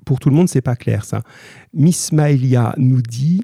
pour 0.06 0.20
tout 0.20 0.30
le 0.30 0.36
monde 0.36 0.48
c'est 0.48 0.62
pas 0.62 0.78
clair 0.78 1.04
ça. 1.04 1.22
Miss 1.74 2.14
Maëlia 2.14 2.74
nous 2.78 3.02
dit, 3.02 3.44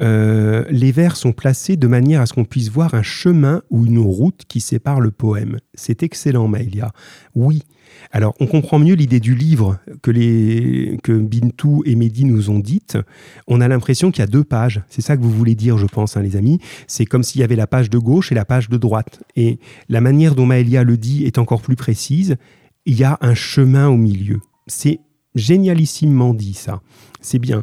euh, 0.00 0.64
les 0.70 0.92
vers 0.92 1.16
sont 1.16 1.32
placés 1.32 1.76
de 1.76 1.86
manière 1.86 2.20
à 2.20 2.26
ce 2.26 2.32
qu'on 2.32 2.44
puisse 2.44 2.68
voir 2.68 2.94
un 2.94 3.02
chemin 3.02 3.62
ou 3.70 3.86
une 3.86 3.98
route 3.98 4.42
qui 4.48 4.60
sépare 4.60 5.00
le 5.00 5.10
poème. 5.10 5.58
C'est 5.74 6.02
excellent, 6.02 6.48
Maëlia. 6.48 6.92
Oui. 7.34 7.62
Alors, 8.10 8.34
on 8.40 8.46
comprend 8.46 8.78
mieux 8.78 8.94
l'idée 8.94 9.20
du 9.20 9.34
livre 9.34 9.78
que, 10.02 10.10
les, 10.10 10.98
que 11.02 11.12
Bintou 11.12 11.82
et 11.86 11.94
Mehdi 11.94 12.24
nous 12.24 12.50
ont 12.50 12.58
dite. 12.58 12.98
On 13.46 13.60
a 13.60 13.68
l'impression 13.68 14.10
qu'il 14.10 14.20
y 14.20 14.24
a 14.24 14.28
deux 14.28 14.42
pages. 14.42 14.82
C'est 14.88 15.00
ça 15.00 15.16
que 15.16 15.22
vous 15.22 15.30
voulez 15.30 15.54
dire, 15.54 15.78
je 15.78 15.86
pense, 15.86 16.16
hein, 16.16 16.22
les 16.22 16.36
amis. 16.36 16.58
C'est 16.88 17.06
comme 17.06 17.22
s'il 17.22 17.40
y 17.40 17.44
avait 17.44 17.56
la 17.56 17.66
page 17.66 17.90
de 17.90 17.98
gauche 17.98 18.32
et 18.32 18.34
la 18.34 18.44
page 18.44 18.68
de 18.68 18.76
droite. 18.76 19.22
Et 19.36 19.58
la 19.88 20.00
manière 20.00 20.34
dont 20.34 20.46
Maëlia 20.46 20.82
le 20.82 20.96
dit 20.96 21.24
est 21.24 21.38
encore 21.38 21.62
plus 21.62 21.76
précise. 21.76 22.36
Il 22.84 22.98
y 22.98 23.04
a 23.04 23.16
un 23.20 23.34
chemin 23.34 23.88
au 23.88 23.96
milieu. 23.96 24.40
C'est 24.66 25.00
génialissimement 25.34 26.34
dit, 26.34 26.54
ça. 26.54 26.80
C'est 27.20 27.38
bien. 27.38 27.62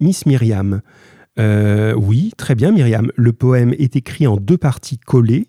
Miss 0.00 0.26
Myriam, 0.26 0.80
euh, 1.38 1.94
oui, 1.94 2.32
très 2.36 2.54
bien, 2.54 2.72
Myriam. 2.72 3.10
Le 3.16 3.32
poème 3.32 3.74
est 3.78 3.96
écrit 3.96 4.26
en 4.26 4.36
deux 4.36 4.58
parties 4.58 4.98
collées. 4.98 5.48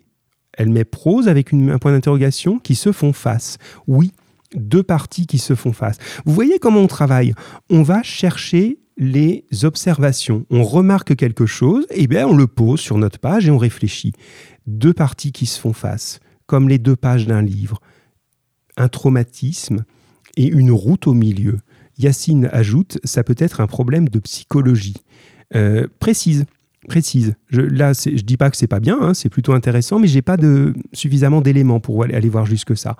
Elle 0.52 0.70
met 0.70 0.84
prose 0.84 1.28
avec 1.28 1.52
un 1.52 1.78
point 1.78 1.92
d'interrogation 1.92 2.58
qui 2.58 2.74
se 2.74 2.92
font 2.92 3.12
face. 3.12 3.58
Oui, 3.86 4.12
deux 4.54 4.82
parties 4.82 5.26
qui 5.26 5.38
se 5.38 5.54
font 5.54 5.72
face. 5.72 5.98
Vous 6.24 6.32
voyez 6.32 6.58
comment 6.58 6.80
on 6.80 6.86
travaille 6.86 7.34
On 7.70 7.82
va 7.82 8.02
chercher 8.02 8.78
les 8.96 9.44
observations. 9.64 10.46
On 10.50 10.62
remarque 10.62 11.16
quelque 11.16 11.46
chose, 11.46 11.86
et 11.90 12.06
bien 12.06 12.28
on 12.28 12.36
le 12.36 12.46
pose 12.46 12.80
sur 12.80 12.98
notre 12.98 13.18
page 13.18 13.48
et 13.48 13.50
on 13.50 13.58
réfléchit. 13.58 14.12
Deux 14.66 14.94
parties 14.94 15.32
qui 15.32 15.46
se 15.46 15.58
font 15.58 15.72
face, 15.72 16.20
comme 16.46 16.68
les 16.68 16.78
deux 16.78 16.96
pages 16.96 17.26
d'un 17.26 17.42
livre. 17.42 17.80
Un 18.76 18.88
traumatisme 18.88 19.84
et 20.36 20.46
une 20.46 20.70
route 20.70 21.06
au 21.06 21.14
milieu. 21.14 21.58
Yacine 21.98 22.48
ajoute, 22.52 22.98
ça 23.04 23.22
peut 23.22 23.36
être 23.38 23.60
un 23.60 23.66
problème 23.66 24.08
de 24.08 24.18
psychologie. 24.18 24.96
Euh, 25.54 25.86
précise, 26.00 26.46
précise. 26.88 27.34
Je, 27.48 27.60
là, 27.60 27.92
je 27.92 28.22
dis 28.22 28.36
pas 28.36 28.50
que 28.50 28.56
c'est 28.56 28.66
pas 28.66 28.80
bien, 28.80 28.98
hein, 29.00 29.14
c'est 29.14 29.28
plutôt 29.28 29.52
intéressant, 29.52 29.98
mais 29.98 30.06
j'ai 30.06 30.22
pas 30.22 30.36
de 30.36 30.74
suffisamment 30.92 31.40
d'éléments 31.40 31.80
pour 31.80 32.04
aller, 32.04 32.28
voir 32.28 32.46
jusque 32.46 32.76
ça. 32.76 32.96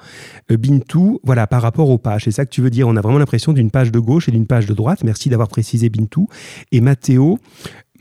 Euh, 0.50 0.56
Bintou, 0.56 1.20
voilà, 1.22 1.46
par 1.46 1.62
rapport 1.62 1.90
aux 1.90 1.98
pages, 1.98 2.24
c'est 2.24 2.30
ça 2.30 2.44
que 2.44 2.50
tu 2.50 2.60
veux 2.60 2.70
dire. 2.70 2.88
On 2.88 2.96
a 2.96 3.00
vraiment 3.00 3.18
l'impression 3.18 3.52
d'une 3.52 3.70
page 3.70 3.92
de 3.92 3.98
gauche 3.98 4.28
et 4.28 4.32
d'une 4.32 4.46
page 4.46 4.66
de 4.66 4.74
droite. 4.74 5.04
Merci 5.04 5.28
d'avoir 5.28 5.48
précisé 5.48 5.88
Bintou. 5.88 6.28
Et 6.72 6.80
Mathéo, 6.80 7.38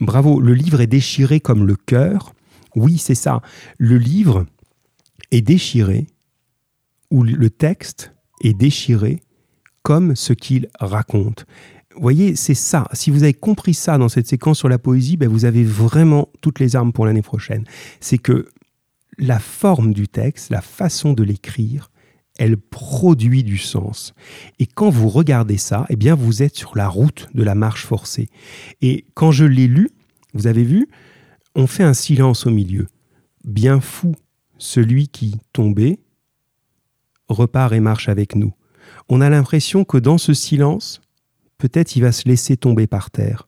bravo. 0.00 0.40
Le 0.40 0.54
livre 0.54 0.80
est 0.80 0.86
déchiré 0.86 1.40
comme 1.40 1.66
le 1.66 1.76
cœur. 1.76 2.34
Oui, 2.76 2.98
c'est 2.98 3.14
ça. 3.14 3.40
Le 3.78 3.98
livre 3.98 4.46
est 5.30 5.42
déchiré 5.42 6.06
ou 7.10 7.22
le 7.22 7.50
texte 7.50 8.12
est 8.42 8.54
déchiré 8.54 9.20
comme 9.82 10.16
ce 10.16 10.32
qu'il 10.32 10.68
raconte. 10.80 11.46
Vous 11.94 12.02
voyez, 12.02 12.34
c'est 12.36 12.54
ça. 12.54 12.88
Si 12.92 13.10
vous 13.10 13.22
avez 13.22 13.34
compris 13.34 13.74
ça 13.74 13.98
dans 13.98 14.08
cette 14.08 14.26
séquence 14.26 14.58
sur 14.58 14.68
la 14.68 14.78
poésie, 14.78 15.16
ben 15.16 15.28
vous 15.28 15.44
avez 15.44 15.64
vraiment 15.64 16.28
toutes 16.40 16.58
les 16.58 16.76
armes 16.76 16.92
pour 16.92 17.06
l'année 17.06 17.22
prochaine. 17.22 17.64
C'est 18.00 18.18
que 18.18 18.48
la 19.18 19.38
forme 19.38 19.92
du 19.92 20.08
texte, 20.08 20.50
la 20.50 20.60
façon 20.60 21.12
de 21.12 21.22
l'écrire, 21.22 21.90
elle 22.38 22.56
produit 22.56 23.44
du 23.44 23.58
sens. 23.58 24.12
Et 24.58 24.66
quand 24.66 24.90
vous 24.90 25.08
regardez 25.08 25.56
ça, 25.56 25.86
eh 25.88 25.96
bien, 25.96 26.16
vous 26.16 26.42
êtes 26.42 26.56
sur 26.56 26.76
la 26.76 26.88
route 26.88 27.28
de 27.32 27.42
la 27.44 27.54
marche 27.54 27.86
forcée. 27.86 28.28
Et 28.82 29.06
quand 29.14 29.30
je 29.30 29.44
l'ai 29.44 29.68
lu, 29.68 29.90
vous 30.32 30.48
avez 30.48 30.64
vu, 30.64 30.88
on 31.54 31.68
fait 31.68 31.84
un 31.84 31.94
silence 31.94 32.46
au 32.46 32.50
milieu. 32.50 32.88
Bien 33.44 33.80
fou, 33.80 34.14
celui 34.58 35.08
qui, 35.08 35.36
tombé, 35.52 36.00
repart 37.28 37.72
et 37.72 37.80
marche 37.80 38.08
avec 38.08 38.34
nous. 38.34 38.52
On 39.08 39.20
a 39.20 39.30
l'impression 39.30 39.84
que 39.84 39.98
dans 39.98 40.18
ce 40.18 40.34
silence, 40.34 41.00
peut-être 41.58 41.96
il 41.96 42.02
va 42.02 42.12
se 42.12 42.28
laisser 42.28 42.56
tomber 42.56 42.86
par 42.86 43.10
terre. 43.10 43.44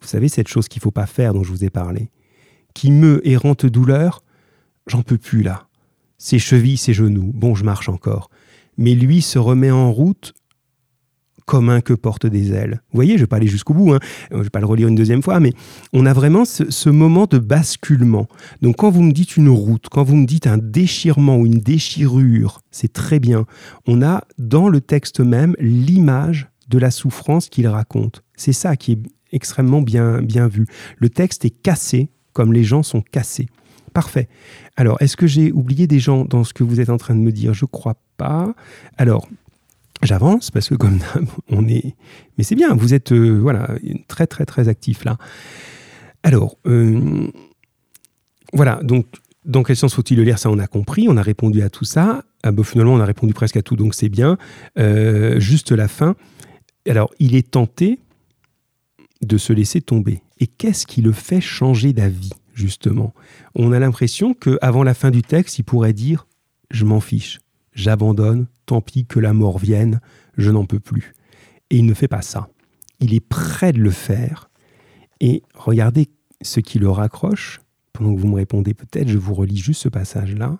Vous 0.00 0.08
savez, 0.08 0.28
cette 0.28 0.48
chose 0.48 0.68
qu'il 0.68 0.80
ne 0.80 0.84
faut 0.84 0.90
pas 0.90 1.06
faire 1.06 1.32
dont 1.32 1.44
je 1.44 1.50
vous 1.50 1.64
ai 1.64 1.70
parlé. 1.70 2.10
Qui 2.74 2.90
meut 2.90 3.20
errante 3.26 3.66
douleur, 3.66 4.22
j'en 4.86 5.02
peux 5.02 5.18
plus 5.18 5.42
là. 5.42 5.68
Ses 6.18 6.38
chevilles, 6.38 6.76
ses 6.76 6.94
genoux, 6.94 7.30
bon, 7.34 7.54
je 7.54 7.64
marche 7.64 7.88
encore. 7.88 8.30
Mais 8.78 8.94
lui 8.94 9.22
se 9.22 9.38
remet 9.38 9.70
en 9.70 9.92
route 9.92 10.34
comme 11.46 11.68
un 11.68 11.80
que 11.80 11.92
porte 11.92 12.26
des 12.26 12.52
ailes. 12.52 12.80
Vous 12.92 12.96
voyez, 12.96 13.12
je 13.12 13.16
ne 13.16 13.20
vais 13.22 13.26
pas 13.26 13.36
aller 13.36 13.46
jusqu'au 13.46 13.74
bout, 13.74 13.92
hein. 13.92 13.98
je 14.30 14.36
ne 14.36 14.42
vais 14.42 14.50
pas 14.50 14.60
le 14.60 14.66
relire 14.66 14.88
une 14.88 14.94
deuxième 14.94 15.22
fois, 15.22 15.40
mais 15.40 15.52
on 15.92 16.06
a 16.06 16.12
vraiment 16.12 16.44
ce, 16.44 16.70
ce, 16.70 16.88
moment 16.88 17.26
de 17.26 17.38
basculement. 17.38 18.28
Donc 18.60 18.76
quand 18.76 18.90
vous 18.90 19.02
me 19.02 19.12
dites 19.12 19.36
une 19.36 19.48
route, 19.48 19.88
quand 19.90 20.04
vous 20.04 20.16
me 20.16 20.26
dites 20.26 20.46
un 20.46 20.58
déchirement 20.58 21.36
ou 21.36 21.46
une 21.46 21.58
déchirure, 21.58 22.60
c'est 22.70 22.92
très 22.92 23.18
bien. 23.18 23.44
On 23.86 24.02
a 24.02 24.22
dans 24.38 24.68
le 24.68 24.80
texte 24.80 25.20
même 25.20 25.56
l'image 25.58 26.51
de 26.72 26.78
la 26.78 26.90
souffrance 26.90 27.48
qu'il 27.48 27.68
raconte. 27.68 28.24
C'est 28.34 28.54
ça 28.54 28.76
qui 28.76 28.92
est 28.92 28.98
extrêmement 29.30 29.82
bien, 29.82 30.22
bien 30.22 30.48
vu. 30.48 30.66
Le 30.96 31.10
texte 31.10 31.44
est 31.44 31.50
cassé 31.50 32.08
comme 32.32 32.52
les 32.52 32.64
gens 32.64 32.82
sont 32.82 33.02
cassés. 33.02 33.48
Parfait. 33.92 34.28
Alors, 34.76 34.96
est-ce 35.02 35.18
que 35.18 35.26
j'ai 35.26 35.52
oublié 35.52 35.86
des 35.86 36.00
gens 36.00 36.24
dans 36.24 36.44
ce 36.44 36.54
que 36.54 36.64
vous 36.64 36.80
êtes 36.80 36.88
en 36.88 36.96
train 36.96 37.14
de 37.14 37.20
me 37.20 37.30
dire? 37.30 37.52
Je 37.52 37.66
crois 37.66 37.96
pas. 38.16 38.54
Alors, 38.96 39.28
j'avance 40.02 40.50
parce 40.50 40.70
que 40.70 40.74
comme 40.74 40.98
on 41.50 41.68
est... 41.68 41.94
Mais 42.38 42.44
c'est 42.44 42.54
bien, 42.54 42.74
vous 42.74 42.94
êtes 42.94 43.12
euh, 43.12 43.38
voilà, 43.38 43.68
très 44.08 44.26
très 44.26 44.46
très 44.46 44.68
actif 44.68 45.04
là. 45.04 45.18
Alors, 46.22 46.56
euh, 46.66 47.28
voilà, 48.54 48.80
donc 48.82 49.06
dans 49.44 49.62
quel 49.62 49.76
sens 49.76 49.94
faut-il 49.94 50.16
le 50.16 50.22
lire? 50.22 50.38
Ça, 50.38 50.50
on 50.50 50.58
a 50.58 50.66
compris, 50.66 51.06
on 51.08 51.16
a 51.16 51.22
répondu 51.22 51.62
à 51.62 51.68
tout 51.68 51.84
ça. 51.84 52.24
Ah, 52.42 52.52
bah, 52.52 52.62
finalement, 52.64 52.94
on 52.94 53.00
a 53.00 53.04
répondu 53.04 53.34
presque 53.34 53.56
à 53.56 53.62
tout, 53.62 53.76
donc 53.76 53.94
c'est 53.94 54.08
bien. 54.08 54.38
Euh, 54.78 55.38
juste 55.40 55.72
la 55.72 55.88
fin. 55.88 56.16
Alors, 56.88 57.12
il 57.18 57.34
est 57.36 57.50
tenté 57.50 58.00
de 59.22 59.38
se 59.38 59.52
laisser 59.52 59.80
tomber. 59.80 60.22
Et 60.38 60.46
qu'est-ce 60.46 60.86
qui 60.86 61.00
le 61.00 61.12
fait 61.12 61.40
changer 61.40 61.92
d'avis, 61.92 62.32
justement? 62.54 63.14
On 63.54 63.72
a 63.72 63.78
l'impression 63.78 64.34
qu'avant 64.34 64.82
la 64.82 64.94
fin 64.94 65.10
du 65.10 65.22
texte, 65.22 65.58
il 65.58 65.62
pourrait 65.64 65.92
dire 65.92 66.26
Je 66.70 66.84
m'en 66.84 67.00
fiche, 67.00 67.40
j'abandonne, 67.72 68.46
tant 68.66 68.80
pis 68.80 69.06
que 69.06 69.20
la 69.20 69.32
mort 69.32 69.58
vienne, 69.58 70.00
je 70.36 70.50
n'en 70.50 70.66
peux 70.66 70.80
plus. 70.80 71.12
Et 71.70 71.78
il 71.78 71.86
ne 71.86 71.94
fait 71.94 72.08
pas 72.08 72.22
ça. 72.22 72.48
Il 73.00 73.14
est 73.14 73.20
prêt 73.20 73.72
de 73.72 73.80
le 73.80 73.90
faire. 73.90 74.50
Et 75.20 75.42
regardez 75.54 76.10
ce 76.42 76.60
qui 76.60 76.78
le 76.78 76.90
raccroche. 76.90 77.60
Pendant 77.92 78.14
que 78.14 78.20
vous 78.20 78.28
me 78.28 78.36
répondez 78.36 78.74
peut-être, 78.74 79.08
je 79.08 79.18
vous 79.18 79.34
relis 79.34 79.58
juste 79.58 79.82
ce 79.82 79.88
passage-là. 79.88 80.58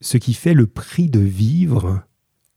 Ce 0.00 0.16
qui 0.16 0.34
fait 0.34 0.54
le 0.54 0.66
prix 0.66 1.10
de 1.10 1.20
vivre, 1.20 2.02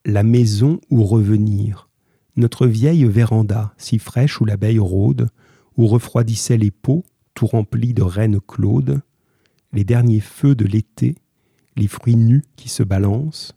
la 0.06 0.22
maison 0.22 0.80
où 0.91 1.04
revenir, 1.04 1.89
notre 2.36 2.68
vieille 2.68 3.06
véranda, 3.06 3.74
si 3.78 3.98
fraîche 3.98 4.39
où 4.39 4.46
l'abeille 4.46 4.80
rôde, 4.80 5.30
où 5.78 5.88
refroidissaient 5.88 6.58
les 6.58 6.72
pots, 6.72 7.04
tout 7.34 7.48
remplis 7.48 7.94
de 7.94 8.04
reines 8.04 8.39
claudes, 8.39 9.02
les 9.74 9.84
derniers 9.84 10.20
feux 10.20 10.56
de 10.56 10.65
l'été, 10.65 11.15
les 11.76 11.88
fruits 11.88 12.15
nus 12.15 12.44
qui 12.56 12.70
se 12.70 12.84
balancent, 12.84 13.56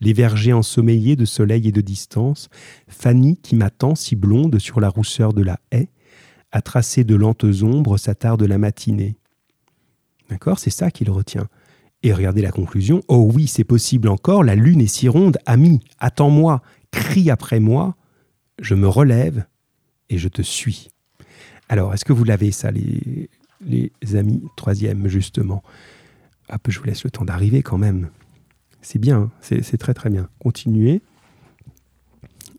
les 0.00 0.12
vergers 0.12 0.52
ensommeillés 0.52 1.16
de 1.16 1.24
soleil 1.24 1.68
et 1.68 1.72
de 1.72 1.80
distance, 1.80 2.48
Fanny 2.88 3.36
qui 3.36 3.54
m'attend 3.54 3.94
si 3.94 4.16
blonde 4.16 4.58
sur 4.58 4.80
la 4.80 4.88
rousseur 4.88 5.32
de 5.32 5.42
la 5.42 5.60
haie, 5.70 5.90
à 6.50 6.60
tracer 6.60 7.04
de 7.04 7.14
lentes 7.14 7.46
ombres 7.62 7.98
s'attarde 7.98 8.42
la 8.42 8.58
matinée. 8.58 9.16
D'accord 10.28 10.58
C'est 10.58 10.70
ça 10.70 10.90
qu'il 10.90 11.10
retient. 11.10 11.48
Et 12.04 12.12
regardez 12.12 12.42
la 12.42 12.52
conclusion. 12.52 13.02
Oh 13.08 13.30
oui, 13.32 13.48
c'est 13.48 13.64
possible 13.64 14.08
encore, 14.08 14.44
la 14.44 14.54
lune 14.54 14.82
est 14.82 14.86
si 14.86 15.08
ronde, 15.08 15.38
ami, 15.46 15.80
attends-moi, 15.98 16.62
crie 16.90 17.30
après 17.30 17.60
moi, 17.60 17.96
je 18.60 18.74
me 18.74 18.86
relève 18.86 19.46
et 20.10 20.18
je 20.18 20.28
te 20.28 20.42
suis. 20.42 20.90
Alors, 21.70 21.94
est-ce 21.94 22.04
que 22.04 22.12
vous 22.12 22.24
l'avez 22.24 22.52
ça, 22.52 22.70
les, 22.70 23.30
amis 24.12 24.42
Troisième, 24.54 25.08
justement? 25.08 25.62
Hop, 26.52 26.60
je 26.68 26.78
vous 26.78 26.84
laisse 26.84 27.04
le 27.04 27.10
temps 27.10 27.24
d'arriver 27.24 27.62
quand 27.62 27.78
même. 27.78 28.10
C'est 28.82 28.98
bien, 28.98 29.18
hein, 29.18 29.30
c'est 29.40 29.78
très 29.78 29.94
très 29.94 30.10
bien. 30.10 30.28
Continuez. 30.40 31.00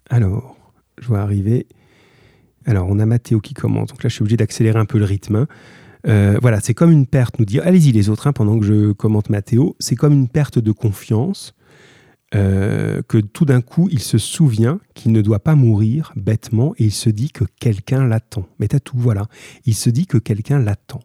Alors, 0.10 0.58
je 0.99 1.08
vois 1.08 1.19
arriver. 1.19 1.67
Alors, 2.65 2.88
on 2.89 2.97
a 2.97 3.05
Mathéo 3.05 3.41
qui 3.41 3.53
commence. 3.53 3.89
Donc 3.89 4.01
là, 4.01 4.10
je 4.10 4.15
suis 4.15 4.23
obligé 4.23 4.38
d'accélérer 4.38 4.79
un 4.79 4.86
peu 4.86 4.97
le 4.97 5.05
rythme. 5.05 5.36
Hein. 5.36 5.47
Euh, 6.08 6.38
voilà, 6.41 6.60
c'est 6.62 6.74
comme 6.74 6.91
une 6.91 7.08
perte, 7.08 7.39
nous 7.39 7.46
dire, 7.46 7.63
allez-y 7.65 7.91
les 7.91 8.10
autres, 8.10 8.28
hein, 8.28 8.34
pendant 8.34 8.60
que 8.60 8.65
je 8.65 8.91
commente 8.91 9.30
Mathéo, 9.30 9.76
c'est 9.80 9.96
comme 9.96 10.13
une 10.13 10.28
perte 10.28 10.60
de 10.60 10.72
confiance, 10.72 11.56
euh, 12.36 13.02
que 13.08 13.18
tout 13.18 13.46
d'un 13.46 13.62
coup, 13.62 13.88
il 13.91 14.00
se 14.00 14.18
souvient 14.18 14.80
qu'il 14.94 15.12
ne 15.12 15.22
doit 15.22 15.39
pas 15.39 15.56
mourir 15.56 16.12
bêtement 16.15 16.74
et 16.78 16.86
il 16.86 16.91
se 16.91 17.10
dit 17.10 17.32
que 17.32 17.46
quelqu'un 17.60 18.06
l'attend. 18.06 18.48
Mais 18.60 18.68
t'as 18.68 18.80
tout, 18.80 18.98
voilà. 18.98 19.28
Il 19.65 19.76
se 19.76 19.89
dit 19.89 20.06
que 20.06 20.18
quelqu'un 20.18 20.60
l'attend. 20.60 21.02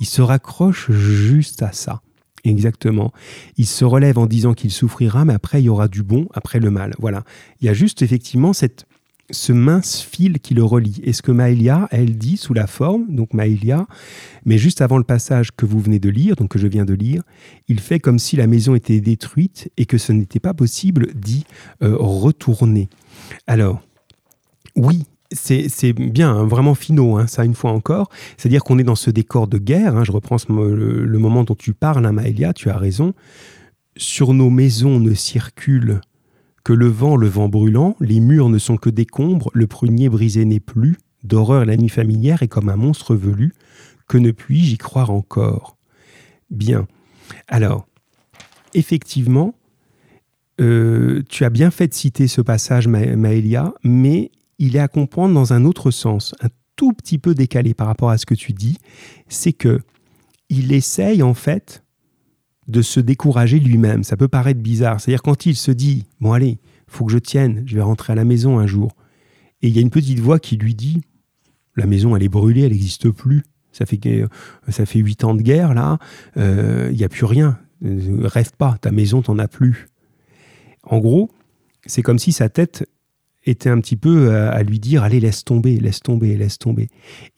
Il 0.00 0.06
se 0.06 0.20
raccroche 0.20 0.90
juste 0.90 1.62
à 1.62 1.72
ça. 1.72 2.02
Exactement. 2.44 3.12
Il 3.56 3.66
se 3.66 3.84
relève 3.84 4.18
en 4.18 4.26
disant 4.26 4.52
qu'il 4.52 4.70
souffrira, 4.70 5.24
mais 5.24 5.32
après, 5.32 5.62
il 5.62 5.64
y 5.64 5.68
aura 5.68 5.88
du 5.88 6.02
bon 6.02 6.28
après 6.34 6.60
le 6.60 6.70
mal. 6.70 6.94
Voilà. 6.98 7.24
Il 7.60 7.66
y 7.66 7.70
a 7.70 7.74
juste 7.74 8.02
effectivement 8.02 8.52
cette 8.52 8.84
ce 9.30 9.52
mince 9.52 10.00
fil 10.00 10.40
qui 10.40 10.54
le 10.54 10.64
relie. 10.64 11.00
Et 11.02 11.12
ce 11.12 11.22
que 11.22 11.32
Maëlia, 11.32 11.88
elle 11.90 12.16
dit 12.16 12.36
sous 12.36 12.54
la 12.54 12.66
forme, 12.66 13.06
donc 13.08 13.34
Maëlia, 13.34 13.86
mais 14.44 14.58
juste 14.58 14.80
avant 14.80 14.98
le 14.98 15.04
passage 15.04 15.50
que 15.56 15.66
vous 15.66 15.80
venez 15.80 15.98
de 15.98 16.10
lire, 16.10 16.36
donc 16.36 16.50
que 16.50 16.58
je 16.58 16.66
viens 16.66 16.84
de 16.84 16.94
lire, 16.94 17.22
il 17.68 17.80
fait 17.80 18.00
comme 18.00 18.18
si 18.18 18.36
la 18.36 18.46
maison 18.46 18.74
était 18.74 19.00
détruite 19.00 19.70
et 19.76 19.86
que 19.86 19.98
ce 19.98 20.12
n'était 20.12 20.40
pas 20.40 20.54
possible 20.54 21.14
d'y 21.14 21.44
euh, 21.82 21.96
retourner. 21.98 22.88
Alors, 23.46 23.80
oui, 24.76 25.04
c'est 25.32 25.92
bien, 25.92 26.30
hein, 26.30 26.46
vraiment 26.46 26.74
finaux, 26.74 27.16
hein, 27.16 27.26
ça 27.26 27.44
une 27.44 27.54
fois 27.54 27.72
encore. 27.72 28.08
C'est-à-dire 28.36 28.62
qu'on 28.62 28.78
est 28.78 28.84
dans 28.84 28.94
ce 28.94 29.10
décor 29.10 29.48
de 29.48 29.58
guerre. 29.58 29.96
Hein, 29.96 30.04
je 30.04 30.12
reprends 30.12 30.36
le, 30.48 31.18
moment 31.18 31.44
dont 31.44 31.54
tu 31.54 31.72
parles, 31.72 32.08
Maëlia, 32.08 32.52
tu 32.52 32.70
as 32.70 32.76
raison. 32.76 33.14
Sur 33.96 34.34
nos 34.34 34.50
maisons 34.50 35.00
ne 35.00 35.14
circulent 35.14 36.00
que 36.64 36.72
le 36.72 36.88
vent, 36.88 37.16
le 37.16 37.28
vent 37.28 37.48
brûlant, 37.48 37.94
les 38.00 38.20
murs 38.20 38.48
ne 38.48 38.58
sont 38.58 38.78
que 38.78 38.90
décombres, 38.90 39.50
le 39.52 39.66
prunier 39.66 40.08
brisé 40.08 40.44
n'est 40.46 40.60
plus, 40.60 40.96
d'horreur 41.22 41.64
la 41.66 41.76
nuit 41.76 41.90
familière 41.90 42.42
est 42.42 42.48
comme 42.48 42.70
un 42.70 42.76
monstre 42.76 43.14
velu, 43.14 43.52
que 44.08 44.18
ne 44.18 44.30
puis-je 44.30 44.74
y 44.74 44.78
croire 44.78 45.10
encore? 45.10 45.76
Bien. 46.50 46.86
Alors, 47.48 47.86
effectivement, 48.72 49.54
euh, 50.60 51.22
tu 51.28 51.44
as 51.44 51.50
bien 51.50 51.70
fait 51.70 51.88
de 51.88 51.94
citer 51.94 52.28
ce 52.28 52.40
passage, 52.40 52.88
Maëlia, 52.88 53.74
mais 53.82 54.30
il 54.58 54.76
est 54.76 54.80
à 54.80 54.88
comprendre 54.88 55.34
dans 55.34 55.52
un 55.52 55.64
autre 55.64 55.90
sens, 55.90 56.34
un 56.40 56.48
tout 56.76 56.92
petit 56.92 57.18
peu 57.18 57.34
décalé 57.34 57.74
par 57.74 57.86
rapport 57.86 58.10
à 58.10 58.18
ce 58.18 58.26
que 58.26 58.34
tu 58.34 58.52
dis, 58.52 58.78
c'est 59.28 59.52
que 59.52 59.80
il 60.48 60.72
essaye 60.72 61.22
en 61.22 61.34
fait 61.34 61.83
de 62.68 62.82
se 62.82 63.00
décourager 63.00 63.58
lui-même. 63.60 64.04
Ça 64.04 64.16
peut 64.16 64.28
paraître 64.28 64.60
bizarre. 64.60 65.00
C'est-à-dire 65.00 65.22
quand 65.22 65.46
il 65.46 65.56
se 65.56 65.70
dit, 65.70 66.06
bon 66.20 66.32
allez, 66.32 66.58
faut 66.86 67.04
que 67.04 67.12
je 67.12 67.18
tienne, 67.18 67.62
je 67.66 67.76
vais 67.76 67.82
rentrer 67.82 68.12
à 68.12 68.16
la 68.16 68.24
maison 68.24 68.58
un 68.58 68.66
jour. 68.66 68.92
Et 69.62 69.68
il 69.68 69.74
y 69.74 69.78
a 69.78 69.82
une 69.82 69.90
petite 69.90 70.20
voix 70.20 70.38
qui 70.38 70.56
lui 70.56 70.74
dit 70.74 71.02
La 71.76 71.86
maison, 71.86 72.14
elle 72.16 72.22
est 72.22 72.28
brûlée, 72.28 72.62
elle 72.62 72.72
n'existe 72.72 73.10
plus. 73.10 73.42
Ça 73.72 73.86
fait, 73.86 73.98
ça 74.68 74.86
fait 74.86 75.00
8 75.00 75.24
ans 75.24 75.34
de 75.34 75.42
guerre, 75.42 75.74
là. 75.74 75.98
Il 76.36 76.96
n'y 76.96 77.04
a 77.04 77.08
plus 77.08 77.24
rien. 77.24 77.58
Rêve 77.82 78.52
pas, 78.56 78.76
ta 78.80 78.92
maison, 78.92 79.22
t'en 79.22 79.38
as 79.38 79.48
plus. 79.48 79.88
En 80.84 80.98
gros, 80.98 81.30
c'est 81.86 82.02
comme 82.02 82.18
si 82.18 82.32
sa 82.32 82.48
tête 82.48 82.86
était 83.46 83.70
un 83.70 83.80
petit 83.80 83.96
peu 83.96 84.34
à, 84.34 84.62
lui 84.62 84.78
dire 84.78 85.02
allez 85.02 85.20
laisse 85.20 85.44
tomber, 85.44 85.78
laisse 85.78 86.00
tomber, 86.00 86.36
laisse 86.36 86.58
tomber. 86.58 86.88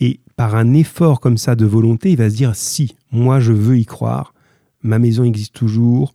Et 0.01 0.20
par 0.37 0.55
un 0.55 0.74
effort 0.74 1.20
comme 1.20 1.39
ça 1.39 1.57
de 1.57 1.64
volonté, 1.64 2.11
il 2.11 2.16
va 2.16 2.31
se 2.31 2.37
dire 2.37 2.55
si 2.55 2.97
moi 3.11 3.41
je 3.41 3.53
veux 3.53 3.79
y 3.79 3.87
croire, 3.87 4.35
ma 4.87 4.99
maison 4.99 5.24
existe 5.24 5.55
toujours, 5.55 6.14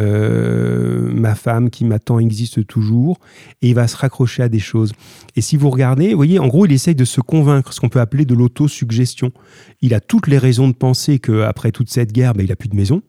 euh, 0.00 1.10
ma 1.12 1.34
femme 1.34 1.70
qui 1.70 1.84
m'attend 1.84 2.18
existe 2.18 2.66
toujours, 2.66 3.18
et 3.62 3.68
il 3.68 3.74
va 3.74 3.88
se 3.88 3.96
raccrocher 3.96 4.42
à 4.42 4.48
des 4.48 4.58
choses. 4.58 4.92
Et 5.34 5.40
si 5.40 5.56
vous 5.56 5.70
regardez, 5.70 6.10
vous 6.10 6.16
voyez, 6.16 6.38
en 6.38 6.46
gros, 6.46 6.66
il 6.66 6.72
essaye 6.72 6.94
de 6.94 7.04
se 7.04 7.20
convaincre, 7.20 7.72
ce 7.72 7.80
qu'on 7.80 7.88
peut 7.88 8.00
appeler 8.00 8.24
de 8.24 8.34
l'autosuggestion. 8.34 9.32
Il 9.80 9.94
a 9.94 10.00
toutes 10.00 10.26
les 10.26 10.38
raisons 10.38 10.68
de 10.68 10.74
penser 10.74 11.18
qu'après 11.18 11.72
toute 11.72 11.90
cette 11.90 12.12
guerre, 12.12 12.34
ben, 12.34 12.44
il 12.44 12.48
n'a 12.48 12.56
plus 12.56 12.68
de 12.68 12.76
maison, 12.76 13.02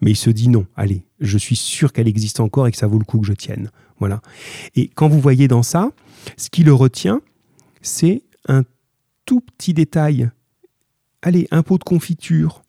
mais 0.00 0.12
il 0.12 0.16
se 0.16 0.30
dit 0.30 0.48
non, 0.48 0.66
allez, 0.74 1.04
je 1.20 1.38
suis 1.38 1.56
sûr 1.56 1.92
qu'elle 1.92 2.08
existe 2.08 2.40
encore 2.40 2.66
et 2.66 2.72
que 2.72 2.78
ça 2.78 2.86
vaut 2.86 2.98
le 2.98 3.04
coup 3.04 3.20
que 3.20 3.26
je 3.26 3.34
tienne. 3.34 3.70
Voilà. 3.98 4.20
Et 4.74 4.88
quand 4.88 5.08
vous 5.08 5.20
voyez 5.20 5.46
dans 5.48 5.62
ça, 5.62 5.90
ce 6.36 6.50
qui 6.50 6.64
le 6.64 6.74
retient, 6.74 7.20
c'est 7.82 8.22
un 8.48 8.62
tout 9.26 9.40
petit 9.40 9.74
détail. 9.74 10.30
Allez, 11.22 11.46
un 11.52 11.62
pot 11.62 11.78
de 11.78 11.84
confiture, 11.84 12.62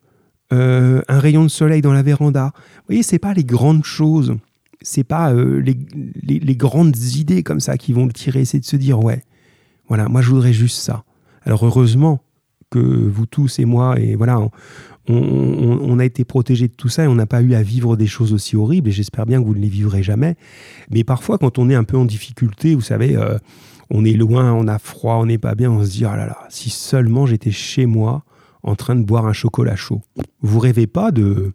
euh, 0.51 1.01
un 1.07 1.19
rayon 1.19 1.43
de 1.43 1.49
soleil 1.49 1.81
dans 1.81 1.93
la 1.93 2.03
véranda. 2.03 2.51
Vous 2.55 2.83
voyez, 2.89 3.03
c'est 3.03 3.19
pas 3.19 3.33
les 3.33 3.43
grandes 3.43 3.85
choses, 3.85 4.35
c'est 4.81 5.03
pas 5.03 5.33
euh, 5.33 5.61
les, 5.61 6.55
grandes 6.55 6.97
idées 6.97 7.43
comme 7.43 7.59
ça 7.59 7.77
qui 7.77 7.93
vont 7.93 8.05
le 8.05 8.13
tirer. 8.13 8.45
C'est 8.45 8.59
de 8.59 8.65
se 8.65 8.75
dire 8.75 9.03
ouais, 9.03 9.23
voilà, 9.87 10.09
moi 10.09 10.21
je 10.21 10.29
voudrais 10.29 10.53
juste 10.53 10.77
ça. 10.77 11.03
Alors 11.43 11.65
heureusement 11.65 12.21
que 12.69 12.79
vous 12.79 13.25
tous 13.25 13.59
et 13.59 13.65
moi 13.65 13.99
et 13.99 14.15
voilà, 14.15 14.39
on, 15.07 15.99
a 15.99 16.05
été 16.05 16.23
protégé 16.23 16.67
de 16.67 16.73
tout 16.73 16.89
ça 16.89 17.03
et 17.03 17.07
on 17.07 17.15
n'a 17.15 17.25
pas 17.25 17.41
eu 17.41 17.53
à 17.53 17.61
vivre 17.61 17.97
des 17.97 18.07
choses 18.07 18.33
aussi 18.33 18.55
horribles 18.55 18.89
et 18.89 18.91
j'espère 18.91 19.25
bien 19.25 19.41
que 19.41 19.45
vous 19.45 19.55
ne 19.55 19.59
les 19.59 19.69
vivrez 19.69 20.01
jamais. 20.01 20.35
Mais 20.89 21.03
parfois, 21.03 21.37
quand 21.37 21.59
on 21.59 21.69
est 21.69 21.75
un 21.75 21.83
peu 21.83 21.97
en 21.97 22.05
difficulté, 22.05 22.73
vous 22.73 22.81
savez, 22.81 23.15
euh, 23.15 23.37
on 23.89 24.05
est 24.05 24.13
loin, 24.13 24.53
on 24.53 24.67
a 24.67 24.79
froid, 24.79 25.15
on 25.15 25.25
n'est 25.25 25.37
pas 25.37 25.55
bien, 25.55 25.71
on 25.71 25.83
se 25.83 25.91
dit, 25.91 26.05
oh 26.05 26.15
là 26.15 26.25
là, 26.25 26.37
si 26.49 26.69
seulement 26.69 27.25
j'étais 27.25 27.51
chez 27.51 27.85
moi 27.85 28.23
en 28.63 28.75
train 28.75 28.95
de 28.95 29.03
boire 29.03 29.25
un 29.25 29.33
chocolat 29.33 29.75
chaud. 29.75 30.01
Vous 30.41 30.59
rêvez 30.59 30.87
pas 30.87 31.11
de 31.11 31.53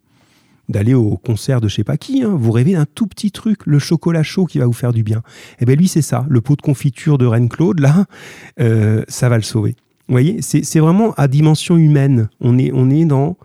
d'aller 0.68 0.92
au 0.92 1.16
concert 1.16 1.62
de 1.62 1.68
je 1.68 1.76
sais 1.76 1.84
pas 1.84 1.96
qui, 1.96 2.22
hein. 2.22 2.34
vous 2.38 2.52
rêvez 2.52 2.72
d'un 2.72 2.84
tout 2.84 3.06
petit 3.06 3.32
truc, 3.32 3.64
le 3.64 3.78
chocolat 3.78 4.22
chaud 4.22 4.44
qui 4.44 4.58
va 4.58 4.66
vous 4.66 4.74
faire 4.74 4.92
du 4.92 5.02
bien. 5.02 5.22
Eh 5.60 5.64
bien 5.64 5.74
lui 5.74 5.88
c'est 5.88 6.02
ça, 6.02 6.26
le 6.28 6.42
pot 6.42 6.56
de 6.56 6.62
confiture 6.62 7.16
de 7.16 7.24
Reine 7.24 7.48
Claude, 7.48 7.80
là, 7.80 8.04
euh, 8.60 9.02
ça 9.08 9.30
va 9.30 9.36
le 9.36 9.42
sauver. 9.42 9.76
Vous 10.08 10.12
voyez, 10.12 10.40
c'est 10.40 10.78
vraiment 10.78 11.12
à 11.18 11.28
dimension 11.28 11.76
humaine. 11.76 12.30
On 12.40 12.56
est, 12.56 12.70
on 12.72 12.88
est 12.88 13.04
dans. 13.04 13.36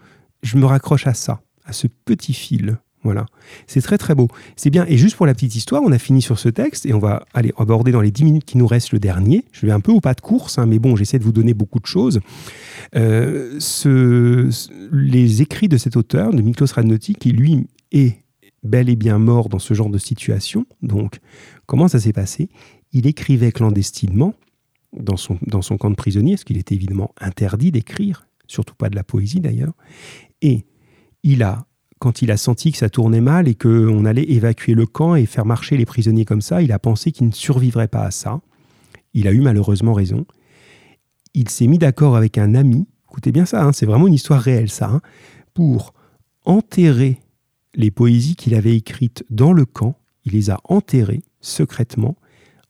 Je 0.44 0.58
me 0.58 0.66
raccroche 0.66 1.08
à 1.08 1.14
ça, 1.14 1.42
à 1.66 1.74
ce 1.74 1.88
petit 1.88 2.34
fil. 2.34 2.78
Voilà. 3.04 3.26
C'est 3.68 3.82
très 3.82 3.98
très 3.98 4.16
beau. 4.16 4.28
C'est 4.56 4.70
bien. 4.70 4.86
Et 4.88 4.98
juste 4.98 5.18
pour 5.18 5.26
la 5.26 5.34
petite 5.34 5.56
histoire, 5.56 5.82
on 5.84 5.92
a 5.92 6.00
fini 6.00 6.22
sur 6.22 6.40
ce 6.40 6.50
texte 6.50 6.86
et 6.86 6.94
on 6.94 7.00
va 7.00 7.26
aller 7.34 7.54
aborder 7.58 7.92
dans 7.92 8.02
les 8.02 8.12
10 8.12 8.24
minutes 8.24 8.46
qui 8.46 8.58
nous 8.58 8.68
restent 8.68 8.94
le 8.94 9.00
dernier. 9.00 9.44
Je 9.52 9.66
vais 9.66 9.72
un 9.72 9.82
peu 9.82 9.92
au 9.92 10.00
pas 10.00 10.14
de 10.14 10.22
course, 10.22 10.58
hein, 10.58 10.66
mais 10.66 10.80
bon, 10.80 10.96
j'essaie 10.96 11.20
de 11.20 11.24
vous 11.24 11.34
donner 11.34 11.54
beaucoup 11.54 11.80
de 11.80 11.86
choses. 11.86 12.22
Euh, 12.96 13.60
les 14.92 15.42
écrits 15.42 15.68
de 15.68 15.78
cet 15.78 15.98
auteur, 15.98 16.34
de 16.34 16.42
Miklos 16.42 16.68
Radnoti, 16.74 17.16
qui 17.16 17.32
lui 17.32 17.68
est 17.92 18.24
bel 18.64 18.90
et 18.90 18.96
bien 18.96 19.20
mort 19.20 19.50
dans 19.50 19.60
ce 19.60 19.74
genre 19.74 19.90
de 19.90 19.98
situation. 19.98 20.66
Donc, 20.82 21.20
comment 21.66 21.88
ça 21.88 22.00
s'est 22.00 22.14
passé? 22.14 22.50
Il 22.94 23.08
écrivait 23.08 23.52
clandestinement 23.52 24.34
dans 24.98 25.18
son, 25.18 25.38
dans 25.46 25.62
son 25.62 25.78
camp 25.78 25.90
de 25.90 25.96
prisonniers, 25.96 26.38
ce 26.38 26.46
qu'il 26.46 26.58
était 26.58 26.76
évidemment 26.76 27.14
interdit 27.20 27.72
d'écrire, 27.72 28.28
surtout 28.48 28.76
pas 28.76 28.90
de 28.90 28.96
la 28.96 29.04
poésie 29.04 29.40
d'ailleurs. 29.40 29.74
Et 30.42 30.66
il 31.24 31.44
a, 31.44 31.66
quand 32.04 32.22
il 32.22 32.32
a 32.32 32.38
senti 32.38 32.74
que 32.74 32.78
ça 32.78 32.90
tournait 32.90 33.22
mal 33.22 33.48
et 33.48 33.56
qu'on 33.56 34.04
allait 34.04 34.30
évacuer 34.30 34.74
le 34.74 34.86
camp 34.86 35.16
et 35.16 35.26
faire 35.26 35.46
marcher 35.46 35.78
les 35.78 35.86
prisonniers 35.86 36.26
comme 36.26 36.42
ça, 36.42 36.62
il 36.62 36.74
a 36.74 36.78
pensé 36.78 37.14
qu'il 37.14 37.28
ne 37.28 37.32
survivrait 37.32 37.88
pas 37.88 38.02
à 38.02 38.12
ça. 38.12 38.42
Il 39.14 39.26
a 39.26 39.32
eu 39.32 39.40
malheureusement 39.40 39.94
raison. 39.94 40.26
Il 41.34 41.48
s'est 41.48 41.66
mis 41.66 41.78
d'accord 41.78 42.18
avec 42.18 42.38
un 42.38 42.56
ami, 42.56 42.88
écoutez 43.10 43.32
bien 43.32 43.46
ça, 43.46 43.64
hein, 43.64 43.72
c'est 43.72 43.86
vraiment 43.86 44.08
une 44.08 44.16
histoire 44.16 44.42
réelle 44.42 44.70
ça, 44.70 44.90
hein, 44.90 45.00
pour 45.54 45.94
enterrer 46.44 47.22
les 47.74 47.90
poésies 47.90 48.36
qu'il 48.36 48.54
avait 48.54 48.76
écrites 48.76 49.24
dans 49.30 49.54
le 49.54 49.64
camp. 49.64 49.98
Il 50.26 50.34
les 50.34 50.50
a 50.50 50.60
enterrées 50.66 51.24
secrètement 51.40 52.18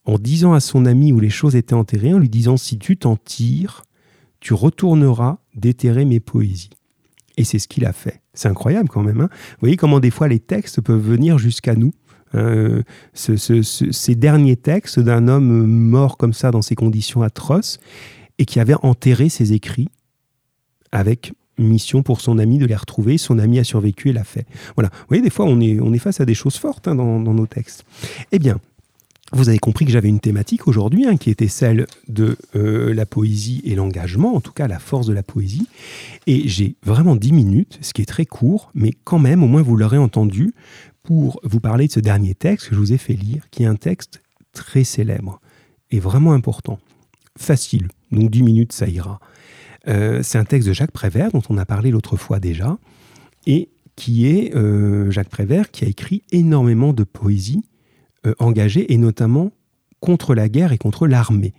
en 0.04 0.16
disant 0.16 0.52
à 0.52 0.60
son 0.60 0.86
ami 0.86 1.12
où 1.12 1.18
les 1.18 1.28
choses 1.28 1.56
étaient 1.56 1.74
enterrées, 1.74 2.14
en 2.14 2.18
lui 2.18 2.28
disant 2.28 2.56
si 2.56 2.78
tu 2.78 2.96
t'en 2.96 3.16
tires, 3.16 3.82
tu 4.38 4.54
retourneras 4.54 5.38
déterrer 5.56 6.04
mes 6.04 6.20
poésies. 6.20 6.70
Et 7.36 7.44
c'est 7.44 7.58
ce 7.58 7.68
qu'il 7.68 7.84
a 7.84 7.92
fait. 7.92 8.20
C'est 8.32 8.48
incroyable 8.48 8.88
quand 8.88 9.02
même. 9.02 9.20
Hein. 9.20 9.28
Vous 9.32 9.60
voyez 9.60 9.76
comment 9.76 10.00
des 10.00 10.10
fois 10.10 10.28
les 10.28 10.38
textes 10.38 10.80
peuvent 10.80 11.00
venir 11.00 11.38
jusqu'à 11.38 11.74
nous. 11.74 11.92
Euh, 12.34 12.82
ces 13.14 14.14
derniers 14.14 14.56
textes 14.56 14.98
d'un 14.98 15.28
homme 15.28 15.66
mort 15.66 16.16
comme 16.16 16.32
ça 16.32 16.50
dans 16.50 16.62
ces 16.62 16.74
conditions 16.74 17.22
atroces 17.22 17.78
et 18.38 18.44
qui 18.44 18.58
avait 18.58 18.74
enterré 18.82 19.28
ses 19.28 19.52
écrits 19.52 19.88
avec 20.90 21.32
mission 21.58 22.02
pour 22.02 22.20
son 22.20 22.38
ami 22.38 22.58
de 22.58 22.66
les 22.66 22.74
retrouver. 22.74 23.18
Son 23.18 23.38
ami 23.38 23.58
a 23.58 23.64
survécu 23.64 24.10
et 24.10 24.12
l'a 24.12 24.24
fait. 24.24 24.46
Voilà. 24.76 24.90
Vous 24.90 25.06
voyez, 25.08 25.22
des 25.22 25.30
fois, 25.30 25.46
on 25.46 25.60
est, 25.60 25.78
on 25.80 25.92
est 25.92 25.98
face 25.98 26.20
à 26.20 26.24
des 26.24 26.34
choses 26.34 26.56
fortes 26.56 26.88
hein, 26.88 26.96
dans 26.96 27.20
nos 27.20 27.46
textes. 27.46 27.84
Eh 28.32 28.40
bien, 28.40 28.58
vous 29.32 29.48
avez 29.48 29.58
compris 29.58 29.84
que 29.84 29.90
j'avais 29.90 30.08
une 30.08 30.20
thématique 30.20 30.68
aujourd'hui 30.68 31.06
hein, 31.06 31.16
qui 31.16 31.30
était 31.30 31.48
celle 31.48 31.86
de 32.08 32.36
euh, 32.54 32.92
la 32.92 33.06
poésie 33.06 33.62
et 33.64 33.74
l'engagement, 33.74 34.34
en 34.34 34.40
tout 34.40 34.52
cas 34.52 34.68
la 34.68 34.78
force 34.78 35.06
de 35.06 35.12
la 35.12 35.22
poésie. 35.22 35.66
Et 36.26 36.46
j'ai 36.46 36.76
vraiment 36.82 37.16
10 37.16 37.32
minutes, 37.32 37.78
ce 37.80 37.92
qui 37.94 38.02
est 38.02 38.06
très 38.06 38.26
court, 38.26 38.70
mais 38.74 38.92
quand 39.04 39.18
même, 39.18 39.42
au 39.42 39.48
moins 39.48 39.62
vous 39.62 39.76
l'aurez 39.76 39.98
entendu, 39.98 40.54
pour 41.02 41.40
vous 41.42 41.60
parler 41.60 41.86
de 41.86 41.92
ce 41.92 42.00
dernier 42.00 42.34
texte 42.34 42.68
que 42.68 42.74
je 42.74 42.80
vous 42.80 42.92
ai 42.92 42.98
fait 42.98 43.14
lire, 43.14 43.48
qui 43.50 43.62
est 43.62 43.66
un 43.66 43.76
texte 43.76 44.22
très 44.52 44.84
célèbre 44.84 45.40
et 45.90 46.00
vraiment 46.00 46.32
important. 46.32 46.78
Facile, 47.36 47.88
donc 48.12 48.30
10 48.30 48.42
minutes, 48.42 48.72
ça 48.72 48.88
ira. 48.88 49.20
Euh, 49.88 50.22
c'est 50.22 50.38
un 50.38 50.44
texte 50.44 50.68
de 50.68 50.72
Jacques 50.72 50.92
Prévert, 50.92 51.30
dont 51.32 51.42
on 51.48 51.58
a 51.58 51.66
parlé 51.66 51.90
l'autre 51.90 52.16
fois 52.16 52.40
déjà, 52.40 52.78
et 53.46 53.70
qui 53.96 54.26
est 54.26 54.54
euh, 54.54 55.10
Jacques 55.10 55.28
Prévert 55.28 55.70
qui 55.70 55.84
a 55.84 55.88
écrit 55.88 56.22
énormément 56.30 56.92
de 56.92 57.04
poésie 57.04 57.64
euh, 58.26 58.34
engagé, 58.38 58.92
et 58.92 58.96
notamment 58.96 59.52
contre 60.00 60.34
la 60.34 60.48
guerre 60.48 60.72
et 60.72 60.78
contre 60.78 61.06
l'armée. 61.06 61.54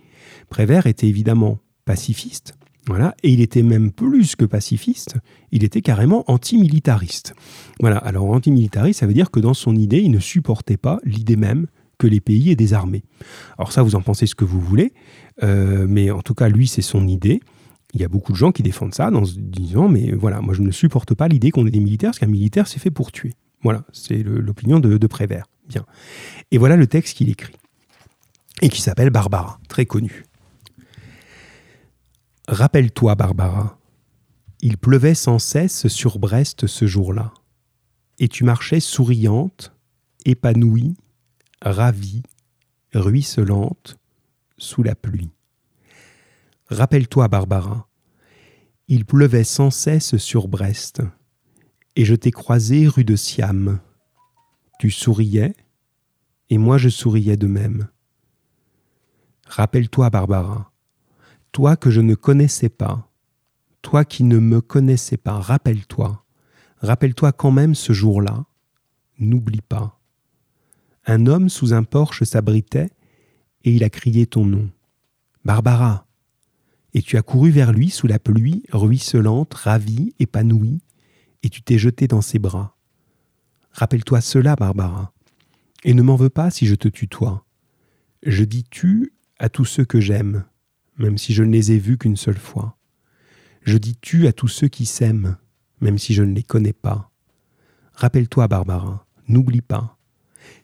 Prévert 0.48 0.86
était 0.86 1.08
évidemment 1.08 1.58
pacifiste, 1.84 2.54
voilà, 2.86 3.16
et 3.24 3.30
il 3.30 3.40
était 3.40 3.64
même 3.64 3.90
plus 3.90 4.36
que 4.36 4.44
pacifiste, 4.44 5.16
il 5.50 5.64
était 5.64 5.80
carrément 5.80 6.24
antimilitariste. 6.30 7.34
Voilà, 7.80 7.96
alors 7.98 8.26
antimilitariste, 8.30 9.00
ça 9.00 9.06
veut 9.06 9.14
dire 9.14 9.32
que 9.32 9.40
dans 9.40 9.54
son 9.54 9.74
idée, 9.74 9.98
il 9.98 10.12
ne 10.12 10.20
supportait 10.20 10.76
pas 10.76 11.00
l'idée 11.04 11.34
même 11.34 11.66
que 11.98 12.06
les 12.06 12.20
pays 12.20 12.50
aient 12.50 12.56
des 12.56 12.74
armées. 12.74 13.02
Alors 13.58 13.72
ça, 13.72 13.82
vous 13.82 13.96
en 13.96 14.02
pensez 14.02 14.26
ce 14.26 14.36
que 14.36 14.44
vous 14.44 14.60
voulez, 14.60 14.92
euh, 15.42 15.86
mais 15.88 16.12
en 16.12 16.22
tout 16.22 16.34
cas, 16.34 16.48
lui, 16.48 16.68
c'est 16.68 16.82
son 16.82 17.08
idée. 17.08 17.40
Il 17.92 18.00
y 18.00 18.04
a 18.04 18.08
beaucoup 18.08 18.30
de 18.30 18.36
gens 18.36 18.52
qui 18.52 18.62
défendent 18.62 18.94
ça 18.94 19.10
en 19.10 19.24
se 19.24 19.34
disant, 19.36 19.88
mais 19.88 20.12
voilà, 20.12 20.40
moi 20.40 20.54
je 20.54 20.62
ne 20.62 20.70
supporte 20.70 21.14
pas 21.14 21.26
l'idée 21.26 21.50
qu'on 21.50 21.66
ait 21.66 21.70
des 21.70 21.80
militaires, 21.80 22.10
parce 22.10 22.20
qu'un 22.20 22.26
militaire, 22.26 22.68
c'est 22.68 22.78
fait 22.78 22.92
pour 22.92 23.10
tuer. 23.10 23.32
Voilà, 23.62 23.84
c'est 23.92 24.22
l'opinion 24.22 24.78
de 24.78 25.06
Prévert. 25.08 25.46
Et 26.50 26.58
voilà 26.58 26.76
le 26.76 26.86
texte 26.86 27.16
qu'il 27.16 27.28
écrit, 27.28 27.56
et 28.62 28.68
qui 28.68 28.80
s'appelle 28.80 29.10
Barbara, 29.10 29.58
très 29.68 29.86
connu. 29.86 30.24
Rappelle-toi, 32.48 33.14
Barbara, 33.16 33.78
il 34.60 34.78
pleuvait 34.78 35.14
sans 35.14 35.38
cesse 35.38 35.88
sur 35.88 36.18
Brest 36.18 36.66
ce 36.66 36.86
jour-là, 36.86 37.34
et 38.18 38.28
tu 38.28 38.44
marchais 38.44 38.80
souriante, 38.80 39.72
épanouie, 40.24 40.96
ravie, 41.60 42.22
ruisselante, 42.94 43.98
sous 44.58 44.82
la 44.82 44.94
pluie. 44.94 45.30
Rappelle-toi, 46.68 47.28
Barbara, 47.28 47.88
il 48.88 49.04
pleuvait 49.04 49.44
sans 49.44 49.70
cesse 49.70 50.16
sur 50.16 50.48
Brest, 50.48 51.02
et 51.96 52.04
je 52.04 52.14
t'ai 52.14 52.30
croisé 52.30 52.86
rue 52.86 53.04
de 53.04 53.16
Siam, 53.16 53.80
tu 54.78 54.90
souriais, 54.90 55.54
et 56.50 56.58
moi 56.58 56.78
je 56.78 56.88
souriais 56.88 57.36
de 57.36 57.46
même. 57.46 57.88
Rappelle-toi, 59.46 60.10
Barbara, 60.10 60.72
toi 61.52 61.76
que 61.76 61.90
je 61.90 62.00
ne 62.00 62.14
connaissais 62.14 62.68
pas, 62.68 63.10
toi 63.82 64.04
qui 64.04 64.24
ne 64.24 64.38
me 64.38 64.60
connaissais 64.60 65.16
pas, 65.16 65.38
rappelle-toi, 65.40 66.24
rappelle-toi 66.78 67.32
quand 67.32 67.52
même 67.52 67.74
ce 67.74 67.92
jour-là, 67.92 68.44
n'oublie 69.18 69.62
pas. 69.62 70.00
Un 71.06 71.26
homme 71.26 71.48
sous 71.48 71.72
un 71.72 71.84
porche 71.84 72.24
s'abritait, 72.24 72.90
et 73.64 73.72
il 73.72 73.84
a 73.84 73.90
crié 73.90 74.26
ton 74.26 74.44
nom. 74.44 74.70
Barbara. 75.44 76.06
Et 76.94 77.02
tu 77.02 77.16
as 77.16 77.22
couru 77.22 77.50
vers 77.50 77.72
lui 77.72 77.90
sous 77.90 78.06
la 78.06 78.18
pluie, 78.18 78.64
ruisselante, 78.72 79.54
ravie, 79.54 80.14
épanouie, 80.18 80.80
et 81.42 81.48
tu 81.48 81.62
t'es 81.62 81.78
jeté 81.78 82.08
dans 82.08 82.22
ses 82.22 82.38
bras. 82.38 82.75
Rappelle-toi 83.76 84.22
cela, 84.22 84.56
Barbara. 84.56 85.12
Et 85.84 85.92
ne 85.92 86.00
m'en 86.00 86.16
veux 86.16 86.30
pas 86.30 86.50
si 86.50 86.66
je 86.66 86.74
te 86.74 86.88
tutoie. 86.88 87.44
Je 88.22 88.42
dis 88.42 88.64
tu 88.64 89.12
à 89.38 89.50
tous 89.50 89.66
ceux 89.66 89.84
que 89.84 90.00
j'aime, 90.00 90.44
même 90.96 91.18
si 91.18 91.34
je 91.34 91.42
ne 91.42 91.52
les 91.52 91.72
ai 91.72 91.78
vus 91.78 91.98
qu'une 91.98 92.16
seule 92.16 92.38
fois. 92.38 92.78
Je 93.64 93.76
dis 93.76 93.94
tu 94.00 94.26
à 94.26 94.32
tous 94.32 94.48
ceux 94.48 94.68
qui 94.68 94.86
s'aiment, 94.86 95.36
même 95.82 95.98
si 95.98 96.14
je 96.14 96.22
ne 96.22 96.34
les 96.34 96.42
connais 96.42 96.72
pas. 96.72 97.10
Rappelle-toi, 97.92 98.48
Barbara, 98.48 99.06
n'oublie 99.28 99.60
pas. 99.60 99.98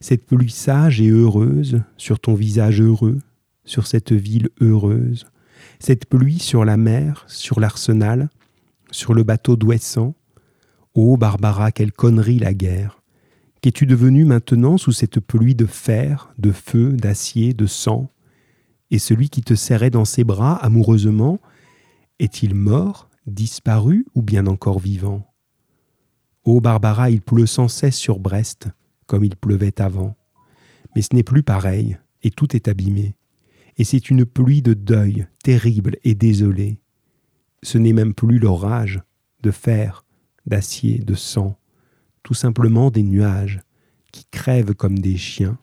Cette 0.00 0.24
pluie 0.24 0.50
sage 0.50 1.02
et 1.02 1.10
heureuse 1.10 1.82
sur 1.98 2.18
ton 2.18 2.32
visage 2.32 2.80
heureux, 2.80 3.20
sur 3.66 3.86
cette 3.86 4.12
ville 4.12 4.48
heureuse, 4.62 5.26
cette 5.80 6.06
pluie 6.06 6.38
sur 6.38 6.64
la 6.64 6.78
mer, 6.78 7.26
sur 7.28 7.60
l'arsenal, 7.60 8.30
sur 8.90 9.12
le 9.12 9.22
bateau 9.22 9.56
d'Ouessant. 9.56 10.14
Ô 10.94 11.18
Barbara, 11.18 11.72
quelle 11.72 11.92
connerie 11.92 12.38
la 12.38 12.54
guerre 12.54 13.01
Qu'es-tu 13.62 13.86
devenue 13.86 14.24
maintenant 14.24 14.76
sous 14.76 14.90
cette 14.90 15.20
pluie 15.20 15.54
de 15.54 15.66
fer, 15.66 16.34
de 16.36 16.50
feu, 16.50 16.94
d'acier, 16.94 17.54
de 17.54 17.66
sang? 17.66 18.10
Et 18.90 18.98
celui 18.98 19.30
qui 19.30 19.40
te 19.40 19.54
serrait 19.54 19.88
dans 19.88 20.04
ses 20.04 20.24
bras 20.24 20.56
amoureusement, 20.56 21.38
est-il 22.18 22.56
mort, 22.56 23.08
disparu 23.28 24.04
ou 24.16 24.22
bien 24.22 24.48
encore 24.48 24.80
vivant? 24.80 25.32
Ô 26.42 26.60
Barbara, 26.60 27.08
il 27.10 27.22
pleut 27.22 27.46
sans 27.46 27.68
cesse 27.68 27.96
sur 27.96 28.18
Brest, 28.18 28.66
comme 29.06 29.22
il 29.22 29.36
pleuvait 29.36 29.80
avant. 29.80 30.16
Mais 30.96 31.02
ce 31.02 31.14
n'est 31.14 31.22
plus 31.22 31.44
pareil, 31.44 31.98
et 32.24 32.32
tout 32.32 32.56
est 32.56 32.66
abîmé. 32.66 33.14
Et 33.78 33.84
c'est 33.84 34.10
une 34.10 34.26
pluie 34.26 34.62
de 34.62 34.74
deuil, 34.74 35.28
terrible 35.44 35.98
et 36.02 36.16
désolée. 36.16 36.80
Ce 37.62 37.78
n'est 37.78 37.92
même 37.92 38.12
plus 38.12 38.40
l'orage, 38.40 39.00
de 39.44 39.52
fer, 39.52 40.04
d'acier, 40.46 40.98
de 40.98 41.14
sang, 41.14 41.56
tout 42.22 42.34
simplement 42.34 42.90
des 42.90 43.02
nuages 43.02 43.60
qui 44.12 44.24
crèvent 44.30 44.74
comme 44.74 44.98
des 44.98 45.16
chiens, 45.16 45.58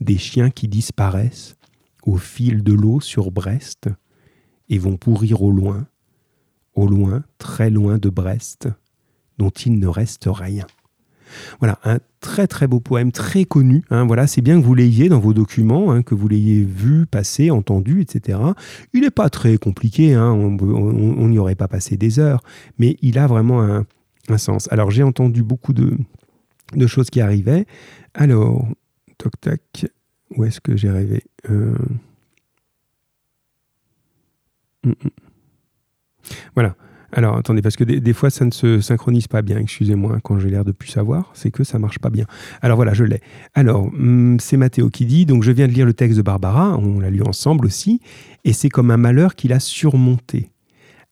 des 0.00 0.18
chiens 0.18 0.50
qui 0.50 0.68
disparaissent 0.68 1.56
au 2.04 2.16
fil 2.16 2.62
de 2.62 2.72
l'eau 2.72 3.00
sur 3.00 3.30
Brest 3.30 3.88
et 4.68 4.78
vont 4.78 4.96
pourrir 4.96 5.42
au 5.42 5.50
loin, 5.50 5.86
au 6.74 6.86
loin, 6.86 7.24
très 7.38 7.70
loin 7.70 7.98
de 7.98 8.08
Brest, 8.08 8.68
dont 9.38 9.50
il 9.50 9.78
ne 9.78 9.86
reste 9.86 10.26
rien. 10.26 10.66
Voilà, 11.58 11.78
un 11.84 11.98
très 12.20 12.46
très 12.46 12.66
beau 12.66 12.80
poème, 12.80 13.12
très 13.12 13.44
connu. 13.44 13.84
Hein, 13.90 14.06
voilà, 14.06 14.26
c'est 14.26 14.40
bien 14.40 14.58
que 14.60 14.64
vous 14.64 14.74
l'ayez 14.74 15.08
dans 15.08 15.18
vos 15.18 15.34
documents, 15.34 15.92
hein, 15.92 16.02
que 16.02 16.14
vous 16.14 16.28
l'ayez 16.28 16.62
vu, 16.62 17.06
passé, 17.06 17.50
entendu, 17.50 18.00
etc. 18.00 18.38
Il 18.94 19.02
n'est 19.02 19.10
pas 19.10 19.28
très 19.28 19.58
compliqué, 19.58 20.14
hein, 20.14 20.32
on 20.32 21.28
n'y 21.28 21.38
aurait 21.38 21.54
pas 21.54 21.68
passé 21.68 21.96
des 21.96 22.18
heures, 22.18 22.42
mais 22.78 22.96
il 23.02 23.18
a 23.18 23.26
vraiment 23.26 23.62
un, 23.62 23.84
sens. 24.36 24.70
Alors 24.70 24.90
j'ai 24.90 25.02
entendu 25.02 25.42
beaucoup 25.42 25.72
de, 25.72 25.96
choses 26.86 27.08
qui 27.08 27.20
arrivaient. 27.20 27.66
Alors, 28.14 28.68
toc 29.16 29.32
tac, 29.40 29.86
où 30.36 30.44
est-ce 30.44 30.60
que 30.60 30.76
j'ai 30.76 30.90
rêvé 30.90 31.22
euh, 31.50 31.74
hum, 34.84 34.94
hum. 35.04 35.10
Voilà. 36.54 36.74
Alors 37.10 37.38
attendez, 37.38 37.62
parce 37.62 37.76
que 37.76 37.84
des, 37.84 38.12
fois 38.12 38.28
ça 38.28 38.44
ne 38.44 38.50
se 38.50 38.82
synchronise 38.82 39.28
pas 39.28 39.40
bien, 39.40 39.56
excusez-moi, 39.58 40.18
quand 40.22 40.38
j'ai 40.38 40.50
l'air 40.50 40.64
de 40.64 40.72
plus 40.72 40.90
savoir, 40.90 41.30
c'est 41.32 41.50
que 41.50 41.64
ça 41.64 41.78
marche 41.78 41.98
pas 41.98 42.10
bien. 42.10 42.26
Alors 42.60 42.76
voilà, 42.76 42.92
je 42.92 43.04
l'ai. 43.04 43.20
Alors, 43.54 43.86
hum, 43.86 44.36
c'est 44.40 44.58
Mathéo 44.58 44.90
qui 44.90 45.06
dit, 45.06 45.24
donc 45.24 45.42
je 45.42 45.50
viens 45.50 45.68
de 45.68 45.72
lire 45.72 45.86
le 45.86 45.94
texte 45.94 46.18
de 46.18 46.22
Barbara, 46.22 46.76
on 46.76 47.00
l'a 47.00 47.08
lu 47.08 47.22
ensemble 47.22 47.64
aussi, 47.64 48.02
et 48.44 48.52
c'est 48.52 48.68
comme 48.68 48.90
un 48.90 48.98
malheur 48.98 49.36
qu'il 49.36 49.54
a 49.54 49.60
surmonté. 49.60 50.50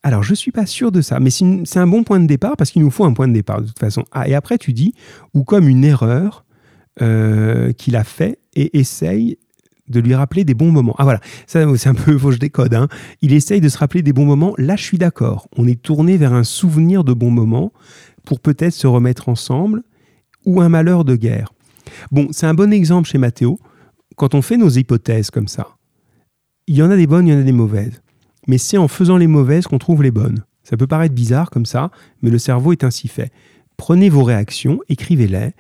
Alors, 0.03 0.23
je 0.23 0.31
ne 0.31 0.37
suis 0.37 0.53
pas 0.53 0.67
sûr 0.67 0.93
de 0.93 1.01
ça, 1.01 1.19
mais 1.19 1.31
c'est 1.31 1.79
un 1.79 1.87
bon 1.87 2.05
point 2.05 2.21
de 2.21 2.27
départ 2.27 2.57
parce 2.57 2.71
qu'il 2.71 2.83
nous 2.83 2.91
faut 2.91 3.05
un 3.05 3.13
point 3.13 3.27
de 3.27 3.33
départ 3.33 3.61
de 3.61 3.67
toute 3.67 3.79
façon. 3.79 4.05
Ah, 4.13 4.29
et 4.29 4.35
après, 4.35 4.59
tu 4.59 4.73
dis, 4.73 4.95
ou 5.35 5.43
comme 5.43 5.69
une 5.69 5.85
erreur 5.85 6.45
euh, 7.03 7.73
qu'il 7.73 7.97
a 7.97 8.05
fait 8.05 8.39
et 8.55 8.79
essaye 8.79 9.37
de 9.89 10.01
lui 10.01 10.15
rappeler 10.15 10.45
des 10.45 10.55
bons 10.55 10.71
moments. 10.71 10.95
Ah 10.99 11.05
voilà, 11.05 11.21
ça 11.47 11.65
c'est 11.77 11.89
un 11.89 11.95
peu, 11.95 12.17
faut 12.19 12.31
je 12.31 12.39
décode. 12.39 12.75
Hein. 12.75 12.89
Il 13.21 13.33
essaye 13.33 13.61
de 13.61 13.69
se 13.69 13.79
rappeler 13.79 14.03
des 14.03 14.13
bons 14.13 14.25
moments. 14.25 14.55
Là, 14.59 14.77
je 14.77 14.83
suis 14.83 14.99
d'accord. 14.99 15.49
On 15.57 15.67
est 15.67 15.81
tourné 15.81 16.17
vers 16.17 16.33
un 16.33 16.45
souvenir 16.45 17.05
de 17.05 17.13
bons 17.13 17.31
moments 17.31 17.73
pour 18.25 18.41
peut-être 18.41 18.73
se 18.73 18.87
remettre 18.87 19.29
ensemble 19.29 19.83
ou 20.45 20.61
un 20.61 20.69
malheur 20.69 21.05
de 21.05 21.17
guerre. 21.17 21.53
Bon, 22.11 22.29
c'est 22.31 22.47
un 22.47 22.55
bon 22.55 22.73
exemple 22.73 23.09
chez 23.09 23.19
Mathéo. 23.19 23.59
Quand 24.17 24.35
on 24.35 24.43
fait 24.43 24.57
nos 24.57 24.69
hypothèses 24.69 25.31
comme 25.31 25.49
ça, 25.49 25.77
il 26.67 26.77
y 26.77 26.83
en 26.83 26.91
a 26.91 26.97
des 26.97 27.07
bonnes, 27.07 27.27
il 27.27 27.35
y 27.35 27.37
en 27.37 27.41
a 27.41 27.45
des 27.45 27.53
mauvaises 27.53 28.01
mais 28.47 28.59
c'est 28.59 28.79
en 28.79 28.89
faisant 28.89 29.17
les 29.17 29.27
mauvaises 29.27 29.67
qu'on 29.67 29.79
trouve 29.79 30.03
les 30.03 30.11
bonnes. 30.11 30.45
Ça 30.63 30.77
peut 30.77 30.87
paraître 30.87 31.15
bizarre 31.15 31.51
comme 31.51 31.67
ça, 31.67 31.91
mais 32.23 32.31
le 32.31 32.39
cerveau 32.39 32.73
est 32.73 32.85
ainsi 32.85 33.09
fait. 33.09 33.33
Prenez 33.77 34.09
vos 34.09 34.25
réactions, 34.25 34.81
écrivez-les, 34.89 35.53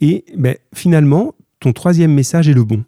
et 0.00 0.24
ben, 0.36 0.56
finalement, 0.74 1.34
ton 1.60 1.72
troisième 1.72 2.12
message 2.12 2.48
est 2.48 2.54
le 2.54 2.64
bon. 2.64 2.84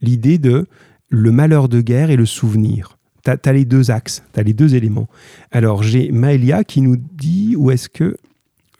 L'idée 0.00 0.38
de 0.38 0.66
le 1.08 1.32
malheur 1.32 1.68
de 1.68 1.80
guerre 1.80 2.10
et 2.10 2.16
le 2.16 2.26
souvenir. 2.26 2.98
Tu 3.24 3.30
as, 3.30 3.52
les 3.52 3.64
deux 3.64 3.90
axes, 3.90 4.22
tu 4.32 4.40
as 4.40 4.42
les 4.42 4.54
deux 4.54 4.74
éléments. 4.74 5.08
Alors 5.50 5.82
j'ai 5.82 6.10
Maëlia 6.10 6.64
qui 6.64 6.80
nous 6.80 6.96
dit, 6.96 7.54
où 7.56 7.70
est-ce 7.70 7.88
que 7.88 8.16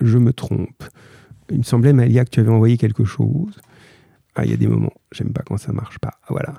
je 0.00 0.18
me 0.18 0.32
trompe 0.32 0.84
Il 1.50 1.58
me 1.58 1.62
semblait, 1.62 1.92
Maëlia, 1.92 2.24
que 2.24 2.30
tu 2.30 2.40
avais 2.40 2.50
envoyé 2.50 2.78
quelque 2.78 3.04
chose. 3.04 3.60
Ah, 4.34 4.44
il 4.44 4.50
y 4.50 4.54
a 4.54 4.56
des 4.56 4.68
moments, 4.68 4.94
j'aime 5.12 5.32
pas 5.32 5.42
quand 5.42 5.58
ça 5.58 5.72
marche 5.72 5.98
pas. 5.98 6.14
Voilà. 6.28 6.54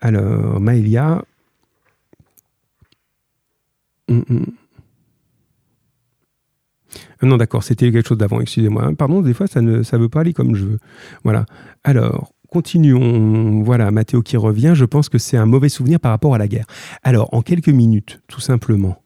Alors, 0.00 0.60
Maëlia, 0.60 1.24
Mm, 4.08 4.22
mm. 4.28 4.46
Ah 7.20 7.26
non, 7.26 7.36
d'accord, 7.36 7.62
c'était 7.62 7.90
quelque 7.90 8.06
chose 8.06 8.18
d'avant, 8.18 8.40
excusez-moi. 8.40 8.92
Pardon, 8.96 9.22
des 9.22 9.34
fois, 9.34 9.46
ça 9.46 9.60
ne 9.60 9.82
ça 9.82 9.98
veut 9.98 10.08
pas 10.08 10.20
aller 10.20 10.32
comme 10.32 10.54
je 10.54 10.64
veux. 10.64 10.78
Voilà. 11.24 11.46
Alors, 11.82 12.32
continuons. 12.48 13.62
Voilà, 13.62 13.90
Mathéo 13.90 14.22
qui 14.22 14.36
revient. 14.36 14.72
Je 14.74 14.84
pense 14.84 15.08
que 15.08 15.18
c'est 15.18 15.36
un 15.36 15.46
mauvais 15.46 15.68
souvenir 15.68 16.00
par 16.00 16.12
rapport 16.12 16.34
à 16.34 16.38
la 16.38 16.48
guerre. 16.48 16.66
Alors, 17.02 17.32
en 17.32 17.42
quelques 17.42 17.68
minutes, 17.68 18.20
tout 18.28 18.40
simplement, 18.40 19.02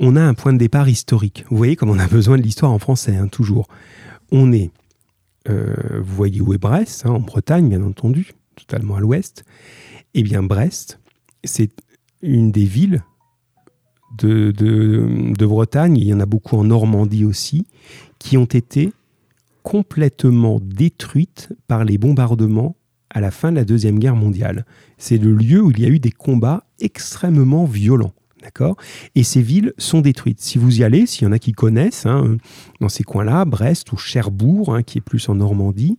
on 0.00 0.16
a 0.16 0.20
un 0.20 0.34
point 0.34 0.52
de 0.52 0.58
départ 0.58 0.88
historique. 0.88 1.44
Vous 1.48 1.56
voyez 1.56 1.76
comme 1.76 1.90
on 1.90 1.98
a 1.98 2.06
besoin 2.08 2.36
de 2.36 2.42
l'histoire 2.42 2.72
en 2.72 2.78
français, 2.78 3.16
hein, 3.16 3.28
toujours. 3.28 3.68
On 4.32 4.52
est, 4.52 4.70
euh, 5.48 5.74
vous 6.02 6.14
voyez 6.14 6.40
où 6.40 6.52
est 6.52 6.58
Brest, 6.58 7.06
hein, 7.06 7.10
en 7.10 7.20
Bretagne, 7.20 7.68
bien 7.68 7.82
entendu, 7.82 8.32
totalement 8.56 8.96
à 8.96 9.00
l'ouest. 9.00 9.44
Eh 10.14 10.22
bien, 10.22 10.42
Brest, 10.42 11.00
c'est 11.44 11.70
une 12.20 12.50
des 12.52 12.64
villes 12.64 13.02
de, 14.18 15.46
Bretagne, 15.46 15.96
il 15.96 16.04
y 16.04 16.14
en 16.14 16.20
a 16.20 16.26
beaucoup 16.26 16.56
en 16.56 16.64
Normandie 16.64 17.24
aussi, 17.24 17.66
qui 18.18 18.36
ont 18.36 18.44
été 18.44 18.92
complètement 19.62 20.60
détruites 20.62 21.52
par 21.66 21.84
les 21.84 21.98
bombardements 21.98 22.76
à 23.10 23.20
la 23.20 23.30
fin 23.30 23.50
de 23.50 23.56
la 23.56 23.64
Deuxième 23.64 23.98
Guerre 23.98 24.16
mondiale. 24.16 24.64
C'est 24.98 25.18
le 25.18 25.32
lieu 25.32 25.62
où 25.62 25.70
il 25.70 25.80
y 25.80 25.86
a 25.86 25.88
eu 25.88 25.98
des 25.98 26.10
combats 26.10 26.64
extrêmement 26.80 27.64
violents. 27.64 28.12
D'accord? 28.42 28.76
Et 29.16 29.24
ces 29.24 29.42
villes 29.42 29.72
sont 29.76 30.00
détruites. 30.02 30.40
Si 30.40 30.58
vous 30.58 30.80
y 30.80 30.84
allez, 30.84 31.06
s'il 31.06 31.24
y 31.24 31.26
en 31.26 31.32
a 31.32 31.38
qui 31.40 31.50
connaissent, 31.50 32.06
hein, 32.06 32.36
dans 32.80 32.88
ces 32.88 33.02
coins-là, 33.02 33.44
Brest 33.44 33.90
ou 33.92 33.96
Cherbourg, 33.96 34.72
hein, 34.72 34.84
qui 34.84 34.98
est 34.98 35.00
plus 35.00 35.28
en 35.28 35.34
Normandie, 35.34 35.96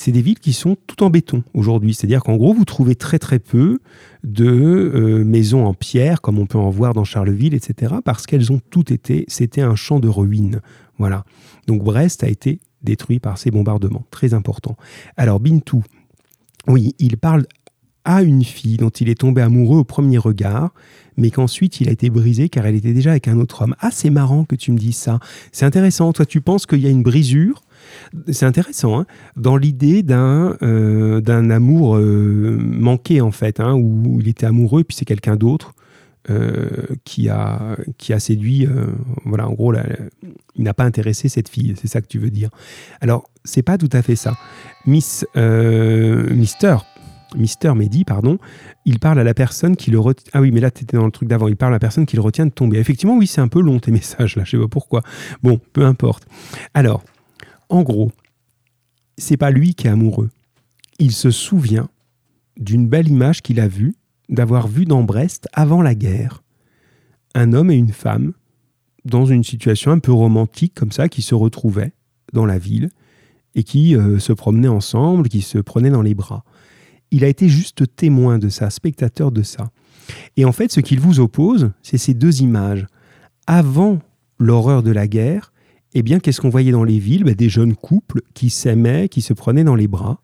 c'est 0.00 0.12
des 0.12 0.22
villes 0.22 0.38
qui 0.38 0.54
sont 0.54 0.78
tout 0.86 1.02
en 1.02 1.10
béton 1.10 1.44
aujourd'hui. 1.52 1.92
C'est-à-dire 1.92 2.22
qu'en 2.22 2.36
gros, 2.36 2.54
vous 2.54 2.64
trouvez 2.64 2.94
très 2.94 3.18
très 3.18 3.38
peu 3.38 3.80
de 4.24 4.46
euh, 4.46 5.24
maisons 5.26 5.66
en 5.66 5.74
pierre, 5.74 6.22
comme 6.22 6.38
on 6.38 6.46
peut 6.46 6.56
en 6.56 6.70
voir 6.70 6.94
dans 6.94 7.04
Charleville, 7.04 7.52
etc., 7.52 7.96
parce 8.02 8.24
qu'elles 8.24 8.50
ont 8.50 8.62
toutes 8.70 8.92
été, 8.92 9.26
c'était 9.28 9.60
un 9.60 9.74
champ 9.74 10.00
de 10.00 10.08
ruines. 10.08 10.62
Voilà. 10.96 11.24
Donc 11.66 11.84
Brest 11.84 12.24
a 12.24 12.28
été 12.28 12.60
détruit 12.82 13.20
par 13.20 13.36
ces 13.36 13.50
bombardements. 13.50 14.06
Très 14.10 14.32
important. 14.32 14.74
Alors 15.18 15.38
Bintou, 15.38 15.84
oui, 16.66 16.94
il 16.98 17.18
parle 17.18 17.44
à 18.06 18.22
une 18.22 18.42
fille 18.42 18.78
dont 18.78 18.88
il 18.88 19.10
est 19.10 19.20
tombé 19.20 19.42
amoureux 19.42 19.80
au 19.80 19.84
premier 19.84 20.16
regard, 20.16 20.72
mais 21.18 21.30
qu'ensuite 21.30 21.82
il 21.82 21.90
a 21.90 21.92
été 21.92 22.08
brisé 22.08 22.48
car 22.48 22.64
elle 22.64 22.74
était 22.74 22.94
déjà 22.94 23.10
avec 23.10 23.28
un 23.28 23.38
autre 23.38 23.60
homme. 23.62 23.76
Ah, 23.80 23.90
c'est 23.92 24.08
marrant 24.08 24.46
que 24.46 24.56
tu 24.56 24.72
me 24.72 24.78
dises 24.78 24.96
ça. 24.96 25.20
C'est 25.52 25.66
intéressant. 25.66 26.10
Toi, 26.14 26.24
tu 26.24 26.40
penses 26.40 26.64
qu'il 26.64 26.80
y 26.80 26.86
a 26.86 26.90
une 26.90 27.02
brisure 27.02 27.60
c'est 28.28 28.46
intéressant, 28.46 29.00
hein, 29.00 29.06
dans 29.36 29.56
l'idée 29.56 30.02
d'un 30.02 30.56
euh, 30.62 31.50
amour 31.50 31.96
euh, 31.96 32.58
manqué, 32.60 33.20
en 33.20 33.30
fait, 33.30 33.60
hein, 33.60 33.74
où 33.74 34.20
il 34.20 34.28
était 34.28 34.46
amoureux, 34.46 34.84
puis 34.84 34.96
c'est 34.96 35.04
quelqu'un 35.04 35.36
d'autre 35.36 35.74
euh, 36.28 36.68
qui, 37.04 37.28
a, 37.28 37.76
qui 37.98 38.12
a 38.12 38.20
séduit. 38.20 38.66
voilà, 39.24 39.48
en 39.48 39.52
gros, 39.52 39.72
il 40.56 40.62
n'a 40.62 40.74
pas 40.74 40.84
intéressé 40.84 41.28
cette 41.28 41.48
fille, 41.48 41.74
c'est 41.80 41.88
ça 41.88 42.00
que 42.00 42.06
tu 42.06 42.18
veux 42.18 42.30
dire. 42.30 42.50
Alors, 43.00 43.28
c'est 43.44 43.62
pas 43.62 43.78
tout 43.78 43.90
à 43.92 44.02
fait 44.02 44.16
ça. 44.16 44.36
Miss, 44.86 45.24
Mister, 45.34 46.76
Mister 47.36 47.74
Mehdi, 47.74 48.04
pardon, 48.04 48.38
il 48.84 48.98
parle 48.98 49.18
à 49.20 49.24
la 49.24 49.34
personne 49.34 49.76
qui 49.76 49.90
le 49.90 49.98
retient. 49.98 50.30
Ah 50.32 50.40
oui, 50.40 50.50
mais 50.50 50.60
là, 50.60 50.70
tu 50.70 50.84
dans 50.84 51.04
le 51.04 51.12
truc 51.12 51.28
d'avant. 51.28 51.48
Il 51.48 51.56
parle 51.56 51.72
à 51.72 51.76
la 51.76 51.80
personne 51.80 52.06
qui 52.06 52.16
le 52.16 52.22
retient 52.22 52.46
de 52.46 52.50
tomber. 52.50 52.78
Effectivement, 52.78 53.16
oui, 53.16 53.26
c'est 53.26 53.40
un 53.40 53.48
peu 53.48 53.60
long 53.60 53.78
tes 53.78 53.90
messages 53.92 54.36
là, 54.36 54.44
je 54.44 54.52
sais 54.52 54.58
pas 54.58 54.68
pourquoi. 54.68 55.02
Bon, 55.42 55.60
peu 55.72 55.84
importe. 55.84 56.26
Alors, 56.74 57.02
en 57.70 57.82
gros, 57.82 58.10
c'est 59.16 59.36
pas 59.36 59.50
lui 59.50 59.74
qui 59.74 59.86
est 59.86 59.90
amoureux. 59.90 60.30
Il 60.98 61.12
se 61.12 61.30
souvient 61.30 61.88
d'une 62.58 62.88
belle 62.88 63.08
image 63.08 63.42
qu'il 63.42 63.60
a 63.60 63.68
vue, 63.68 63.94
d'avoir 64.28 64.68
vu 64.68 64.84
dans 64.84 65.02
Brest 65.02 65.48
avant 65.52 65.80
la 65.80 65.94
guerre. 65.94 66.42
Un 67.34 67.52
homme 67.52 67.70
et 67.70 67.76
une 67.76 67.92
femme, 67.92 68.32
dans 69.04 69.24
une 69.24 69.44
situation 69.44 69.92
un 69.92 69.98
peu 69.98 70.12
romantique 70.12 70.74
comme 70.74 70.92
ça, 70.92 71.08
qui 71.08 71.22
se 71.22 71.34
retrouvaient 71.34 71.92
dans 72.32 72.44
la 72.44 72.58
ville 72.58 72.90
et 73.54 73.62
qui 73.62 73.96
euh, 73.96 74.18
se 74.18 74.32
promenaient 74.32 74.68
ensemble, 74.68 75.28
qui 75.28 75.40
se 75.40 75.58
prenaient 75.58 75.90
dans 75.90 76.02
les 76.02 76.14
bras. 76.14 76.44
il 77.10 77.24
a 77.24 77.28
été 77.28 77.48
juste 77.48 77.96
témoin 77.96 78.38
de 78.38 78.48
ça, 78.48 78.70
spectateur 78.70 79.32
de 79.32 79.42
ça. 79.42 79.70
Et 80.36 80.44
en 80.44 80.52
fait, 80.52 80.70
ce 80.70 80.80
qu'il 80.80 81.00
vous 81.00 81.20
oppose, 81.20 81.72
c'est 81.82 81.98
ces 81.98 82.14
deux 82.14 82.42
images. 82.42 82.86
Avant 83.46 83.98
l'horreur 84.38 84.82
de 84.82 84.90
la 84.90 85.08
guerre, 85.08 85.49
eh 85.94 86.02
bien, 86.02 86.20
qu'est-ce 86.20 86.40
qu'on 86.40 86.50
voyait 86.50 86.72
dans 86.72 86.84
les 86.84 86.98
villes? 86.98 87.24
Ben, 87.24 87.34
Des 87.34 87.48
jeunes 87.48 87.74
couples 87.74 88.22
qui 88.34 88.50
s'aimaient, 88.50 89.08
qui 89.08 89.22
se 89.22 89.32
prenaient 89.32 89.64
dans 89.64 89.74
les 89.74 89.88
bras. 89.88 90.20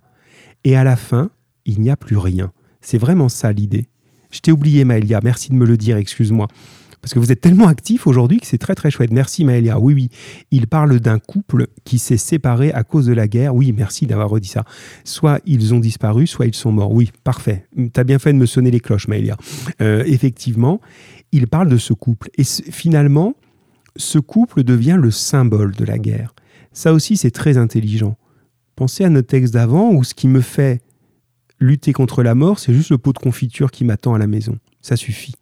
Et 0.65 0.77
à 0.77 0.85
la 0.85 0.97
fin, 0.97 1.31
il 1.65 1.81
n'y 1.81 1.91
a 1.91 1.97
plus 1.97 2.17
rien. 2.17 2.53
C'est 2.81 2.99
vraiment 2.99 3.29
ça 3.29 3.53
l'idée. 3.53 3.89
Je 4.31 4.41
t'ai 4.41 4.53
oublié, 4.53 4.85
Maëlia. 4.85 5.21
Merci 5.23 5.51
de 5.51 5.55
me 5.55 5.65
le 5.65 5.77
dire, 5.77 5.97
excuse-moi. 5.97 6.49
Parce 7.01 7.15
que 7.15 7.19
vous 7.21 7.31
êtes 7.31 7.41
tellement 7.41 7.69
actif 7.69 8.07
aujourd'hui 8.09 8.41
que 8.41 8.47
c'est 8.47 8.59
très 8.59 8.75
très 8.75 8.91
chouette. 8.91 9.13
Merci 9.13 9.45
Maëlia. 9.45 9.79
Oui, 9.79 9.95
oui. 9.95 10.09
Il 10.51 10.67
parle 10.67 10.99
d'un 10.99 11.21
couple 11.21 11.69
qui 11.85 12.01
s'est 12.01 12.17
séparé 12.17 12.73
à 12.73 12.83
cause 12.83 13.07
de 13.07 13.13
la 13.13 13.29
guerre. 13.29 13.55
Oui, 13.55 13.73
merci 13.73 14.07
d'avoir 14.07 14.29
redit 14.29 14.49
ça. 14.49 14.65
Soit 15.05 15.41
ils 15.47 15.73
ont 15.73 15.79
disparu, 15.79 16.27
soit 16.27 16.47
ils 16.47 16.55
sont 16.55 16.73
morts. 16.73 16.93
Oui, 16.93 17.13
parfait. 17.23 17.67
Tu 17.77 18.01
as 18.01 18.03
bien 18.03 18.19
fait 18.19 18.33
de 18.33 18.39
me 18.39 18.47
sonner 18.47 18.73
les 18.73 18.81
cloches, 18.81 19.07
Maëlia. 19.07 19.37
Euh, 19.81 20.03
effectivement, 20.07 20.81
il 21.31 21.47
parle 21.47 21.69
de 21.69 21.77
ce 21.77 21.93
couple. 21.93 22.29
Et 22.39 22.45
finalement, 22.45 23.35
ce 23.97 24.19
couple 24.19 24.63
devient 24.63 24.99
le 25.01 25.11
symbole 25.11 25.75
de 25.75 25.85
la 25.85 25.99
guerre. 25.99 26.35
Ça 26.73 26.93
aussi, 26.93 27.17
c'est 27.17 27.31
très 27.31 27.57
intelligent. 27.57 28.17
Pensez 28.75 29.05
à 29.05 29.09
notre 29.09 29.29
texte 29.29 29.55
d'avant 29.55 29.93
où 29.93 30.05
ce 30.05 30.15
qui 30.15 30.29
me 30.29 30.41
fait 30.41 30.83
lutter 31.59 31.93
contre 31.93 32.23
la 32.23 32.35
mort, 32.35 32.59
c'est 32.59 32.75
juste 32.75 32.91
le 32.91 32.99
pot 32.99 33.13
de 33.13 33.19
confiture 33.19 33.71
qui 33.71 33.85
m'attend 33.85 34.15
à 34.15 34.19
la 34.19 34.27
maison. 34.27 34.59
Ça 34.83 34.97
suffit. 34.97 35.35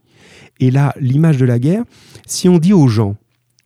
Et 0.60 0.70
là, 0.70 0.94
l'image 1.00 1.38
de 1.38 1.44
la 1.44 1.58
guerre, 1.58 1.84
si 2.26 2.48
on 2.48 2.58
dit 2.58 2.72
aux 2.72 2.86
gens, 2.86 3.16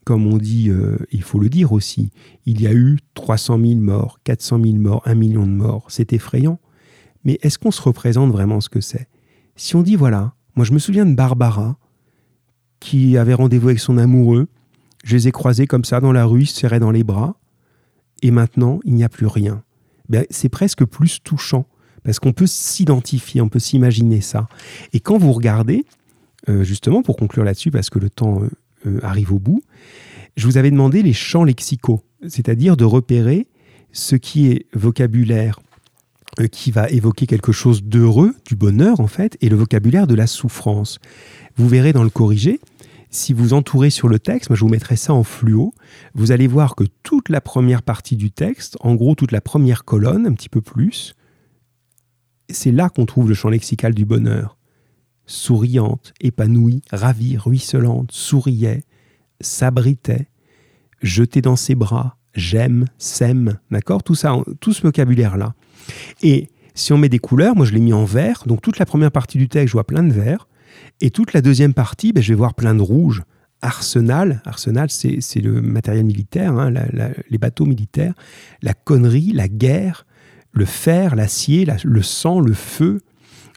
comme 0.05 0.27
on 0.27 0.39
dit, 0.39 0.71
euh, 0.71 0.97
il 1.13 1.23
faut 1.23 1.39
le 1.39 1.51
dire 1.51 1.73
aussi, 1.73 2.11
il 2.47 2.63
y 2.63 2.67
a 2.67 2.73
eu 2.73 2.99
300 3.13 3.59
000 3.61 3.75
morts, 3.81 4.21
400 4.25 4.61
000 4.63 4.77
morts, 4.77 5.03
1 5.05 5.15
million 5.15 5.47
de 5.47 5.53
morts, 5.53 5.85
c'est 5.89 6.15
effrayant. 6.15 6.59
Mais 7.25 7.39
est-ce 7.43 7.59
qu'on 7.59 7.71
se 7.71 7.83
représente 7.83 8.33
vraiment 8.33 8.63
ce 8.63 8.71
que 8.71 8.81
c'est? 8.81 9.07
Si 9.55 9.77
on 9.77 9.83
dit, 9.83 9.97
voilà, 9.97 10.33
moi 10.57 10.65
je 10.65 10.73
me 10.73 10.79
souviens 10.79 11.05
de 11.05 11.15
Barbara, 11.15 11.77
qui 12.81 13.19
avait 13.19 13.35
rendez-vous 13.35 13.69
avec 13.69 13.81
son 13.81 13.99
amoureux, 13.99 14.49
je 15.05 15.17
les 15.17 15.29
ai 15.29 15.33
croisés 15.33 15.67
comme 15.67 15.85
ça 15.85 16.01
dans 16.01 16.13
la 16.13 16.25
rue, 16.25 16.43
ils 16.43 16.47
se 16.47 16.57
serraient 16.57 16.81
dans 16.81 16.91
les 16.91 17.05
bras, 17.05 17.37
et 18.23 18.31
maintenant 18.31 18.81
il 18.85 18.95
n'y 18.95 19.05
a 19.05 19.09
plus 19.09 19.27
rien. 19.27 19.63
Ben, 20.09 20.25
c'est 20.31 20.49
presque 20.49 20.85
plus 20.85 21.23
touchant, 21.23 21.67
parce 22.03 22.19
qu'on 22.19 22.33
peut 22.33 22.47
s'identifier, 22.47 23.41
on 23.41 23.49
peut 23.49 23.59
s'imaginer 23.59 24.21
ça. 24.21 24.49
Et 24.93 25.01
quand 25.01 25.19
vous 25.19 25.33
regardez, 25.33 25.85
euh, 26.49 26.65
justement, 26.65 27.03
pour 27.03 27.17
conclure 27.17 27.45
là-dessus, 27.45 27.71
parce 27.71 27.91
que 27.91 27.99
le 27.99 28.11
temps 28.11 28.43
euh, 28.43 28.51
euh, 28.87 29.01
arrive 29.03 29.33
au 29.33 29.39
bout, 29.39 29.63
je 30.37 30.47
vous 30.47 30.57
avais 30.57 30.71
demandé 30.71 31.03
les 31.03 31.13
champs 31.13 31.45
lexicaux, 31.45 32.03
c'est-à-dire 32.27 32.77
de 32.77 32.85
repérer 32.85 33.49
ce 33.93 34.17
qui 34.17 34.49
est 34.49 34.67
vocabulaire 34.73 35.61
qui 36.53 36.71
va 36.71 36.89
évoquer 36.91 37.27
quelque 37.27 37.51
chose 37.51 37.83
d'heureux, 37.83 38.33
du 38.47 38.55
bonheur 38.55 39.01
en 39.01 39.09
fait, 39.09 39.37
et 39.41 39.49
le 39.49 39.57
vocabulaire 39.57 40.07
de 40.07 40.15
la 40.15 40.29
souffrance. 40.29 41.01
Vous 41.57 41.67
verrez 41.69 41.93
dans 41.93 42.05
le 42.05 42.11
corrigé, 42.11 42.61
si 43.11 43.33
vous 43.33 43.53
entourez 43.55 43.91
sur 43.91 44.09
le 44.09 44.19
texte, 44.19 44.51
moi 44.51 44.57
je 44.57 44.63
vous 44.63 44.71
mettrai 44.71 44.97
ça 44.97 45.15
en 45.15 45.23
fluo, 45.23 45.75
vous 46.15 46.33
allez 46.33 46.47
voir 46.47 46.75
que 46.75 46.85
toute 47.03 47.29
la 47.29 47.41
première 47.41 47.83
partie 47.83 48.17
du 48.17 48.31
texte, 48.31 48.77
en 48.81 48.95
gros 48.95 49.15
toute 49.15 49.33
la 49.33 49.41
première 49.41 49.85
colonne, 49.85 50.27
un 50.27 50.33
petit 50.33 50.49
peu 50.49 50.61
plus, 50.61 51.15
c'est 52.51 52.73
là 52.73 52.89
qu'on 52.89 53.07
trouve 53.07 53.29
le 53.29 53.35
champ 53.35 53.49
lexical 53.49 53.95
du 53.95 54.05
bonheur. 54.05 54.57
Souriante, 55.27 56.15
épanouie, 56.21 56.83
ravie, 56.91 57.37
ruisselante, 57.37 58.13
souriait, 58.13 58.85
s'abritait, 59.41 60.29
jetait 61.03 61.43
dans 61.43 61.57
ses 61.57 61.75
bras, 61.75 62.17
j'aime, 62.35 62.87
s'aime, 62.97 63.59
d'accord? 63.71 64.03
Tout 64.03 64.15
ça, 64.15 64.37
tout 64.61 64.73
ce 64.73 64.83
vocabulaire-là. 64.83 65.55
Et 66.23 66.49
si 66.75 66.93
on 66.93 66.99
met 66.99 67.09
des 67.09 67.19
couleurs, 67.19 67.57
moi 67.57 67.67
je 67.67 67.73
l'ai 67.73 67.81
mis 67.81 67.93
en 67.93 68.05
vert, 68.05 68.45
donc 68.47 68.63
toute 68.63 68.79
la 68.79 68.87
première 68.87 69.13
partie 69.13 69.39
du 69.39 69.49
texte, 69.49 69.69
je 69.69 69.73
vois 69.73 69.87
plein 69.87 70.03
de 70.03 70.13
vert, 70.13 70.49
et 71.01 71.11
toute 71.11 71.33
la 71.33 71.41
deuxième 71.41 71.75
partie, 71.75 72.13
ben, 72.13 72.23
je 72.23 72.33
vais 72.33 72.37
voir 72.37 72.55
plein 72.55 72.75
de 72.75 72.83
rouge. 72.83 73.23
Arsenal, 73.61 74.41
arsenal 74.45 74.89
c'est 74.89 75.41
le 75.41 75.61
matériel 75.61 76.05
militaire, 76.05 76.53
hein, 76.53 76.73
les 77.29 77.39
bateaux 77.39 77.67
militaires, 77.67 78.15
la 78.63 78.73
connerie, 78.73 79.33
la 79.33 79.49
guerre, 79.49 80.07
le 80.53 80.65
fer, 80.65 81.17
l'acier, 81.17 81.67
le 81.85 82.03
sang, 82.03 82.39
le 82.41 82.53
feu, 82.53 83.01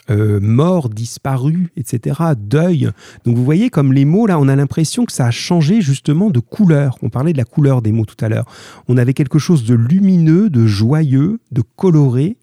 euh, 0.09 0.39
mort, 0.41 0.89
disparu, 0.89 1.72
etc., 1.78 2.19
deuil. 2.36 2.89
Donc 3.24 3.38
vous 3.38 3.45
voyez 3.45 3.69
comme 3.69 3.93
les 3.93 4.05
mots, 4.05 4.26
là, 4.26 4.39
on 4.39 4.47
a 4.47 4.55
l'impression 4.55 5.05
que 5.05 5.13
ça 5.13 5.28
a 5.28 5.32
changé 5.32 5.82
justement 5.82 6.32
de 6.32 6.39
couleur. 6.39 6.97
On 7.03 7.09
parlait 7.09 7.34
de 7.34 7.38
la 7.38 7.45
couleur 7.45 7.84
des 7.84 7.91
mots 7.91 8.05
tout 8.05 8.26
à 8.26 8.28
l'heure. 8.28 8.45
On 8.88 8.97
avait 8.97 9.13
quelque 9.13 9.38
chose 9.38 9.63
de 9.63 9.76
lumineux, 9.76 10.49
de 10.49 10.65
joyeux, 10.65 11.39
de 11.51 11.61
coloré, 11.76 12.38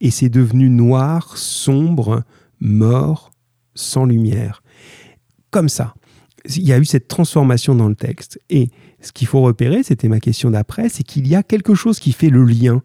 et 0.00 0.10
c'est 0.10 0.28
devenu 0.28 0.70
noir, 0.70 1.36
sombre, 1.36 2.22
mort, 2.60 3.31
sans 3.74 4.04
lumière. 4.04 4.62
Comme 5.50 5.68
ça. 5.68 5.94
Il 6.56 6.62
y 6.62 6.72
a 6.72 6.78
eu 6.78 6.84
cette 6.84 7.08
transformation 7.08 7.74
dans 7.74 7.88
le 7.88 7.94
texte. 7.94 8.40
Et 8.50 8.70
ce 9.00 9.12
qu'il 9.12 9.28
faut 9.28 9.42
repérer, 9.42 9.82
c'était 9.82 10.08
ma 10.08 10.18
question 10.18 10.50
d'après, 10.50 10.88
c'est 10.88 11.04
qu'il 11.04 11.28
y 11.28 11.36
a 11.36 11.42
quelque 11.42 11.74
chose 11.74 12.00
qui 12.00 12.12
fait 12.12 12.30
le 12.30 12.44
lien 12.44 12.82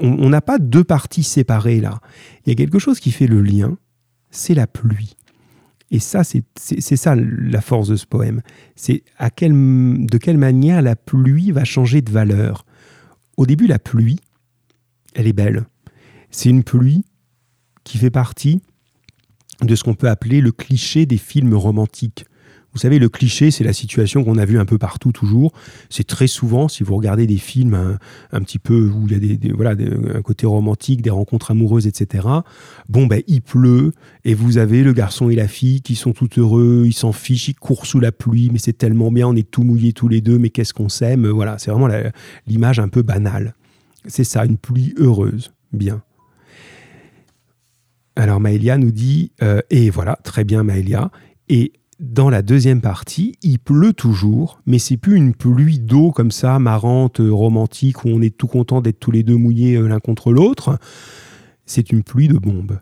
on 0.00 0.28
n'a 0.28 0.40
pas 0.40 0.58
deux 0.58 0.84
parties 0.84 1.22
séparées 1.22 1.80
là. 1.80 2.00
Il 2.44 2.50
y 2.50 2.52
a 2.52 2.54
quelque 2.54 2.78
chose 2.78 3.00
qui 3.00 3.10
fait 3.10 3.26
le 3.26 3.42
lien, 3.42 3.76
c'est 4.30 4.54
la 4.54 4.66
pluie. 4.66 5.16
Et 5.90 6.00
ça, 6.00 6.22
c'est 6.22 6.96
ça 6.96 7.14
la 7.16 7.62
force 7.62 7.88
de 7.88 7.96
ce 7.96 8.04
poème. 8.04 8.42
C'est 8.76 9.04
de 9.20 10.18
quelle 10.18 10.38
manière 10.38 10.82
la 10.82 10.96
pluie 10.96 11.50
va 11.50 11.64
changer 11.64 12.02
de 12.02 12.10
valeur. 12.10 12.66
Au 13.38 13.46
début, 13.46 13.66
la 13.66 13.78
pluie, 13.78 14.20
elle 15.14 15.26
est 15.26 15.32
belle. 15.32 15.64
C'est 16.30 16.50
une 16.50 16.62
pluie 16.62 17.04
qui 17.84 17.96
fait 17.96 18.10
partie 18.10 18.60
de 19.62 19.74
ce 19.74 19.84
qu'on 19.84 19.94
peut 19.94 20.08
appeler 20.08 20.40
le 20.40 20.52
cliché 20.52 21.06
des 21.06 21.18
films 21.18 21.54
romantiques. 21.54 22.24
Vous 22.74 22.82
savez, 22.82 22.98
le 22.98 23.08
cliché, 23.08 23.50
c'est 23.50 23.64
la 23.64 23.72
situation 23.72 24.22
qu'on 24.22 24.36
a 24.36 24.44
vue 24.44 24.58
un 24.58 24.66
peu 24.66 24.78
partout 24.78 25.10
toujours. 25.10 25.52
C'est 25.88 26.06
très 26.06 26.26
souvent, 26.26 26.68
si 26.68 26.84
vous 26.84 26.94
regardez 26.94 27.26
des 27.26 27.38
films 27.38 27.98
un, 28.30 28.40
petit 28.40 28.58
peu 28.58 28.90
où 28.94 29.06
il 29.08 29.12
y 29.12 29.16
a 29.32 29.36
des, 29.36 29.52
voilà, 29.52 29.74
un 30.14 30.22
côté 30.22 30.46
romantique, 30.46 31.00
des 31.00 31.10
rencontres 31.10 31.50
amoureuses, 31.50 31.86
etc. 31.86 32.28
Bon, 32.88 33.06
ben, 33.06 33.22
il 33.26 33.40
pleut 33.40 33.92
et 34.24 34.34
vous 34.34 34.58
avez 34.58 34.82
le 34.82 34.92
garçon 34.92 35.30
et 35.30 35.34
la 35.34 35.48
fille 35.48 35.80
qui 35.80 35.94
sont 35.96 36.12
tout 36.12 36.28
heureux, 36.36 36.84
ils 36.86 36.92
s'en 36.92 37.12
fichent, 37.12 37.48
ils 37.48 37.54
courent 37.54 37.86
sous 37.86 38.00
la 38.00 38.12
pluie, 38.12 38.50
mais 38.52 38.58
c'est 38.58 38.76
tellement 38.76 39.10
bien, 39.10 39.26
on 39.26 39.34
est 39.34 39.50
tout 39.50 39.62
mouillés 39.62 39.94
tous 39.94 40.08
les 40.08 40.20
deux, 40.20 40.38
mais 40.38 40.50
qu'est-ce 40.50 40.74
qu'on 40.74 40.90
s'aime 40.90 41.26
Voilà, 41.26 41.58
c'est 41.58 41.70
vraiment 41.70 41.88
l'image 42.46 42.78
un 42.78 42.88
peu 42.88 43.02
banale. 43.02 43.54
C'est 44.06 44.24
ça, 44.24 44.44
une 44.44 44.58
pluie 44.58 44.94
heureuse. 44.98 45.52
Bien. 45.72 46.02
Alors 48.18 48.40
Maëlia 48.40 48.78
nous 48.78 48.90
dit, 48.90 49.30
euh, 49.44 49.60
et 49.70 49.90
voilà, 49.90 50.18
très 50.24 50.42
bien 50.42 50.64
Maëlia, 50.64 51.12
et 51.48 51.72
dans 52.00 52.30
la 52.30 52.42
deuxième 52.42 52.80
partie, 52.80 53.36
il 53.42 53.60
pleut 53.60 53.92
toujours, 53.92 54.60
mais 54.66 54.80
c'est 54.80 54.96
plus 54.96 55.14
une 55.14 55.34
pluie 55.34 55.78
d'eau 55.78 56.10
comme 56.10 56.32
ça, 56.32 56.58
marrante, 56.58 57.20
romantique, 57.20 58.04
où 58.04 58.08
on 58.08 58.20
est 58.20 58.36
tout 58.36 58.48
content 58.48 58.80
d'être 58.80 58.98
tous 58.98 59.12
les 59.12 59.22
deux 59.22 59.36
mouillés 59.36 59.76
euh, 59.76 59.86
l'un 59.86 60.00
contre 60.00 60.32
l'autre. 60.32 60.80
C'est 61.64 61.92
une 61.92 62.02
pluie 62.02 62.26
de 62.26 62.36
bombes, 62.38 62.80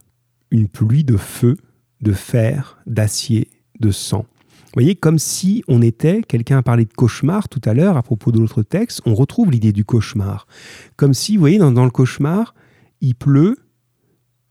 une 0.51 0.69
pluie 0.69 1.05
de 1.05 1.19
feu, 1.19 1.59
de 2.01 2.13
fer, 2.13 2.79
d'acier, 2.87 3.51
de 3.79 3.91
sang. 3.91 4.25
Vous 4.49 4.73
voyez, 4.81 4.95
comme 4.95 5.19
si 5.19 5.63
on 5.69 5.83
était, 5.83 6.23
quelqu'un 6.23 6.59
a 6.59 6.63
parlé 6.63 6.87
de 6.87 6.95
cauchemar 6.95 7.51
tout 7.51 7.61
à 7.67 7.75
l'heure 7.75 7.99
à 7.99 8.03
propos 8.03 8.33
de 8.33 8.39
l'autre 8.39 8.63
texte, 8.63 9.03
on 9.05 9.15
retrouve 9.15 9.51
l'idée 9.51 9.73
du 9.73 9.85
cauchemar. 9.85 10.47
Comme 10.97 11.13
si, 11.13 11.37
vous 11.37 11.41
voyez, 11.41 11.59
dans, 11.59 11.73
dans 11.73 11.85
le 11.85 11.91
cauchemar, 11.91 12.55
il 13.03 13.15
pleut, 13.15 13.57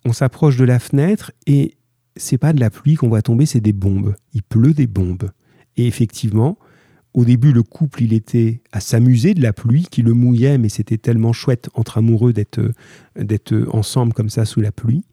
on 0.06 0.14
s'approche 0.14 0.56
de 0.56 0.64
la 0.64 0.80
fenêtre 0.80 1.32
et 1.48 1.76
c'est 2.16 2.38
pas 2.38 2.54
de 2.54 2.60
la 2.60 2.70
pluie 2.70 2.96
qu'on 2.96 3.10
voit 3.10 3.22
tomber, 3.22 3.46
c'est 3.46 3.60
des 3.60 3.74
bombes. 3.74 4.16
Il 4.34 4.44
pleut 4.44 4.74
des 4.74 4.88
bombes. 4.88 5.32
Et 5.76 5.88
effectivement, 5.88 6.58
au 7.14 7.26
début, 7.26 7.52
le 7.52 7.64
couple, 7.64 8.04
il 8.04 8.14
était 8.14 8.62
à 8.72 8.80
s'amuser 8.80 9.34
de 9.34 9.42
la 9.42 9.52
pluie 9.52 9.88
qui 9.90 10.02
le 10.02 10.14
mouillait, 10.14 10.58
mais 10.58 10.70
c'était 10.70 10.98
tellement 10.98 11.34
chouette 11.34 11.70
entre 11.74 11.98
amoureux 11.98 12.34
d'être, 12.34 12.62
d'être 13.20 13.68
ensemble 13.72 14.14
comme 14.14 14.30
ça 14.30 14.46
sous 14.46 14.62
la 14.62 14.72
pluie. 14.72 15.04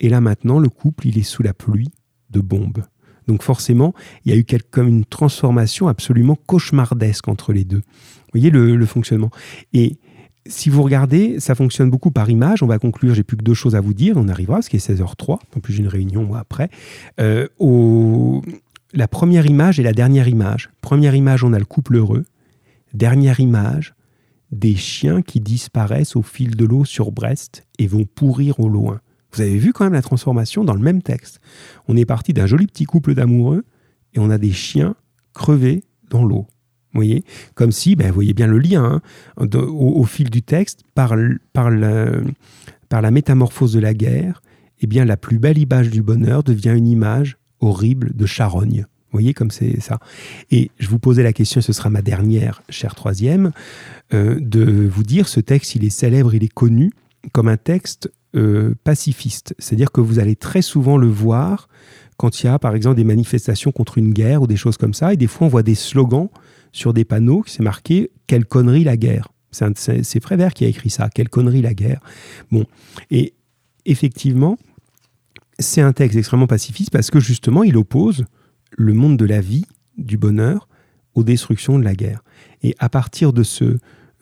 Et 0.00 0.08
là 0.08 0.20
maintenant, 0.20 0.58
le 0.58 0.68
couple, 0.68 1.06
il 1.06 1.18
est 1.18 1.22
sous 1.22 1.42
la 1.42 1.54
pluie 1.54 1.90
de 2.30 2.40
bombes. 2.40 2.84
Donc 3.28 3.42
forcément, 3.42 3.94
il 4.24 4.32
y 4.32 4.34
a 4.34 4.38
eu 4.38 4.44
comme 4.70 4.88
une 4.88 5.04
transformation 5.04 5.86
absolument 5.86 6.34
cauchemardesque 6.34 7.28
entre 7.28 7.52
les 7.52 7.64
deux. 7.64 7.82
Vous 7.82 8.40
voyez 8.40 8.50
le, 8.50 8.74
le 8.74 8.86
fonctionnement. 8.86 9.30
Et 9.72 9.98
si 10.46 10.70
vous 10.70 10.82
regardez, 10.82 11.38
ça 11.40 11.54
fonctionne 11.54 11.90
beaucoup 11.90 12.10
par 12.10 12.28
image. 12.30 12.62
On 12.62 12.66
va 12.66 12.78
conclure, 12.78 13.14
j'ai 13.14 13.22
plus 13.22 13.36
que 13.36 13.44
deux 13.44 13.54
choses 13.54 13.76
à 13.76 13.80
vous 13.80 13.94
dire. 13.94 14.16
On 14.16 14.28
arrivera, 14.28 14.56
parce 14.56 14.68
qu'il 14.68 14.78
est 14.78 14.90
16h03. 14.90 15.38
En 15.56 15.60
plus, 15.60 15.74
j'ai 15.74 15.80
une 15.80 15.88
réunion, 15.88 16.24
moi, 16.24 16.38
après. 16.38 16.68
Euh, 17.20 17.46
la 18.92 19.08
première 19.08 19.46
image 19.46 19.78
et 19.78 19.82
la 19.82 19.92
dernière 19.92 20.28
image. 20.28 20.70
Première 20.80 21.14
image, 21.14 21.44
on 21.44 21.52
a 21.52 21.58
le 21.58 21.64
couple 21.64 21.96
heureux. 21.96 22.24
Dernière 22.92 23.40
image, 23.40 23.94
des 24.50 24.76
chiens 24.76 25.22
qui 25.22 25.40
disparaissent 25.40 26.16
au 26.16 26.22
fil 26.22 26.56
de 26.56 26.64
l'eau 26.64 26.84
sur 26.84 27.12
Brest 27.12 27.66
et 27.78 27.86
vont 27.86 28.04
pourrir 28.04 28.60
au 28.60 28.68
loin. 28.68 29.00
Vous 29.32 29.40
avez 29.40 29.56
vu 29.56 29.72
quand 29.72 29.84
même 29.84 29.94
la 29.94 30.02
transformation 30.02 30.62
dans 30.62 30.74
le 30.74 30.82
même 30.82 31.02
texte. 31.02 31.40
On 31.88 31.96
est 31.96 32.04
parti 32.04 32.34
d'un 32.34 32.46
joli 32.46 32.66
petit 32.66 32.84
couple 32.84 33.14
d'amoureux 33.14 33.64
et 34.12 34.18
on 34.18 34.28
a 34.28 34.36
des 34.36 34.52
chiens 34.52 34.94
crevés 35.32 35.84
dans 36.10 36.22
l'eau 36.22 36.46
voyez 36.94 37.24
Comme 37.54 37.72
si, 37.72 37.96
ben, 37.96 38.08
vous 38.08 38.14
voyez 38.14 38.34
bien 38.34 38.46
le 38.46 38.58
lien 38.58 39.00
hein, 39.38 39.46
au, 39.56 40.04
fil 40.04 40.30
du 40.30 40.42
texte, 40.42 40.80
par, 40.94 41.16
la 41.16 43.10
métamorphose 43.10 43.72
de 43.72 43.80
la 43.80 43.94
guerre 43.94 44.42
eh 44.82 44.86
bien 44.86 45.04
la 45.04 45.16
plus 45.16 45.38
belle 45.38 45.58
image 45.58 45.90
du 45.90 46.02
bonheur 46.02 46.42
devient 46.42 46.74
une 46.76 46.88
image 46.88 47.38
horrible 47.60 48.10
de 48.14 48.26
charogne. 48.26 48.84
Vous 49.12 49.18
voyez 49.18 49.34
comme 49.34 49.50
c'est 49.50 49.80
ça. 49.80 49.98
Et 50.50 50.70
je 50.78 50.88
vous 50.88 50.98
posais 50.98 51.22
la 51.22 51.32
question, 51.32 51.60
ce 51.60 51.72
sera 51.72 51.90
ma 51.90 52.02
dernière, 52.02 52.62
cher 52.68 52.94
troisième, 52.94 53.52
euh, 54.12 54.38
de 54.40 54.88
vous 54.88 55.02
dire 55.02 55.28
ce 55.28 55.38
texte, 55.38 55.74
il 55.74 55.84
est 55.84 55.90
célèbre, 55.90 56.34
il 56.34 56.42
est 56.42 56.52
connu 56.52 56.92
comme 57.32 57.48
un 57.48 57.56
texte 57.56 58.10
euh, 58.34 58.74
pacifiste. 58.84 59.54
C'est-à-dire 59.58 59.92
que 59.92 60.00
vous 60.00 60.18
allez 60.18 60.34
très 60.34 60.62
souvent 60.62 60.96
le 60.96 61.08
voir 61.08 61.68
quand 62.16 62.42
il 62.42 62.46
y 62.46 62.48
a, 62.48 62.58
par 62.58 62.74
exemple, 62.74 62.96
des 62.96 63.04
manifestations 63.04 63.70
contre 63.70 63.98
une 63.98 64.12
guerre 64.12 64.42
ou 64.42 64.46
des 64.46 64.56
choses 64.56 64.78
comme 64.78 64.94
ça. 64.94 65.12
Et 65.12 65.16
des 65.16 65.26
fois, 65.26 65.46
on 65.46 65.50
voit 65.50 65.62
des 65.62 65.74
slogans 65.74 66.30
sur 66.72 66.92
des 66.92 67.04
panneaux 67.04 67.42
qui 67.42 67.52
s'est 67.52 67.62
marqué 67.62 68.10
Quelle 68.26 68.46
connerie 68.46 68.84
la 68.84 68.96
guerre 68.96 69.28
C'est 69.50 70.20
Prévert 70.20 70.54
qui 70.54 70.64
a 70.64 70.68
écrit 70.68 70.90
ça, 70.90 71.08
Quelle 71.14 71.28
connerie 71.28 71.62
la 71.62 71.74
guerre. 71.74 72.00
Bon. 72.50 72.64
Et 73.10 73.34
effectivement, 73.84 74.58
c'est 75.58 75.80
un 75.80 75.92
texte 75.92 76.18
extrêmement 76.18 76.46
pacifiste 76.46 76.90
parce 76.90 77.10
que 77.10 77.20
justement, 77.20 77.62
il 77.62 77.76
oppose 77.76 78.24
le 78.76 78.94
monde 78.94 79.16
de 79.16 79.24
la 79.24 79.40
vie, 79.40 79.64
du 79.98 80.16
bonheur, 80.16 80.68
aux 81.14 81.24
destructions 81.24 81.78
de 81.78 81.84
la 81.84 81.94
guerre. 81.94 82.22
Et 82.62 82.74
à 82.78 82.88
partir 82.88 83.32
de, 83.32 83.42
ce, 83.42 83.64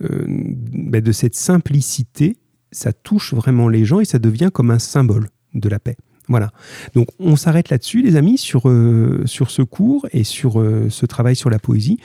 euh, 0.03 0.25
ben 0.27 1.01
de 1.01 1.13
cette 1.13 1.37
simplicité, 1.37 2.37
ça 2.73 2.93
touche 2.93 3.35
vraiment 3.35 3.69
les 3.69 3.85
gens 3.85 4.01
et 4.01 4.05
ça 4.05 4.19
devient 4.19 4.51
comme 4.53 4.71
un 4.71 4.79
symbole 4.79 5.29
de 5.55 5.69
la 5.69 5.79
paix. 5.79 5.97
Voilà. 6.29 6.53
Donc 6.95 7.09
on 7.19 7.37
s'arrête 7.37 7.71
là-dessus, 7.71 8.03
les 8.03 8.17
amis, 8.17 8.39
sur, 8.39 8.69
euh, 8.69 9.23
sur 9.27 9.51
ce 9.51 9.63
cours 9.63 10.07
et 10.13 10.25
sur 10.25 10.61
euh, 10.61 10.89
ce 10.89 11.07
travail 11.07 11.35
sur 11.35 11.51
la 11.51 11.59
poésie. 11.59 11.99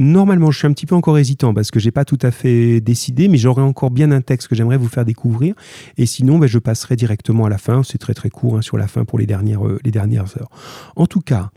Normalement, 0.00 0.50
je 0.50 0.58
suis 0.58 0.66
un 0.66 0.72
petit 0.72 0.86
peu 0.86 0.94
encore 0.94 1.18
hésitant 1.18 1.52
parce 1.52 1.70
que 1.70 1.78
j'ai 1.78 1.90
pas 1.90 2.06
tout 2.06 2.18
à 2.22 2.30
fait 2.30 2.80
décidé, 2.80 3.28
mais 3.28 3.36
j'aurai 3.36 3.62
encore 3.62 3.90
bien 3.90 4.10
un 4.10 4.22
texte 4.22 4.48
que 4.48 4.54
j'aimerais 4.54 4.78
vous 4.78 4.88
faire 4.88 5.04
découvrir. 5.04 5.54
Et 5.98 6.06
sinon, 6.06 6.38
ben, 6.38 6.46
je 6.46 6.58
passerai 6.58 6.96
directement 6.96 7.44
à 7.44 7.48
la 7.50 7.58
fin. 7.58 7.82
C'est 7.82 7.98
très 7.98 8.14
très 8.14 8.30
court 8.30 8.56
hein, 8.56 8.62
sur 8.62 8.78
la 8.78 8.88
fin 8.88 9.04
pour 9.04 9.18
les 9.18 9.26
dernières, 9.26 9.60
les 9.84 9.90
dernières 9.90 10.36
heures. 10.38 10.48
En 10.96 11.06
tout 11.06 11.20
cas, 11.20 11.50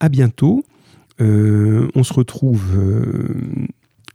à 0.00 0.08
bientôt. 0.08 0.64
Euh, 1.20 1.88
on 1.94 2.02
se 2.02 2.14
retrouve 2.14 2.64
euh, 2.74 3.68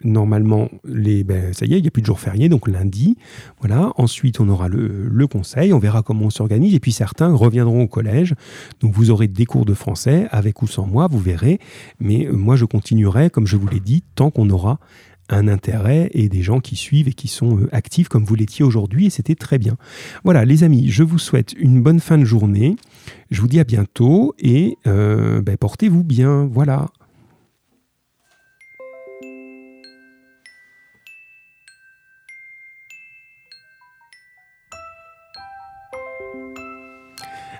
normalement, 0.05 0.69
ben, 0.83 1.53
ça 1.53 1.65
y 1.65 1.73
est, 1.73 1.79
il 1.79 1.81
n'y 1.81 1.87
a 1.87 1.91
plus 1.91 2.01
de 2.01 2.07
jour 2.07 2.19
férié, 2.19 2.49
donc 2.49 2.67
lundi. 2.67 3.17
Voilà. 3.59 3.91
Ensuite, 3.97 4.39
on 4.39 4.47
aura 4.49 4.67
le, 4.67 5.27
conseil, 5.27 5.73
on 5.73 5.79
verra 5.79 6.03
comment 6.03 6.25
on 6.25 6.29
s'organise. 6.29 6.75
Et 6.75 6.79
puis 6.79 6.91
certains 6.91 7.33
reviendront 7.33 7.83
au 7.83 7.87
collège. 7.87 8.35
Donc 8.79 8.93
vous 8.93 9.09
aurez 9.09 9.27
des 9.27 9.45
cours 9.45 9.65
de 9.65 9.73
français, 9.73 10.27
avec 10.31 10.61
ou 10.61 10.67
sans 10.67 10.85
moi, 10.85 11.07
vous 11.09 11.19
verrez. 11.19 11.59
Mais 11.99 12.27
euh, 12.27 12.33
moi, 12.33 12.55
je 12.55 12.65
continuerai, 12.65 13.29
comme 13.29 13.47
je 13.47 13.57
vous 13.57 13.67
l'ai 13.67 13.79
dit, 13.79 14.03
tant 14.15 14.31
qu'on 14.31 14.49
aura 14.49 14.79
un 15.29 15.47
intérêt 15.47 16.09
et 16.13 16.29
des 16.29 16.43
gens 16.43 16.59
qui 16.59 16.75
suivent 16.75 17.07
et 17.07 17.13
qui 17.13 17.27
sont 17.27 17.67
actifs 17.71 18.07
comme 18.09 18.25
vous 18.25 18.35
l'étiez 18.35 18.63
aujourd'hui 18.63 19.07
et 19.07 19.09
c'était 19.09 19.33
très 19.33 19.57
bien. 19.57 19.75
Voilà 20.23 20.45
les 20.45 20.63
amis, 20.63 20.89
je 20.89 21.01
vous 21.01 21.17
souhaite 21.17 21.53
une 21.57 21.81
bonne 21.81 21.99
fin 21.99 22.19
de 22.19 22.25
journée. 22.25 22.75
Je 23.31 23.41
vous 23.41 23.47
dis 23.47 23.59
à 23.59 23.63
bientôt 23.63 24.35
et 24.37 24.77
euh, 24.85 25.41
ben, 25.41 25.57
portez-vous 25.57 26.03
bien. 26.03 26.47
Voilà. 26.51 26.87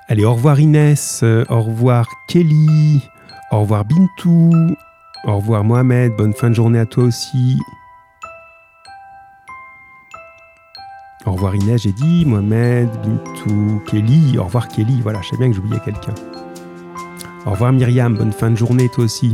Allez, 0.08 0.24
au 0.24 0.34
revoir 0.36 0.60
Inès, 0.60 1.24
au 1.50 1.62
revoir 1.62 2.08
Kelly, 2.28 3.02
au 3.52 3.62
revoir 3.62 3.86
Bintou, 3.86 4.52
au 5.26 5.38
revoir 5.38 5.64
Mohamed, 5.64 6.16
bonne 6.16 6.34
fin 6.34 6.52
de 6.52 6.56
journée 6.56 6.78
à 6.78 6.86
toi 6.86 7.06
aussi. 7.06 7.58
Au 11.26 11.32
revoir 11.32 11.56
Inès, 11.56 11.82
j'ai 11.82 11.92
dit, 11.92 12.24
Mohamed, 12.24 12.88
Bintou, 13.02 13.82
Kelly. 13.88 14.38
Au 14.38 14.44
revoir 14.44 14.68
Kelly, 14.68 15.02
voilà, 15.02 15.24
je 15.24 15.30
sais 15.30 15.38
bien 15.38 15.50
que 15.50 15.56
j'oubliais 15.56 15.80
quelqu'un. 15.84 16.14
Au 17.48 17.52
revoir 17.52 17.74
Myriam, 17.74 18.16
bonne 18.16 18.32
fin 18.32 18.52
de 18.52 18.56
journée 18.56 18.90
toi 18.90 19.06
aussi. 19.06 19.34